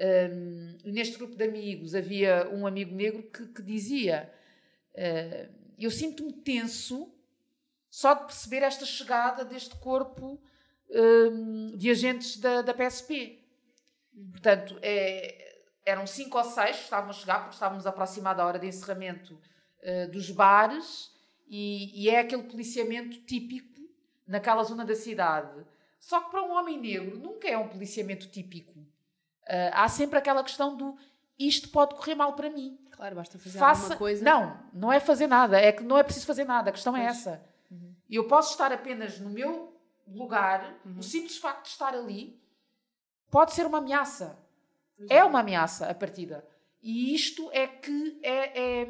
um, 0.00 0.78
e 0.84 0.92
neste 0.92 1.18
grupo 1.18 1.36
de 1.36 1.44
amigos 1.44 1.94
havia 1.94 2.48
um 2.50 2.66
amigo 2.66 2.94
negro 2.94 3.22
que, 3.24 3.46
que 3.48 3.62
dizia: 3.62 4.32
uh, 4.94 5.52
Eu 5.78 5.90
sinto-me 5.90 6.32
tenso 6.32 7.12
só 7.90 8.14
de 8.14 8.24
perceber 8.24 8.62
esta 8.62 8.84
chegada 8.84 9.44
deste 9.44 9.76
corpo 9.76 10.40
um, 10.90 11.76
de 11.76 11.90
agentes 11.90 12.38
da, 12.38 12.62
da 12.62 12.74
PSP. 12.74 13.44
Portanto, 14.32 14.78
é, 14.82 15.62
eram 15.84 16.06
cinco 16.06 16.38
ou 16.38 16.44
seis 16.44 16.76
que 16.76 16.84
estavam 16.84 17.10
a 17.10 17.12
chegar, 17.12 17.40
porque 17.40 17.54
estávamos 17.54 17.86
aproximados 17.86 18.38
da 18.38 18.46
hora 18.46 18.58
de 18.58 18.66
encerramento 18.66 19.40
dos 20.10 20.28
bares, 20.30 21.12
e, 21.48 22.04
e 22.04 22.10
é 22.10 22.20
aquele 22.20 22.42
policiamento 22.42 23.16
típico 23.22 23.80
naquela 24.26 24.62
zona 24.62 24.84
da 24.84 24.94
cidade. 24.94 25.64
Só 25.98 26.20
que 26.20 26.30
para 26.30 26.42
um 26.42 26.52
homem 26.52 26.78
negro 26.78 27.18
nunca 27.18 27.48
é 27.48 27.56
um 27.56 27.68
policiamento 27.68 28.28
típico. 28.28 28.78
Uh, 28.78 29.72
há 29.72 29.88
sempre 29.88 30.18
aquela 30.18 30.44
questão 30.44 30.76
do 30.76 30.96
isto 31.38 31.70
pode 31.70 31.94
correr 31.94 32.14
mal 32.14 32.34
para 32.34 32.50
mim. 32.50 32.78
Claro, 32.90 33.16
basta 33.16 33.38
fazer 33.38 33.58
Faça... 33.58 33.82
alguma 33.82 33.96
coisa. 33.96 34.24
Não, 34.24 34.60
não 34.72 34.92
é 34.92 35.00
fazer 35.00 35.26
nada. 35.26 35.58
É 35.58 35.72
que 35.72 35.82
não 35.82 35.96
é 35.96 36.02
preciso 36.02 36.26
fazer 36.26 36.44
nada. 36.44 36.68
A 36.68 36.72
questão 36.72 36.96
é 36.96 37.04
pois. 37.04 37.16
é 37.16 37.18
essa. 37.18 37.44
Uhum. 38.08 38.16
Eu 38.16 38.28
posso 38.28 38.52
estar 38.52 38.72
apenas 38.72 39.18
no 39.18 39.30
meu 39.30 39.76
lugar. 40.06 40.80
Uhum. 40.84 40.98
O 40.98 41.02
simples 41.02 41.36
facto 41.36 41.64
de 41.64 41.70
estar 41.70 41.94
ali 41.94 42.40
pode 43.30 43.52
ser 43.52 43.66
uma 43.66 43.78
ameaça. 43.78 44.38
Uhum. 44.98 45.06
É 45.10 45.24
uma 45.24 45.40
ameaça 45.40 45.88
a 45.88 45.94
partida. 45.94 46.46
E 46.82 47.14
isto 47.14 47.50
é 47.52 47.66
que 47.66 48.18
é, 48.22 48.60
é, 48.60 48.88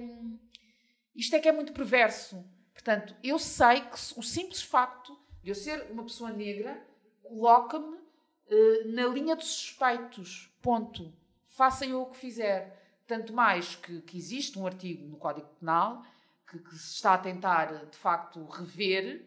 isto 1.14 1.34
é 1.34 1.40
que 1.40 1.48
é 1.48 1.52
muito 1.52 1.72
perverso. 1.72 2.44
Portanto, 2.72 3.16
eu 3.22 3.38
sei 3.38 3.80
que 3.80 3.96
o 4.16 4.22
simples 4.22 4.62
facto 4.62 5.18
eu 5.44 5.54
ser 5.54 5.90
uma 5.90 6.02
pessoa 6.02 6.30
negra 6.30 6.86
coloca-me 7.22 7.96
uh, 7.96 8.92
na 8.92 9.06
linha 9.06 9.34
dos 9.34 9.46
suspeitos. 9.46 10.52
Ponto. 10.60 11.12
Faça 11.44 11.86
eu 11.86 12.02
o 12.02 12.06
que 12.06 12.16
fizer. 12.16 12.76
Tanto 13.06 13.32
mais 13.32 13.74
que, 13.74 14.02
que 14.02 14.18
existe 14.18 14.58
um 14.58 14.66
artigo 14.66 15.08
no 15.08 15.16
Código 15.16 15.48
Penal 15.58 16.04
que, 16.50 16.58
que, 16.58 16.76
se 16.76 16.94
está 16.94 17.14
a 17.14 17.18
tentar, 17.18 17.86
de 17.86 17.96
facto, 17.96 18.44
rever 18.46 19.26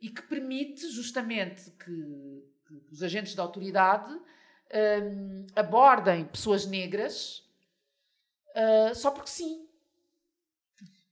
e 0.00 0.08
que 0.08 0.22
permite 0.22 0.88
justamente 0.90 1.70
que, 1.72 2.44
que 2.66 2.92
os 2.92 3.02
agentes 3.02 3.34
da 3.34 3.42
autoridade 3.42 4.12
um, 4.72 5.46
abordem 5.54 6.24
pessoas 6.24 6.66
negras 6.66 7.46
uh, 8.56 8.94
só 8.94 9.10
porque 9.10 9.30
sim. 9.30 9.68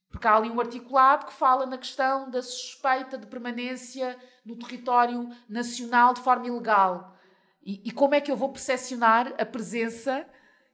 Porque 0.09 0.27
há 0.27 0.37
ali 0.37 0.51
um 0.51 0.59
articulado 0.59 1.27
que 1.27 1.33
fala 1.33 1.67
na 1.67 1.79
questão 1.79 2.29
da 2.31 2.43
suspeita 2.43 3.17
de 3.17 3.27
permanência 3.27 4.19
no 4.45 4.59
território 4.59 5.31
nacional 5.49 6.15
de 6.15 6.21
forma 6.21 6.49
ilegal. 6.49 7.17
E, 7.63 7.89
e 7.89 7.93
como 7.93 8.15
é 8.15 8.21
que 8.21 8.31
eu 8.31 8.37
vou 8.37 8.51
percepcionar 8.51 9.33
a 9.39 9.47
presença 9.47 10.27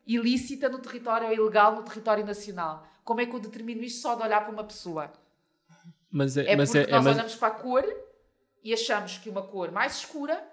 ilícita 0.07 0.68
no 0.68 0.78
território 0.78 1.26
ou 1.26 1.34
ilegal 1.34 1.74
no 1.74 1.82
território 1.82 2.24
nacional? 2.24 2.87
Como 3.07 3.21
é 3.21 3.27
que 3.27 3.33
eu 3.37 3.39
determino 3.39 3.85
isto 3.85 4.01
só 4.01 4.17
de 4.17 4.23
olhar 4.25 4.41
para 4.41 4.53
uma 4.53 4.65
pessoa? 4.65 5.13
Mas 6.11 6.37
é, 6.37 6.53
é 6.53 6.57
mas 6.57 6.73
porque 6.73 6.91
é, 6.91 6.93
nós 6.93 7.05
mas... 7.05 7.15
olhamos 7.15 7.37
para 7.37 7.49
a 7.49 7.51
cor 7.53 7.85
e 8.65 8.75
achamos 8.75 9.17
que 9.19 9.31
uma 9.31 9.43
cor 9.43 9.71
mais 9.71 9.99
escura 9.99 10.45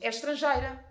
é 0.00 0.08
estrangeira. 0.08 0.84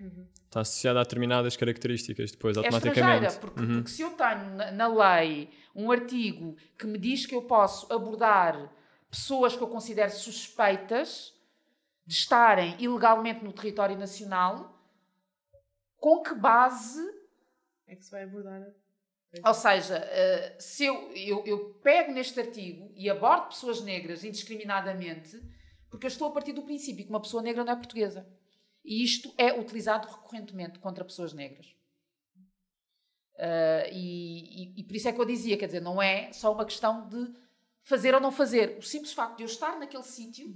Uhum. 0.00 0.26
Está 0.46 0.62
associada 0.62 1.00
a 1.00 1.02
determinadas 1.02 1.54
características 1.54 2.30
depois, 2.30 2.56
é 2.56 2.60
automaticamente. 2.60 3.36
Porque, 3.38 3.60
uhum. 3.60 3.74
porque 3.74 3.90
se 3.90 4.00
eu 4.00 4.10
tenho 4.12 4.56
na, 4.56 4.70
na 4.70 4.88
lei 4.88 5.50
um 5.74 5.92
artigo 5.92 6.56
que 6.78 6.86
me 6.86 6.96
diz 6.96 7.26
que 7.26 7.34
eu 7.34 7.42
posso 7.42 7.92
abordar 7.92 8.72
pessoas 9.10 9.54
que 9.54 9.62
eu 9.62 9.68
considero 9.68 10.10
suspeitas 10.10 11.34
de 12.06 12.14
estarem 12.14 12.74
ilegalmente 12.78 13.44
no 13.44 13.52
território 13.52 13.98
nacional, 13.98 14.82
com 15.98 16.22
que 16.22 16.34
base 16.34 17.02
é 17.86 17.94
que 17.94 18.02
se 18.02 18.10
vai 18.10 18.22
abordar? 18.22 18.66
Ou 19.42 19.54
seja, 19.54 19.96
eh, 19.96 20.56
se 20.58 20.84
eu, 20.84 21.12
eu, 21.12 21.44
eu 21.46 21.74
pego 21.82 22.12
neste 22.12 22.38
artigo 22.38 22.92
e 22.94 23.08
abordo 23.08 23.48
pessoas 23.48 23.80
negras 23.80 24.24
indiscriminadamente, 24.24 25.40
porque 25.90 26.06
eu 26.06 26.08
estou 26.08 26.28
a 26.28 26.32
partir 26.32 26.52
do 26.52 26.62
princípio 26.62 27.04
que 27.04 27.10
uma 27.10 27.20
pessoa 27.20 27.42
negra 27.42 27.64
não 27.64 27.72
é 27.72 27.76
portuguesa. 27.76 28.28
E 28.84 29.02
isto 29.02 29.32
é 29.38 29.58
utilizado 29.58 30.08
recorrentemente 30.08 30.78
contra 30.78 31.04
pessoas 31.04 31.32
negras. 31.32 31.66
Uh, 33.36 33.90
e, 33.92 34.62
e, 34.62 34.80
e, 34.80 34.84
por 34.84 34.94
isso 34.94 35.08
é 35.08 35.12
que 35.12 35.20
eu 35.20 35.24
dizia, 35.24 35.56
quer 35.56 35.66
dizer, 35.66 35.80
não 35.80 36.00
é 36.00 36.32
só 36.32 36.52
uma 36.52 36.64
questão 36.64 37.08
de 37.08 37.34
fazer 37.82 38.14
ou 38.14 38.20
não 38.20 38.30
fazer. 38.30 38.78
O 38.78 38.82
simples 38.82 39.12
facto 39.12 39.38
de 39.38 39.42
eu 39.42 39.46
estar 39.46 39.78
naquele 39.78 40.02
sítio 40.02 40.54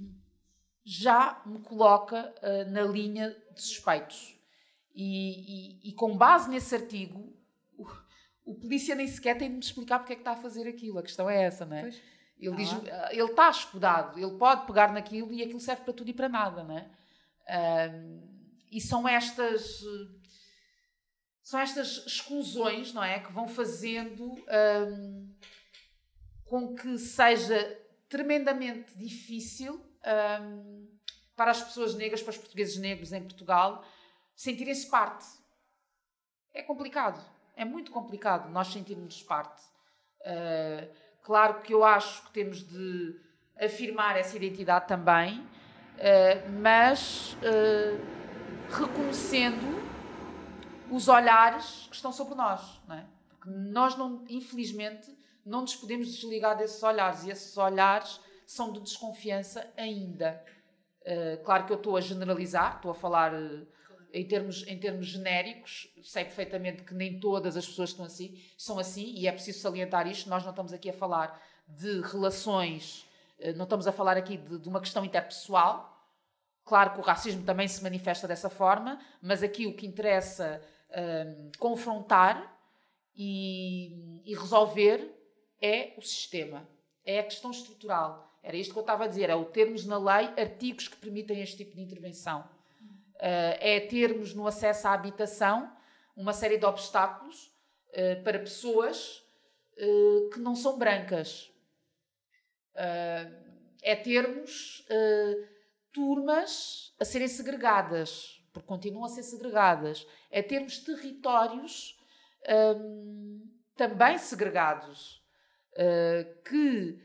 já 0.85 1.43
me 1.45 1.61
coloca 1.61 2.35
uh, 2.43 2.71
na 2.71 2.83
linha 2.83 3.37
de 3.55 3.63
suspeitos. 3.63 4.37
E, 4.95 5.89
e, 5.89 5.93
com 5.93 6.17
base 6.17 6.51
nesse 6.51 6.75
artigo, 6.75 7.33
o, 8.51 8.55
polícia 8.55 8.95
nem 8.95 9.07
sequer 9.07 9.37
tem 9.37 9.49
de 9.49 9.55
me 9.55 9.61
explicar 9.61 9.99
porque 9.99 10.13
é 10.13 10.17
que 10.17 10.23
está 10.23 10.33
a 10.33 10.37
fazer 10.37 10.69
aquilo. 10.69 10.99
A 10.99 11.03
questão 11.03 11.29
é 11.29 11.45
essa, 11.45 11.65
não 11.65 11.77
é? 11.77 11.83
Pois. 11.83 12.03
Ele, 12.41 12.57
diz, 12.57 12.71
ah. 12.73 13.09
ele 13.11 13.31
está 13.31 13.51
escudado, 13.51 14.19
ele 14.19 14.39
pode 14.39 14.65
pegar 14.67 14.93
naquilo 14.93 15.33
e 15.33 15.43
aquilo 15.43 15.61
serve 15.61 15.83
para 15.83 15.93
tudo 15.93 16.09
e 16.09 16.15
para 16.15 16.29
nada, 16.29 16.63
não 16.63 16.79
é? 16.79 16.89
e 18.71 18.79
são 18.79 19.09
estas 19.09 19.83
são 21.49 21.59
estas 21.59 22.07
exclusões, 22.07 22.93
não 22.93 23.03
é, 23.03 23.21
que 23.21 23.33
vão 23.33 23.49
fazendo 23.49 24.35
um, 24.35 25.35
com 26.45 26.75
que 26.75 26.99
seja 26.99 27.81
tremendamente 28.07 28.95
difícil 28.95 29.83
um, 30.43 30.87
para 31.35 31.53
as 31.53 31.63
pessoas 31.63 31.95
negras, 31.95 32.23
para 32.23 32.33
os 32.33 32.37
portugueses 32.37 32.77
negros 32.77 33.15
em 33.15 33.23
Portugal, 33.23 33.83
sentirem-se 34.37 34.91
parte. 34.91 35.25
É 36.53 36.63
complicado, 36.63 37.19
é 37.59 37.65
muito 37.65 37.91
complicado 37.91 38.49
nós 38.51 38.69
sentirmos 38.69 39.21
parte. 39.25 39.61
Uh, 40.21 40.89
claro 41.23 41.61
que 41.61 41.75
eu 41.75 41.85
acho 41.85 42.25
que 42.27 42.31
temos 42.31 42.63
de 42.67 43.21
afirmar 43.61 44.17
essa 44.17 44.37
identidade 44.37 44.87
também, 44.87 45.41
uh, 45.41 46.51
mas 46.61 47.37
uh, 47.43 48.01
reconhecendo 48.71 49.77
os 50.89 51.09
olhares 51.09 51.89
que 51.91 51.97
estão 51.97 52.13
sobre 52.13 52.37
nós, 52.37 52.81
não 52.87 52.95
é? 52.95 53.05
Porque 53.29 53.51
nós 53.51 53.97
não, 53.97 54.25
infelizmente, 54.29 55.13
não 55.45 55.63
nos 55.63 55.75
podemos 55.75 56.15
desligar 56.15 56.57
desses 56.57 56.81
olhares 56.83 57.25
e 57.25 57.31
esses 57.31 57.57
olhares 57.59 58.21
são 58.47 58.73
de 58.73 58.81
desconfiança 58.81 59.71
ainda. 59.77 60.43
Claro 61.43 61.65
que 61.65 61.73
eu 61.73 61.77
estou 61.79 61.97
a 61.97 62.03
generalizar, 62.03 62.77
estou 62.77 62.91
a 62.91 62.95
falar 62.95 63.33
em, 64.13 64.27
termos, 64.27 64.67
em 64.67 64.79
termos 64.79 65.07
genéricos, 65.07 65.89
sei 66.03 66.25
perfeitamente 66.25 66.83
que 66.83 66.95
nem 66.95 67.19
todas 67.19 67.57
as 67.57 67.67
pessoas 67.67 67.91
estão 67.91 68.05
assim, 68.05 68.41
são 68.57 68.79
assim 68.79 69.15
e 69.15 69.27
é 69.27 69.33
preciso 69.33 69.61
salientar 69.61 70.07
isto. 70.07 70.29
Nós 70.29 70.43
não 70.43 70.51
estamos 70.51 70.73
aqui 70.73 70.91
a 70.91 70.93
falar 70.93 71.41
de 71.67 72.01
relações, 72.01 73.07
uh, 73.41 73.53
não 73.57 73.65
estamos 73.65 73.87
a 73.87 73.93
falar 73.93 74.17
aqui 74.17 74.37
de, 74.37 74.59
de 74.59 74.69
uma 74.69 74.81
questão 74.81 75.05
interpessoal. 75.05 75.97
Claro 76.65 76.93
que 76.93 77.01
o 77.01 77.03
racismo 77.03 77.45
também 77.45 77.67
se 77.67 77.83
manifesta 77.83 78.29
dessa 78.29 78.51
forma, 78.51 79.01
mas 79.23 79.43
aqui 79.43 79.67
o 79.67 79.75
que 79.75 79.87
interessa 79.87 80.61
confrontar 81.59 82.59
e, 83.15 84.23
e 84.25 84.35
resolver 84.35 85.15
é 85.61 85.95
o 85.97 86.03
sistema, 86.03 86.69
é 87.05 87.19
a 87.19 87.25
questão 87.25 87.51
estrutural. 87.51 88.29
Era 88.43 88.57
isto 88.57 88.73
que 88.73 88.79
eu 88.79 88.83
estava 88.83 89.05
a 89.05 89.07
dizer, 89.07 89.29
é 89.29 89.35
o 89.35 89.45
termos 89.45 89.85
na 89.85 89.99
lei 89.99 90.29
artigos 90.39 90.89
que 90.89 90.97
permitem 90.97 91.41
este 91.41 91.57
tipo 91.59 91.75
de 91.75 91.83
intervenção. 91.83 92.49
Uh, 93.19 93.59
é 93.59 93.81
termos 93.81 94.33
no 94.33 94.47
acesso 94.47 94.87
à 94.87 94.93
habitação 94.93 95.69
uma 96.17 96.33
série 96.33 96.57
de 96.57 96.65
obstáculos 96.65 97.53
uh, 97.91 98.23
para 98.23 98.39
pessoas 98.39 99.25
uh, 99.77 100.31
que 100.31 100.39
não 100.39 100.55
são 100.55 100.79
brancas. 100.79 101.53
é 103.83 103.97
termos 103.97 104.87
turmas 105.93 106.95
a 107.01 107.05
serem 107.05 107.27
segregadas, 107.27 108.41
porque 108.53 108.69
continuam 108.69 109.05
a 109.05 109.09
ser 109.09 109.25
segregadas, 109.25 110.07
é 110.31 110.41
termos 110.41 110.79
territórios 110.79 111.99
também 113.75 114.17
segregados, 114.17 115.21
que 116.45 117.03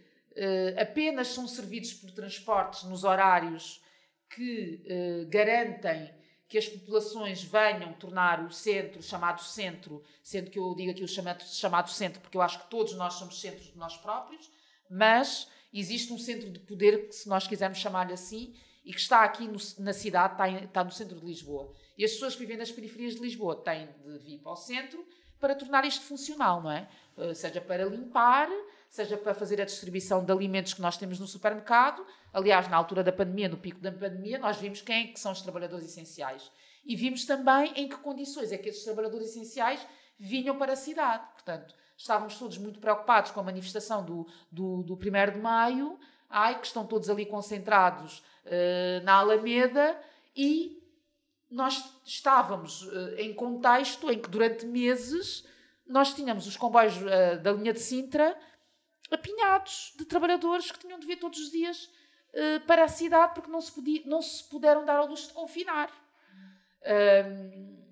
apenas 0.79 1.29
são 1.29 1.47
servidos 1.47 1.93
por 1.93 2.11
transportes 2.11 2.83
nos 2.83 3.03
horários 3.03 3.82
que 4.35 4.83
uh, 4.85 5.29
garantem 5.29 6.13
que 6.47 6.57
as 6.57 6.67
populações 6.67 7.43
venham 7.43 7.93
tornar 7.93 8.45
o 8.45 8.51
centro, 8.51 9.01
chamado 9.01 9.41
centro, 9.41 10.03
sendo 10.21 10.51
que 10.51 10.59
eu 10.59 10.75
digo 10.75 10.91
aqui 10.91 11.03
o 11.03 11.07
chamado, 11.07 11.43
chamado 11.43 11.89
centro, 11.89 12.21
porque 12.21 12.37
eu 12.37 12.41
acho 12.41 12.59
que 12.59 12.69
todos 12.69 12.93
nós 12.93 13.13
somos 13.15 13.41
centros 13.41 13.71
de 13.71 13.77
nós 13.77 13.97
próprios, 13.97 14.51
mas 14.89 15.47
existe 15.73 16.13
um 16.13 16.19
centro 16.19 16.51
de 16.51 16.59
poder, 16.59 17.07
que, 17.07 17.15
se 17.15 17.27
nós 17.27 17.47
quisermos 17.47 17.79
chamar-lhe 17.79 18.13
assim, 18.13 18.53
e 18.85 18.93
que 18.93 18.99
está 18.99 19.23
aqui 19.23 19.47
no, 19.47 19.57
na 19.79 19.93
cidade, 19.93 20.33
está, 20.33 20.49
em, 20.49 20.63
está, 20.65 20.83
no 20.83 20.91
centro 20.91 21.19
de 21.19 21.25
Lisboa. 21.25 21.73
E 21.97 22.03
as 22.03 22.11
pessoas 22.11 22.33
que 22.33 22.41
vivem 22.41 22.57
nas 22.57 22.71
periferias 22.71 23.15
de 23.15 23.21
Lisboa 23.21 23.55
têm 23.55 23.87
de 23.87 24.19
vir 24.19 24.39
para 24.39 24.51
o 24.51 24.55
centro 24.55 25.03
para 25.39 25.55
tornar 25.55 25.85
isto 25.85 26.05
funcional, 26.05 26.61
não 26.61 26.71
é? 26.71 26.87
Uh, 27.17 27.33
seja 27.33 27.59
para 27.59 27.85
limpar, 27.85 28.49
seja 28.89 29.17
para 29.17 29.33
fazer 29.33 29.59
a 29.59 29.65
distribuição 29.65 30.23
de 30.23 30.31
alimentos 30.31 30.73
que 30.73 30.81
nós 30.81 30.97
temos 30.97 31.19
no 31.19 31.27
supermercado. 31.27 32.05
Aliás, 32.33 32.67
na 32.67 32.77
altura 32.77 33.03
da 33.03 33.11
pandemia, 33.11 33.47
no 33.47 33.57
pico 33.57 33.79
da 33.79 33.91
pandemia, 33.91 34.39
nós 34.39 34.57
vimos 34.57 34.81
quem 34.81 35.03
é 35.03 35.07
que 35.07 35.19
são 35.19 35.31
os 35.31 35.41
trabalhadores 35.41 35.85
essenciais. 35.85 36.51
E 36.83 36.95
vimos 36.95 37.25
também 37.25 37.71
em 37.75 37.87
que 37.87 37.95
condições 37.97 38.51
é 38.51 38.57
que 38.57 38.69
esses 38.69 38.83
trabalhadores 38.83 39.29
essenciais 39.29 39.85
vinham 40.17 40.57
para 40.57 40.73
a 40.73 40.75
cidade. 40.75 41.23
Portanto, 41.33 41.75
estávamos 41.95 42.37
todos 42.37 42.57
muito 42.57 42.79
preocupados 42.79 43.31
com 43.31 43.39
a 43.39 43.43
manifestação 43.43 44.03
do, 44.03 44.27
do, 44.51 44.83
do 44.83 44.95
1 44.95 45.33
de 45.33 45.39
Maio, 45.39 45.99
ai, 46.29 46.59
que 46.59 46.65
estão 46.65 46.85
todos 46.85 47.09
ali 47.09 47.25
concentrados 47.25 48.23
uh, 48.45 49.03
na 49.03 49.13
Alameda 49.13 49.97
e 50.35 50.81
nós 51.49 51.95
estávamos 52.03 52.81
uh, 52.83 53.15
em 53.17 53.33
contexto 53.33 54.11
em 54.11 54.19
que 54.19 54.27
durante 54.27 54.65
meses 54.65 55.45
nós 55.85 56.13
tínhamos 56.13 56.47
os 56.47 56.57
comboios 56.57 56.97
uh, 56.97 57.39
da 57.41 57.53
linha 57.53 57.73
de 57.73 57.79
Sintra 57.79 58.35
apinhados 59.11 59.93
de 59.95 60.05
trabalhadores 60.05 60.71
que 60.71 60.79
tinham 60.79 60.99
de 60.99 61.05
vir 61.05 61.17
todos 61.17 61.39
os 61.39 61.51
dias 61.51 61.89
para 62.65 62.83
a 62.83 62.87
cidade 62.87 63.33
porque 63.35 63.49
não 63.49 63.61
se, 63.61 63.71
podia, 63.71 64.01
não 64.05 64.21
se 64.21 64.43
puderam 64.45 64.83
dar 64.85 64.97
ao 64.97 65.07
luxo 65.07 65.27
de 65.27 65.33
confinar. 65.33 65.89
Um, 66.83 67.83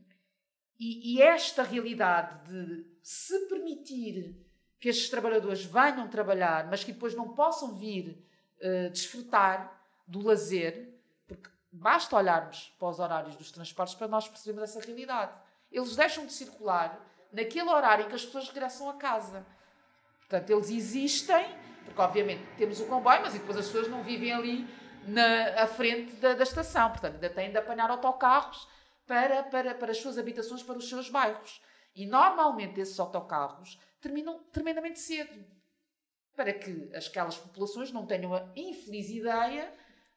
e, 0.79 1.15
e 1.15 1.21
esta 1.21 1.61
realidade 1.61 2.49
de 2.49 2.85
se 3.03 3.47
permitir 3.47 4.35
que 4.79 4.89
estes 4.89 5.09
trabalhadores 5.09 5.63
venham 5.63 6.07
trabalhar, 6.07 6.67
mas 6.67 6.83
que 6.83 6.91
depois 6.91 7.13
não 7.13 7.35
possam 7.35 7.75
vir 7.75 8.17
uh, 8.59 8.89
desfrutar 8.89 9.79
do 10.07 10.19
lazer, 10.25 10.99
porque 11.27 11.49
basta 11.71 12.15
olharmos 12.15 12.73
para 12.79 12.87
os 12.87 12.99
horários 12.99 13.35
dos 13.35 13.51
transportes 13.51 13.93
para 13.93 14.07
nós 14.07 14.27
percebermos 14.27 14.63
essa 14.63 14.83
realidade. 14.83 15.31
Eles 15.71 15.95
deixam 15.95 16.25
de 16.25 16.33
circular 16.33 16.99
naquele 17.31 17.69
horário 17.69 18.05
em 18.05 18.09
que 18.09 18.15
as 18.15 18.25
pessoas 18.25 18.47
regressam 18.47 18.89
a 18.89 18.95
casa. 18.95 19.45
Portanto, 20.19 20.49
eles 20.49 20.69
existem, 20.71 21.45
porque 21.85 22.01
obviamente 22.01 22.43
temos 22.57 22.79
o 22.79 22.85
comboio, 22.85 23.21
mas 23.21 23.33
depois 23.33 23.57
as 23.57 23.65
pessoas 23.65 23.87
não 23.87 24.03
vivem 24.03 24.31
ali 24.31 24.67
na 25.07 25.61
à 25.63 25.67
frente 25.67 26.13
da, 26.15 26.33
da 26.33 26.43
estação. 26.43 26.89
Portanto, 26.89 27.15
ainda 27.15 27.29
têm 27.29 27.51
de 27.51 27.57
apanhar 27.57 27.89
autocarros 27.89 28.67
para, 29.05 29.43
para, 29.43 29.75
para 29.75 29.91
as 29.91 29.97
suas 29.97 30.17
habitações, 30.17 30.63
para 30.63 30.77
os 30.77 30.87
seus 30.87 31.09
bairros. 31.09 31.61
E 31.95 32.05
normalmente 32.05 32.79
esses 32.79 32.99
autocarros 32.99 33.79
terminam 33.99 34.39
tremendamente 34.51 34.99
cedo, 34.99 35.45
para 36.35 36.53
que 36.53 36.89
aquelas 36.95 37.37
populações 37.37 37.91
não 37.91 38.05
tenham 38.05 38.33
a 38.33 38.47
infeliz 38.55 39.09
ideia, 39.09 39.71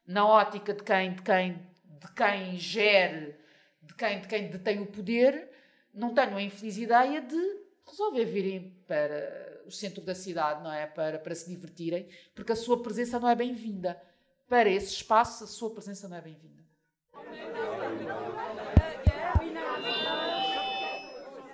na 0.07 0.25
ótica 0.25 0.73
de 0.73 0.83
quem, 0.83 1.13
de 1.13 1.21
quem, 1.21 1.53
de 1.83 2.13
quem 2.13 2.57
gere, 2.57 3.35
de 3.81 3.93
quem, 3.95 4.21
de 4.21 4.27
quem 4.27 4.49
detém 4.49 4.81
o 4.81 4.85
poder, 4.85 5.51
não 5.93 6.13
tenham 6.13 6.37
a 6.37 6.41
infeliz 6.41 6.77
ideia 6.77 7.21
de 7.21 7.65
resolver 7.87 8.25
virem 8.25 8.71
para 8.87 9.44
o 9.65 9.71
centro 9.71 10.01
da 10.01 10.15
cidade, 10.15 10.63
não 10.63 10.71
é? 10.71 10.85
Para, 10.85 11.19
para 11.19 11.35
se 11.35 11.49
divertirem, 11.49 12.07
porque 12.33 12.51
a 12.51 12.55
sua 12.55 12.81
presença 12.81 13.19
não 13.19 13.29
é 13.29 13.35
bem-vinda. 13.35 14.01
Para 14.47 14.69
esse 14.69 14.93
espaço, 14.93 15.43
a 15.43 15.47
sua 15.47 15.71
presença 15.71 16.07
não 16.07 16.17
é 16.17 16.21
bem-vinda. 16.21 16.63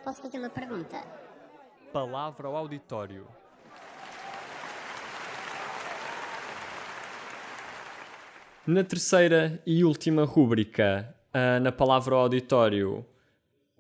Posso 0.04 0.22
fazer 0.22 0.40
uma 0.40 0.50
pergunta? 0.50 1.02
Palavra 1.94 2.48
ao 2.48 2.56
auditório. 2.56 3.28
Na 8.66 8.84
terceira 8.84 9.62
e 9.66 9.84
última 9.84 10.24
rúbrica, 10.24 11.16
uh, 11.34 11.60
na 11.60 11.72
palavra 11.72 12.16
ao 12.16 12.22
auditório, 12.22 13.06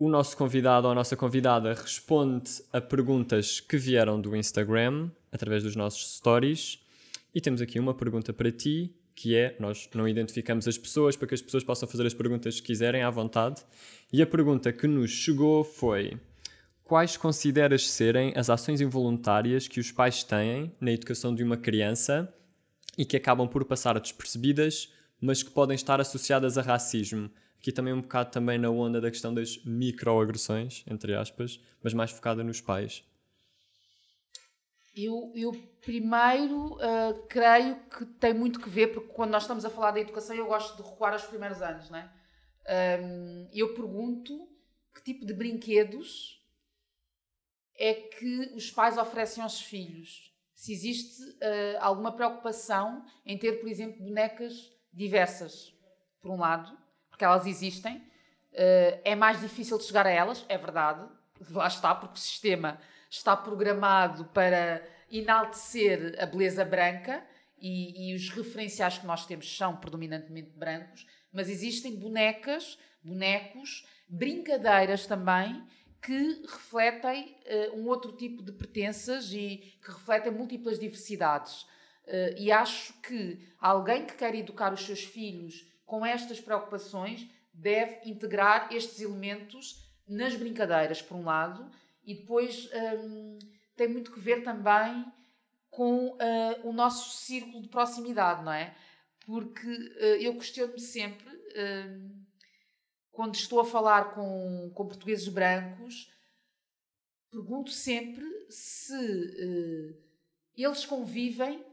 o 0.01 0.09
nosso 0.09 0.35
convidado 0.35 0.87
ou 0.87 0.93
a 0.93 0.95
nossa 0.95 1.15
convidada 1.15 1.75
responde 1.75 2.49
a 2.73 2.81
perguntas 2.81 3.59
que 3.59 3.77
vieram 3.77 4.19
do 4.19 4.35
Instagram 4.35 5.11
através 5.31 5.61
dos 5.61 5.75
nossos 5.75 6.15
stories. 6.15 6.79
E 7.35 7.39
temos 7.39 7.61
aqui 7.61 7.79
uma 7.79 7.93
pergunta 7.93 8.33
para 8.33 8.51
ti, 8.51 8.95
que 9.13 9.35
é: 9.35 9.55
nós 9.59 9.87
não 9.93 10.07
identificamos 10.07 10.67
as 10.67 10.75
pessoas 10.75 11.15
para 11.15 11.27
que 11.27 11.35
as 11.35 11.41
pessoas 11.43 11.63
possam 11.63 11.87
fazer 11.87 12.03
as 12.07 12.15
perguntas 12.15 12.59
que 12.59 12.65
quiserem 12.65 13.03
à 13.03 13.11
vontade. 13.11 13.61
E 14.11 14.23
a 14.23 14.25
pergunta 14.25 14.73
que 14.73 14.87
nos 14.87 15.11
chegou 15.11 15.63
foi: 15.63 16.17
Quais 16.83 17.15
consideras 17.15 17.87
serem 17.87 18.33
as 18.35 18.49
ações 18.49 18.81
involuntárias 18.81 19.67
que 19.67 19.79
os 19.79 19.91
pais 19.91 20.23
têm 20.23 20.71
na 20.81 20.91
educação 20.91 21.35
de 21.35 21.43
uma 21.43 21.57
criança 21.57 22.27
e 22.97 23.05
que 23.05 23.17
acabam 23.17 23.47
por 23.47 23.65
passar 23.65 23.99
despercebidas, 23.99 24.91
mas 25.21 25.43
que 25.43 25.51
podem 25.51 25.75
estar 25.75 26.01
associadas 26.01 26.57
a 26.57 26.61
racismo? 26.61 27.29
Aqui 27.59 27.71
também 27.71 27.93
um 27.93 28.01
bocado 28.01 28.31
também 28.31 28.57
na 28.57 28.71
onda 28.71 28.99
da 28.99 29.11
questão 29.11 29.31
das 29.31 29.63
microagressões, 29.63 30.83
entre 30.87 31.13
aspas, 31.13 31.61
mas 31.83 31.93
mais 31.93 32.09
focada 32.09 32.43
nos 32.43 32.59
pais. 32.59 33.03
Eu, 34.95 35.31
eu 35.35 35.51
primeiro 35.79 36.73
uh, 36.73 37.27
creio 37.29 37.79
que 37.87 38.03
tem 38.05 38.33
muito 38.33 38.59
que 38.59 38.67
ver, 38.67 38.87
porque 38.87 39.13
quando 39.13 39.29
nós 39.29 39.43
estamos 39.43 39.63
a 39.63 39.69
falar 39.69 39.91
da 39.91 39.99
educação, 39.99 40.35
eu 40.35 40.47
gosto 40.47 40.75
de 40.75 40.89
recuar 40.89 41.13
aos 41.13 41.23
primeiros 41.23 41.61
anos, 41.61 41.89
não 41.91 41.99
é? 41.99 42.11
Um, 42.99 43.47
eu 43.53 43.73
pergunto 43.73 44.49
que 44.93 45.03
tipo 45.03 45.25
de 45.25 45.33
brinquedos 45.33 46.43
é 47.75 47.93
que 47.93 48.53
os 48.55 48.69
pais 48.71 48.97
oferecem 48.97 49.43
aos 49.43 49.61
filhos. 49.61 50.33
Se 50.55 50.73
existe 50.73 51.23
uh, 51.23 51.77
alguma 51.79 52.11
preocupação 52.11 53.05
em 53.25 53.37
ter, 53.37 53.59
por 53.59 53.69
exemplo, 53.69 54.03
bonecas 54.03 54.71
diversas, 54.93 55.73
por 56.21 56.31
um 56.31 56.37
lado, 56.37 56.77
porque 57.09 57.23
elas 57.23 57.45
existem, 57.45 57.97
uh, 57.97 59.01
é 59.03 59.15
mais 59.15 59.39
difícil 59.39 59.77
de 59.77 59.85
chegar 59.85 60.05
a 60.05 60.11
elas, 60.11 60.45
é 60.49 60.57
verdade, 60.57 61.07
lá 61.49 61.67
está, 61.67 61.95
porque 61.95 62.15
o 62.15 62.19
sistema 62.19 62.79
está 63.09 63.35
programado 63.35 64.25
para 64.25 64.83
enaltecer 65.11 66.15
a 66.21 66.25
beleza 66.25 66.63
branca 66.63 67.23
e, 67.59 68.11
e, 68.11 68.15
os 68.15 68.29
referenciais 68.29 68.97
que 68.97 69.05
nós 69.05 69.25
temos 69.25 69.55
são 69.55 69.75
predominantemente 69.75 70.51
brancos, 70.51 71.05
mas 71.31 71.49
existem 71.49 71.95
bonecas, 71.95 72.77
bonecos, 73.03 73.85
brincadeiras 74.07 75.05
também 75.05 75.63
que 76.01 76.41
refletem 76.47 77.37
uh, 77.45 77.79
um 77.79 77.87
outro 77.87 78.11
tipo 78.13 78.41
de 78.41 78.51
pertenças 78.51 79.31
e 79.31 79.77
que 79.83 79.91
refletem 79.91 80.31
múltiplas 80.31 80.79
diversidades. 80.79 81.67
Uh, 82.05 82.35
e 82.37 82.51
acho 82.51 82.93
que 83.01 83.39
alguém 83.59 84.05
que 84.05 84.15
quer 84.15 84.33
educar 84.35 84.73
os 84.73 84.85
seus 84.85 85.03
filhos 85.03 85.65
com 85.85 86.05
estas 86.05 86.39
preocupações 86.39 87.27
deve 87.53 88.09
integrar 88.09 88.73
estes 88.73 89.01
elementos 89.01 89.91
nas 90.07 90.35
brincadeiras, 90.35 91.01
por 91.01 91.15
um 91.15 91.25
lado, 91.25 91.69
e 92.03 92.15
depois 92.15 92.69
um, 92.73 93.39
tem 93.75 93.87
muito 93.87 94.11
que 94.11 94.19
ver 94.19 94.43
também 94.43 95.05
com 95.69 96.09
uh, 96.09 96.67
o 96.67 96.73
nosso 96.73 97.17
círculo 97.17 97.61
de 97.61 97.69
proximidade, 97.69 98.43
não 98.43 98.51
é? 98.51 98.75
Porque 99.25 99.67
uh, 99.67 100.17
eu 100.19 100.35
questiono-me 100.35 100.79
sempre, 100.79 101.29
uh, 101.29 102.25
quando 103.11 103.35
estou 103.35 103.59
a 103.61 103.65
falar 103.65 104.13
com, 104.13 104.71
com 104.73 104.87
portugueses 104.87 105.27
brancos, 105.29 106.11
pergunto 107.29 107.71
sempre 107.71 108.25
se 108.49 109.97
eles 110.57 110.85
convivem 110.85 111.65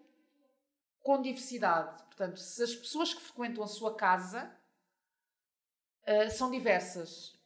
com 1.16 1.22
diversidade. 1.22 2.02
Portanto, 2.04 2.38
se 2.38 2.62
as 2.62 2.74
pessoas 2.74 3.14
que 3.14 3.20
frequentam 3.22 3.64
a 3.64 3.68
sua 3.68 3.94
casa 3.94 4.50
são 6.30 6.50
diversas. 6.50 7.38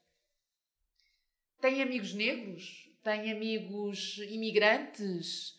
Têm 1.61 1.83
amigos 1.83 2.15
negros? 2.15 2.93
tem 3.03 3.33
amigos 3.33 4.19
imigrantes, 4.29 5.57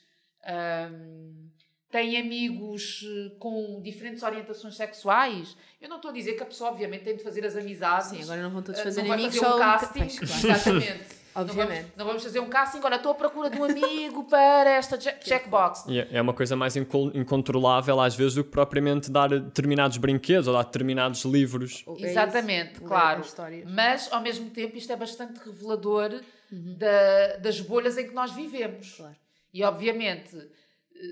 um, 0.91 1.49
tem 1.91 2.17
amigos 2.17 3.05
eh, 3.05 3.35
com 3.37 3.79
diferentes 3.79 4.23
orientações 4.23 4.75
sexuais. 4.75 5.55
Eu 5.79 5.87
não 5.87 5.97
estou 5.97 6.09
a 6.09 6.13
dizer 6.13 6.33
que 6.33 6.41
a 6.41 6.45
pessoa, 6.45 6.71
obviamente, 6.71 7.03
tem 7.03 7.15
de 7.15 7.21
fazer 7.21 7.45
as 7.45 7.55
amizades. 7.55 8.07
Sim, 8.07 8.23
agora 8.23 8.41
não 8.41 8.49
vão 8.49 8.63
todos 8.63 8.81
uh, 8.81 8.83
fazer 8.83 9.03
não 9.03 9.11
amigos. 9.11 9.37
Fazer 9.37 9.53
um 9.53 9.59
casting, 9.59 9.99
pois, 9.99 10.19
claro. 10.19 10.47
Exatamente. 10.47 11.22
Não 11.35 11.41
Obviamente. 11.41 11.81
vamos, 11.81 11.91
não 11.97 12.05
vamos 12.05 12.23
fazer 12.23 12.39
um 12.39 12.47
casting, 12.47 12.79
olha, 12.83 12.95
estou 12.95 13.11
à 13.11 13.15
procura 13.15 13.49
de 13.49 13.57
um 13.59 13.63
amigo 13.63 14.23
para 14.25 14.69
esta 14.69 14.99
che- 14.99 15.15
checkbox. 15.21 15.85
E 15.87 15.99
é 15.99 16.07
é 16.11 16.21
uma 16.21 16.33
coisa 16.33 16.55
mais 16.55 16.75
incontrolável 16.75 17.99
às 17.99 18.15
vezes 18.15 18.35
do 18.35 18.43
que 18.43 18.51
propriamente 18.51 19.09
dar 19.11 19.29
determinados 19.29 19.97
brinquedos 19.97 20.47
ou 20.47 20.53
dar 20.53 20.63
determinados 20.63 21.23
livros. 21.25 21.83
É 21.87 21.91
isso, 21.93 22.05
Exatamente, 22.05 22.79
ler 22.79 22.87
claro. 22.87 23.21
as 23.21 23.27
histórias. 23.27 23.69
Mas, 23.71 24.11
ao 24.11 24.21
mesmo 24.21 24.49
tempo, 24.51 24.77
isto 24.77 24.91
é 24.91 24.95
bastante 24.95 25.39
revelador 25.43 26.21
da- 26.51 27.37
das 27.37 27.59
bolhas 27.59 27.97
em 27.97 28.07
que 28.07 28.13
nós 28.13 28.31
vivemos. 28.31 28.93
Claro. 28.95 29.15
E, 29.53 29.63
obviamente, 29.63 30.37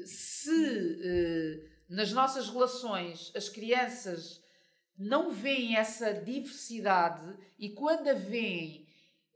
se 0.06 1.00
eh, 1.04 1.60
nas 1.90 2.12
nossas 2.12 2.50
relações 2.50 3.32
as 3.36 3.50
crianças 3.50 4.40
não 4.98 5.32
veem 5.32 5.76
essa 5.76 6.14
diversidade 6.14 7.34
e 7.58 7.70
quando 7.70 8.08
a 8.08 8.14
veem 8.14 8.86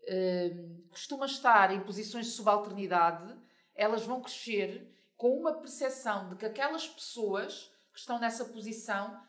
eh, 0.08 0.56
costuma 0.90 1.26
estar 1.26 1.74
em 1.74 1.82
posições 1.82 2.28
de 2.28 2.32
subalternidade, 2.32 3.36
elas 3.74 4.04
vão 4.04 4.22
crescer 4.22 4.92
com 5.18 5.38
uma 5.40 5.54
percepção 5.54 6.30
de 6.30 6.36
que 6.36 6.46
aquelas 6.46 6.88
pessoas 6.88 7.72
que 7.94 8.00
estão 8.00 8.20
nessa 8.20 8.46
posição 8.46 9.20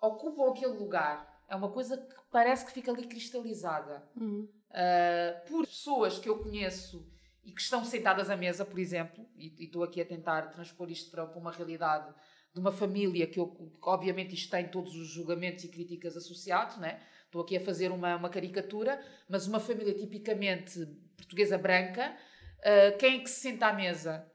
ocupam 0.00 0.50
aquele 0.50 0.72
lugar. 0.72 1.44
É 1.48 1.56
uma 1.56 1.70
coisa 1.70 1.96
que 1.96 2.14
parece 2.30 2.66
que 2.66 2.72
fica 2.72 2.90
ali 2.90 3.06
cristalizada. 3.06 4.06
Uhum. 4.16 4.48
Uh, 4.70 5.48
por 5.48 5.66
pessoas 5.66 6.18
que 6.18 6.28
eu 6.28 6.42
conheço 6.42 7.08
e 7.44 7.52
que 7.52 7.60
estão 7.60 7.84
sentadas 7.84 8.28
à 8.28 8.36
mesa, 8.36 8.64
por 8.64 8.78
exemplo, 8.78 9.24
e 9.36 9.54
e 9.62 9.64
estou 9.66 9.84
aqui 9.84 10.00
a 10.00 10.04
tentar 10.04 10.50
transpor 10.50 10.90
isto 10.90 11.10
para 11.10 11.24
para 11.26 11.38
uma 11.38 11.52
realidade 11.52 12.12
de 12.52 12.60
uma 12.60 12.72
família 12.72 13.26
que, 13.26 13.38
eu, 13.38 13.48
que 13.48 13.78
obviamente 13.82 14.34
isto 14.34 14.50
tem 14.50 14.66
todos 14.68 14.94
os 14.96 15.08
julgamentos 15.08 15.62
e 15.64 15.68
críticas 15.68 16.16
associados, 16.16 16.78
né? 16.78 17.00
Estou 17.36 17.44
aqui 17.44 17.56
a 17.56 17.60
fazer 17.60 17.90
uma, 17.90 18.16
uma 18.16 18.30
caricatura, 18.30 18.98
mas 19.28 19.46
uma 19.46 19.60
família 19.60 19.92
tipicamente 19.92 20.86
portuguesa 21.16 21.58
branca, 21.58 22.16
uh, 22.60 22.96
quem 22.98 23.18
é 23.18 23.22
que 23.22 23.28
se 23.28 23.40
senta 23.40 23.66
à 23.66 23.72
mesa 23.72 24.26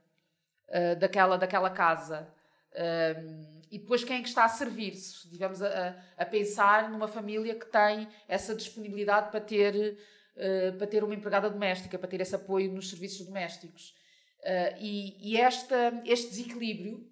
uh, 0.70 1.00
daquela, 1.00 1.38
daquela 1.38 1.70
casa? 1.72 2.32
Um, 2.74 3.62
e 3.72 3.80
depois 3.80 4.04
quem 4.04 4.18
é 4.18 4.22
que 4.22 4.30
está 4.30 4.46
a 4.46 4.50
servir? 4.50 4.96
Se 4.96 5.26
estivermos 5.26 5.62
a, 5.62 5.96
a, 6.18 6.26
pensar 6.26 6.90
numa 6.90 7.08
família 7.08 7.56
que 7.56 7.66
tem 7.66 8.08
essa 8.28 8.56
disponibilidade 8.56 9.32
para 9.32 9.42
ter, 9.42 9.98
uh, 10.36 10.78
para 10.78 10.88
ter 10.88 11.04
uma 11.04 11.16
empregada 11.16 11.50
doméstica, 11.50 11.98
para 11.98 12.08
ter 12.08 12.22
esse 12.22 12.36
apoio 12.36 12.72
nos 12.72 12.90
serviços 12.90 13.26
domésticos. 13.26 13.96
Uh, 14.42 14.78
e 14.80 15.32
e 15.32 15.38
esta, 15.38 16.02
este 16.06 16.30
desequilíbrio 16.30 17.10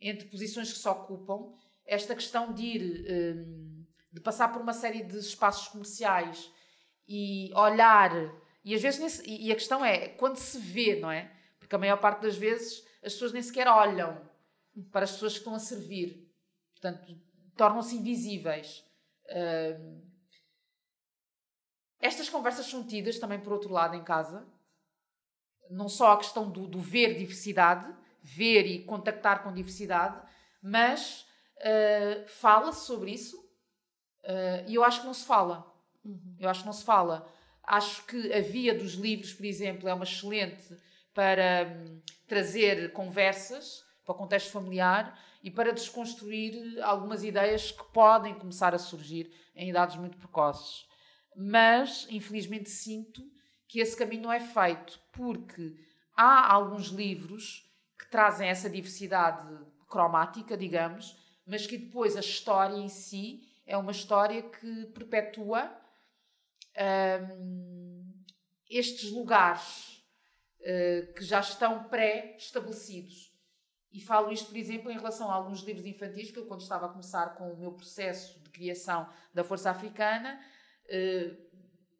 entre 0.00 0.28
posições 0.28 0.72
que 0.72 0.78
se 0.78 0.88
ocupam, 0.88 1.52
esta 1.86 2.14
questão 2.14 2.52
de 2.52 2.62
ir, 2.62 3.36
um, 3.36 3.81
de 4.12 4.20
passar 4.20 4.52
por 4.52 4.60
uma 4.60 4.72
série 4.72 5.02
de 5.02 5.18
espaços 5.18 5.68
comerciais 5.68 6.52
e 7.08 7.50
olhar, 7.54 8.12
e 8.64 8.74
às 8.74 8.82
vezes, 8.82 9.00
nesse, 9.00 9.28
e 9.28 9.50
a 9.50 9.54
questão 9.54 9.84
é, 9.84 10.08
quando 10.08 10.36
se 10.36 10.58
vê, 10.58 11.00
não 11.00 11.10
é? 11.10 11.32
Porque 11.58 11.74
a 11.74 11.78
maior 11.78 11.96
parte 11.98 12.22
das 12.22 12.36
vezes 12.36 12.84
as 13.02 13.14
pessoas 13.14 13.32
nem 13.32 13.42
sequer 13.42 13.66
olham 13.66 14.20
para 14.90 15.04
as 15.04 15.12
pessoas 15.12 15.32
que 15.32 15.38
estão 15.38 15.54
a 15.54 15.58
servir. 15.58 16.30
Portanto, 16.72 17.18
tornam-se 17.56 17.96
invisíveis. 17.96 18.84
Ahm, 19.28 20.02
estas 21.98 22.28
conversas 22.28 22.66
são 22.66 22.86
tidas 22.86 23.18
também, 23.18 23.40
por 23.40 23.52
outro 23.52 23.72
lado, 23.72 23.96
em 23.96 24.04
casa. 24.04 24.46
Não 25.70 25.88
só 25.88 26.12
a 26.12 26.18
questão 26.18 26.50
do, 26.50 26.66
do 26.66 26.78
ver 26.78 27.16
diversidade, 27.16 27.92
ver 28.20 28.66
e 28.66 28.84
contactar 28.84 29.42
com 29.42 29.52
diversidade, 29.52 30.20
mas 30.62 31.26
ah, 31.62 32.24
fala-se 32.26 32.86
sobre 32.86 33.12
isso 33.12 33.41
ah, 34.24 34.64
e 34.66 34.74
eu 34.74 34.84
acho 34.84 35.00
que 35.00 35.06
não 35.06 35.14
se 35.14 35.24
fala. 35.24 35.66
Eu 36.38 36.48
acho 36.48 36.60
que 36.60 36.66
não 36.66 36.72
se 36.72 36.84
fala. 36.84 37.28
Acho 37.62 38.04
que 38.06 38.32
a 38.32 38.40
via 38.40 38.74
dos 38.74 38.94
livros, 38.94 39.32
por 39.32 39.46
exemplo, 39.46 39.88
é 39.88 39.94
uma 39.94 40.04
excelente 40.04 40.76
para 41.14 41.68
hum, 41.68 42.00
trazer 42.26 42.92
conversas 42.92 43.84
para 44.04 44.12
o 44.12 44.18
contexto 44.18 44.50
familiar 44.50 45.18
e 45.42 45.50
para 45.50 45.72
desconstruir 45.72 46.80
algumas 46.82 47.22
ideias 47.22 47.70
que 47.70 47.84
podem 47.92 48.34
começar 48.34 48.74
a 48.74 48.78
surgir 48.78 49.32
em 49.54 49.70
idades 49.70 49.96
muito 49.96 50.16
precoces. 50.16 50.86
Mas, 51.36 52.06
infelizmente, 52.10 52.68
sinto 52.68 53.22
que 53.68 53.80
esse 53.80 53.96
caminho 53.96 54.22
não 54.22 54.32
é 54.32 54.40
feito, 54.40 55.00
porque 55.12 55.74
há 56.16 56.52
alguns 56.52 56.88
livros 56.88 57.70
que 57.98 58.10
trazem 58.10 58.48
essa 58.48 58.68
diversidade 58.68 59.46
cromática, 59.88 60.56
digamos, 60.56 61.16
mas 61.46 61.66
que 61.66 61.78
depois 61.78 62.16
a 62.16 62.20
história 62.20 62.76
em 62.76 62.88
si 62.88 63.48
é 63.72 63.76
uma 63.78 63.90
história 63.90 64.42
que 64.42 64.86
perpetua 64.94 65.74
hum, 67.40 68.04
estes 68.68 69.10
lugares 69.10 70.04
uh, 70.60 71.14
que 71.14 71.24
já 71.24 71.40
estão 71.40 71.84
pré-estabelecidos. 71.84 73.32
E 73.90 73.98
falo 73.98 74.30
isto, 74.30 74.48
por 74.48 74.58
exemplo, 74.58 74.90
em 74.90 74.96
relação 74.96 75.30
a 75.30 75.34
alguns 75.34 75.62
livros 75.62 75.86
infantis 75.86 76.30
que 76.30 76.38
eu, 76.38 76.44
quando 76.44 76.60
estava 76.60 76.84
a 76.84 76.88
começar 76.90 77.34
com 77.34 77.50
o 77.50 77.56
meu 77.56 77.72
processo 77.72 78.38
de 78.40 78.50
criação 78.50 79.08
da 79.32 79.42
Força 79.42 79.70
Africana, 79.70 80.38
uh, 80.84 81.36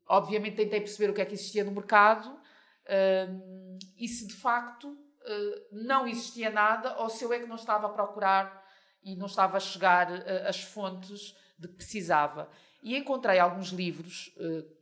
obviamente 0.07 0.57
tentei 0.57 0.81
perceber 0.81 1.11
o 1.11 1.15
que 1.15 1.23
é 1.23 1.25
que 1.25 1.35
existia 1.35 1.65
no 1.65 1.73
mercado 1.73 2.29
uh, 2.35 3.79
e 3.97 4.07
se 4.07 4.27
de 4.27 4.35
facto 4.35 4.91
uh, 4.91 5.69
não 5.73 6.07
existia 6.07 6.51
nada 6.51 6.99
ou 6.99 7.09
se 7.09 7.25
eu 7.25 7.33
é 7.33 7.39
que 7.39 7.47
não 7.47 7.57
estava 7.57 7.87
a 7.87 7.91
procurar 7.91 8.63
e 9.03 9.17
não 9.17 9.25
estava 9.25 9.57
a 9.57 9.61
chegar 9.61 10.13
às 10.47 10.63
fontes 10.63 11.35
de 11.63 11.69
que 11.69 11.75
precisava. 11.75 12.49
E 12.83 12.97
encontrei 12.97 13.39
alguns 13.39 13.69
livros 13.69 14.35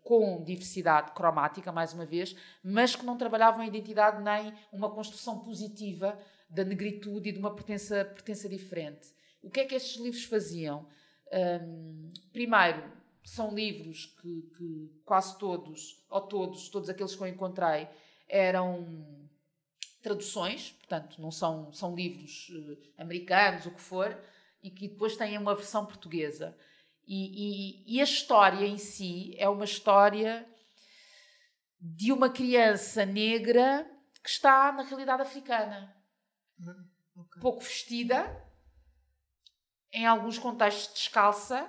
com 0.03 0.43
diversidade 0.43 1.13
cromática, 1.13 1.71
mais 1.71 1.93
uma 1.93 2.07
vez, 2.07 2.35
mas 2.65 2.97
que 2.97 3.05
não 3.05 3.17
trabalhavam 3.17 3.61
a 3.61 3.67
identidade 3.67 4.23
nem 4.23 4.55
uma 4.73 4.91
construção 4.91 5.39
positiva 5.41 6.19
da 6.49 6.65
negritude 6.65 7.29
e 7.29 7.33
de 7.33 7.39
uma 7.39 7.55
pertença, 7.55 8.05
pertença 8.05 8.49
diferente. 8.49 9.13
O 9.43 9.51
que 9.51 9.61
é 9.61 9.65
que 9.65 9.75
estes 9.75 10.01
livros 10.01 10.25
faziam? 10.25 10.87
Um, 11.33 12.13
primeiro, 12.33 12.83
são 13.23 13.55
livros 13.55 14.07
que, 14.21 14.43
que, 14.57 14.91
quase 15.05 15.39
todos, 15.39 16.05
ou 16.11 16.21
todos, 16.23 16.69
todos 16.69 16.89
aqueles 16.89 17.15
que 17.15 17.23
eu 17.23 17.29
encontrei, 17.29 17.89
eram 18.29 19.29
traduções, 20.03 20.73
portanto, 20.73 21.21
não 21.21 21.31
são, 21.31 21.73
são 21.73 21.95
livros 21.95 22.49
uh, 22.51 22.79
americanos, 22.99 23.67
o 23.67 23.71
que 23.71 23.81
for, 23.81 24.19
e 24.63 24.71
que 24.71 24.89
depois 24.89 25.17
têm 25.17 25.39
uma 25.39 25.55
versão 25.55 25.87
portuguesa. 25.87 26.57
E, 27.13 27.17
e, 27.89 27.97
e 27.97 28.01
a 28.01 28.05
história 28.05 28.65
em 28.65 28.79
si 28.79 29.35
é 29.37 29.49
uma 29.49 29.65
história 29.65 30.49
de 31.81 32.13
uma 32.13 32.31
criança 32.31 33.05
negra 33.05 33.85
que 34.23 34.31
está 34.31 34.71
na 34.71 34.85
realidade 34.85 35.23
africana 35.23 35.93
okay. 37.17 37.41
pouco 37.41 37.61
vestida, 37.61 38.47
em 39.93 40.07
alguns 40.07 40.39
contextos 40.39 40.95
descalça 40.95 41.69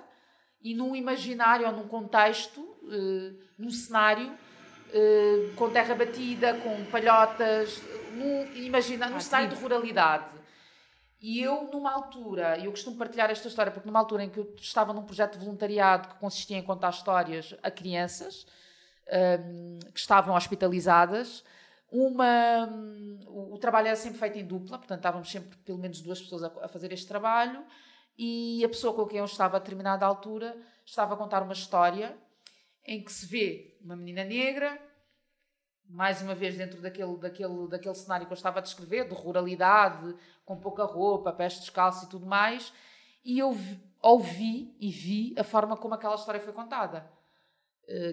e 0.60 0.76
num 0.76 0.94
imaginário 0.94 1.66
ou 1.66 1.72
num 1.72 1.88
contexto, 1.88 2.60
uh, 2.60 3.42
num 3.58 3.70
cenário 3.70 4.28
uh, 4.30 5.54
com 5.56 5.70
terra 5.70 5.96
batida, 5.96 6.54
com 6.58 6.84
palhotas, 6.84 7.82
num, 8.12 8.44
imagina, 8.54 9.08
num 9.08 9.18
cenário 9.18 9.48
de 9.48 9.56
ruralidade. 9.56 10.41
E 11.22 11.40
eu, 11.40 11.70
numa 11.72 11.92
altura, 11.92 12.58
eu 12.58 12.72
costumo 12.72 12.96
partilhar 12.96 13.30
esta 13.30 13.46
história, 13.46 13.70
porque 13.70 13.86
numa 13.86 14.00
altura 14.00 14.24
em 14.24 14.28
que 14.28 14.40
eu 14.40 14.54
estava 14.56 14.92
num 14.92 15.04
projeto 15.04 15.38
de 15.38 15.44
voluntariado 15.44 16.08
que 16.08 16.14
consistia 16.16 16.58
em 16.58 16.62
contar 16.62 16.90
histórias 16.90 17.54
a 17.62 17.70
crianças 17.70 18.44
um, 19.40 19.78
que 19.92 20.00
estavam 20.00 20.34
hospitalizadas, 20.34 21.44
uma, 21.92 22.68
o, 23.28 23.54
o, 23.54 23.58
trabalho 23.58 23.86
era 23.86 23.96
sempre 23.96 24.18
feito 24.18 24.36
em 24.36 24.44
dupla, 24.44 24.78
portanto 24.78 24.98
estávamos 24.98 25.30
sempre 25.30 25.56
pelo 25.58 25.78
menos 25.78 26.00
duas 26.00 26.20
pessoas 26.20 26.42
a, 26.42 26.46
a, 26.62 26.68
fazer 26.68 26.90
este 26.90 27.06
trabalho 27.06 27.62
e 28.18 28.64
a 28.64 28.68
pessoa 28.68 28.92
com 28.92 29.06
quem 29.06 29.18
eu 29.18 29.24
estava 29.24 29.58
a 29.58 29.60
determinada 29.60 30.04
altura 30.04 30.56
estava 30.84 31.14
a 31.14 31.16
contar 31.16 31.42
uma 31.42 31.52
história 31.52 32.16
em 32.84 33.00
que 33.00 33.12
se 33.12 33.26
vê 33.26 33.76
uma 33.80 33.94
menina 33.94 34.24
negra, 34.24 34.76
mais 35.92 36.22
uma 36.22 36.34
vez 36.34 36.56
dentro 36.56 36.80
daquele, 36.80 37.16
daquele, 37.18 37.68
daquele 37.68 37.94
cenário 37.94 38.26
que 38.26 38.32
eu 38.32 38.36
estava 38.36 38.58
a 38.58 38.62
descrever, 38.62 39.06
de 39.06 39.14
ruralidade, 39.14 40.14
com 40.44 40.56
pouca 40.58 40.84
roupa, 40.84 41.32
pés 41.32 41.60
descalço 41.60 42.06
e 42.06 42.08
tudo 42.08 42.26
mais, 42.26 42.72
e 43.22 43.38
eu 43.38 43.52
vi, 43.52 43.78
ouvi 44.00 44.74
e 44.80 44.90
vi 44.90 45.34
a 45.38 45.44
forma 45.44 45.76
como 45.76 45.94
aquela 45.94 46.14
história 46.14 46.40
foi 46.40 46.52
contada, 46.52 47.08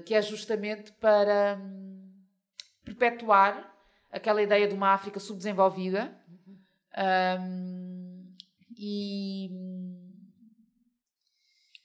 que 0.06 0.14
é 0.14 0.22
justamente 0.22 0.92
para 0.94 1.60
perpetuar 2.84 3.74
aquela 4.12 4.42
ideia 4.42 4.68
de 4.68 4.74
uma 4.74 4.90
África 4.94 5.20
subdesenvolvida 5.20 6.14
um, 7.40 8.36
e 8.78 9.50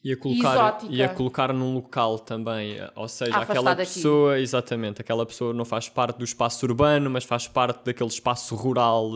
e 0.04 0.12
a 0.12 0.16
colocar 0.16 0.52
exótica. 0.54 0.92
e 0.92 1.02
a 1.02 1.08
colocar 1.08 1.52
num 1.52 1.74
local 1.74 2.18
também, 2.18 2.76
ou 2.94 3.08
seja, 3.08 3.36
aquela 3.38 3.74
pessoa, 3.74 4.38
exatamente, 4.38 5.00
aquela 5.00 5.24
pessoa 5.24 5.54
não 5.54 5.64
faz 5.64 5.88
parte 5.88 6.18
do 6.18 6.24
espaço 6.24 6.66
urbano, 6.66 7.08
mas 7.08 7.24
faz 7.24 7.48
parte 7.48 7.84
daquele 7.84 8.10
espaço 8.10 8.54
rural, 8.54 9.10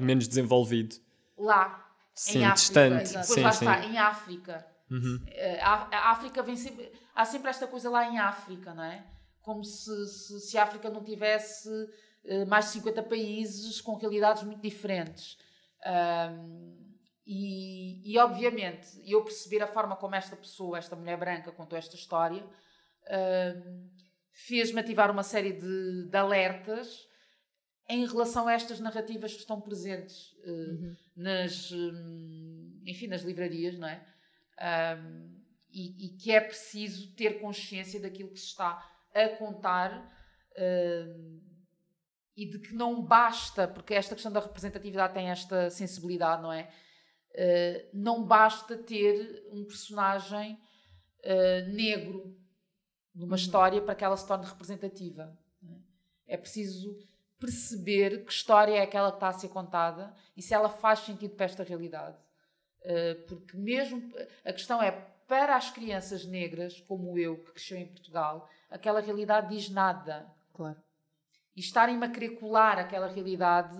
menos 0.00 0.26
desenvolvido. 0.26 0.96
lá 1.36 1.86
Sim, 2.14 2.38
em 2.38 2.44
África. 2.44 2.54
distante. 2.54 3.08
Depois 3.08 3.26
Sim, 3.26 3.40
lá 3.42 3.52
sim. 3.52 3.64
está, 3.66 3.84
em 3.84 3.98
África. 3.98 4.66
Uhum. 4.90 5.20
Eh, 5.28 5.60
A, 5.62 6.10
África 6.10 6.42
vem 6.42 6.56
sempre. 6.56 6.90
Há 7.14 7.24
sempre 7.24 7.50
esta 7.50 7.66
coisa 7.66 7.88
lá 7.90 8.06
em 8.06 8.18
África, 8.18 8.74
não 8.74 8.84
é? 8.84 9.04
como 9.42 9.64
se, 9.64 10.06
se, 10.06 10.40
se 10.40 10.58
a 10.58 10.62
África 10.62 10.90
não 10.90 11.02
tivesse 11.02 11.68
uh, 11.68 12.46
mais 12.46 12.66
de 12.66 12.72
50 12.72 13.02
países 13.04 13.80
com 13.80 13.94
realidades 13.96 14.42
muito 14.42 14.60
diferentes. 14.60 15.38
Um, 15.84 16.89
e, 17.26 18.12
e, 18.12 18.18
obviamente, 18.18 19.00
eu 19.04 19.22
perceber 19.22 19.62
a 19.62 19.66
forma 19.66 19.96
como 19.96 20.14
esta 20.14 20.36
pessoa, 20.36 20.78
esta 20.78 20.96
mulher 20.96 21.18
branca, 21.18 21.52
contou 21.52 21.78
esta 21.78 21.94
história, 21.94 22.44
um, 22.44 23.90
fez-me 24.32 24.80
ativar 24.80 25.10
uma 25.10 25.22
série 25.22 25.52
de, 25.52 26.08
de, 26.08 26.16
alertas 26.16 27.06
em 27.88 28.06
relação 28.06 28.48
a 28.48 28.52
estas 28.52 28.80
narrativas 28.80 29.32
que 29.32 29.40
estão 29.40 29.60
presentes 29.60 30.32
uh, 30.44 30.50
uhum. 30.50 30.96
nas, 31.16 31.70
um, 31.72 32.82
enfim, 32.86 33.06
nas 33.06 33.22
livrarias, 33.22 33.78
não 33.78 33.88
é? 33.88 34.04
Um, 34.98 35.40
e, 35.72 36.06
e, 36.06 36.08
que 36.16 36.32
é 36.32 36.40
preciso 36.40 37.14
ter 37.14 37.40
consciência 37.40 38.00
daquilo 38.00 38.30
que 38.30 38.40
se 38.40 38.46
está 38.46 38.84
a 39.14 39.28
contar 39.30 40.18
e 42.36 42.46
de 42.46 42.58
que 42.58 42.74
não 42.74 43.02
basta, 43.02 43.68
porque 43.68 43.94
esta 43.94 44.14
questão 44.14 44.32
da 44.32 44.40
representatividade 44.40 45.14
tem 45.14 45.30
esta 45.30 45.70
sensibilidade, 45.70 46.42
não 46.42 46.52
é? 46.52 46.70
Uh, 47.32 47.88
não 47.92 48.24
basta 48.24 48.76
ter 48.76 49.46
um 49.52 49.64
personagem 49.64 50.58
uh, 51.20 51.72
negro 51.72 52.36
numa 53.14 53.30
uhum. 53.30 53.34
história 53.36 53.80
para 53.80 53.94
que 53.94 54.04
ela 54.04 54.16
se 54.16 54.26
torne 54.26 54.46
representativa. 54.46 55.38
É? 56.26 56.34
é 56.34 56.36
preciso 56.36 56.98
perceber 57.38 58.24
que 58.24 58.32
história 58.32 58.74
é 58.74 58.82
aquela 58.82 59.10
que 59.10 59.16
está 59.16 59.28
a 59.28 59.32
ser 59.32 59.48
contada 59.48 60.14
e 60.36 60.42
se 60.42 60.52
ela 60.52 60.68
faz 60.68 61.00
sentido 61.00 61.34
para 61.34 61.46
esta 61.46 61.62
realidade. 61.62 62.18
Uh, 62.82 63.26
porque 63.28 63.56
mesmo 63.56 64.12
a 64.44 64.52
questão 64.52 64.82
é 64.82 64.90
para 65.26 65.54
as 65.54 65.70
crianças 65.70 66.24
negras, 66.24 66.80
como 66.80 67.16
eu, 67.16 67.38
que 67.38 67.52
cresceu 67.52 67.78
em 67.78 67.86
Portugal, 67.86 68.48
aquela 68.68 69.00
realidade 69.00 69.54
diz 69.54 69.70
nada. 69.70 70.28
Claro. 70.52 70.82
E 71.54 71.60
estarem-me 71.60 72.04
a 72.04 72.10
querer 72.10 72.30
colar 72.30 72.78
aquela 72.78 73.06
realidade 73.06 73.78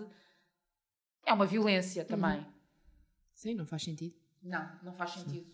é 1.24 1.32
uma 1.32 1.46
violência 1.46 2.04
também. 2.04 2.38
Uhum. 2.38 2.49
Sim, 3.40 3.54
não 3.54 3.64
faz 3.64 3.84
sentido. 3.84 4.14
Não, 4.42 4.68
não 4.82 4.92
faz 4.92 5.12
sentido. 5.12 5.46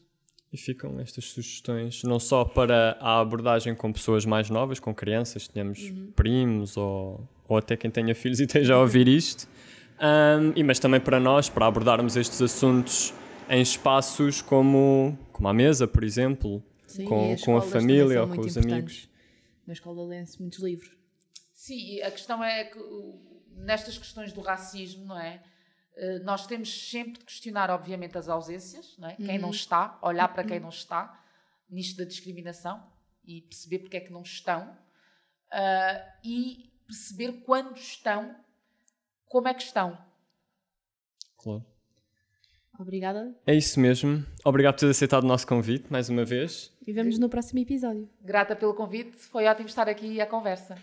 E 0.53 0.57
ficam 0.57 0.99
estas 0.99 1.27
sugestões 1.27 2.03
não 2.03 2.19
só 2.19 2.45
para 2.45 2.99
a 3.01 3.21
abordagem 3.21 3.77
com 3.77 3.93
pessoas 3.93 4.27
mais 4.27 4.51
novas, 4.51 4.81
com 4.81 4.93
crianças, 4.93 5.47
tenhamos 5.47 5.79
uhum. 5.91 6.11
primos 6.17 6.77
ou, 6.77 7.29
ou 7.47 7.57
até 7.57 7.77
quem 7.77 7.89
tenha 7.89 8.13
filhos 8.13 8.41
e 8.41 8.43
esteja 8.43 8.75
a 8.75 8.81
ouvir 8.81 9.07
isto, 9.07 9.49
um, 10.01 10.53
e, 10.57 10.65
mas 10.65 10.81
também 10.81 10.99
para 10.99 11.21
nós, 11.21 11.49
para 11.49 11.65
abordarmos 11.65 12.17
estes 12.17 12.43
assuntos 12.43 13.15
em 13.49 13.63
espaços 13.63 14.43
como, 14.43 15.17
como 15.31 15.47
a 15.47 15.55
mesa, 15.55 15.87
por 15.87 16.03
exemplo, 16.03 16.61
Sim, 16.89 17.05
com, 17.05 17.35
a, 17.35 17.37
com 17.39 17.57
a 17.57 17.63
família 17.63 18.21
ou 18.21 18.29
com 18.29 18.41
os 18.41 18.59
amigos. 18.59 19.09
Na 19.65 19.75
escola 19.75 20.05
lê-se 20.05 20.41
muitos 20.41 20.59
livros. 20.59 20.91
Sim, 21.53 22.01
a 22.03 22.11
questão 22.11 22.43
é 22.43 22.65
que 22.65 22.81
nestas 23.55 23.97
questões 23.97 24.33
do 24.33 24.41
racismo, 24.41 25.05
não 25.05 25.21
é? 25.21 25.41
Eh, 25.97 26.19
nós 26.19 26.47
temos 26.47 26.91
sempre 26.91 27.21
de 27.21 27.25
questionar, 27.25 27.71
obviamente, 27.71 28.19
as 28.19 28.29
ausências, 28.29 28.95
não 28.99 29.09
é? 29.09 29.17
Uhum. 29.19 29.27
quem 29.27 29.39
não 29.39 29.49
uhum. 29.49 29.55
está, 29.55 29.99
olhar 30.03 30.29
para 30.29 30.45
quem 30.45 30.61
não 30.61 30.69
está, 30.69 31.23
nisto 31.69 31.97
da 31.97 32.05
discriminação 32.05 32.83
e 33.25 33.41
perceber 33.41 33.81
porque 33.81 33.97
é 33.97 34.01
que 34.01 34.13
não 34.13 34.23
estão 34.23 34.71
uh, 34.71 36.13
e 36.23 36.71
perceber 36.87 37.33
quando 37.45 37.77
estão, 37.77 38.37
como 39.25 39.49
é 39.49 39.55
que 39.55 39.63
estão. 39.63 39.99
Claro. 41.39 41.65
Obrigada. 42.79 43.35
É 43.47 43.55
isso 43.55 43.81
mesmo. 43.81 44.25
Obrigado 44.45 44.75
por 44.75 44.81
ter 44.81 44.91
aceitado 44.91 45.25
o 45.25 45.27
nosso 45.27 45.47
convite 45.47 45.91
mais 45.91 46.11
uma 46.11 46.27
vez. 46.27 46.71
E 46.87 46.93
vemos 46.93 47.19
no 47.19 47.29
próximo 47.29 47.59
episódio. 47.59 48.09
Grata 48.21 48.55
pelo 48.55 48.75
convite. 48.75 49.17
Foi 49.17 49.47
ótimo 49.47 49.67
estar 49.67 49.89
aqui 49.89 50.21
à 50.21 50.27
conversa. 50.27 50.77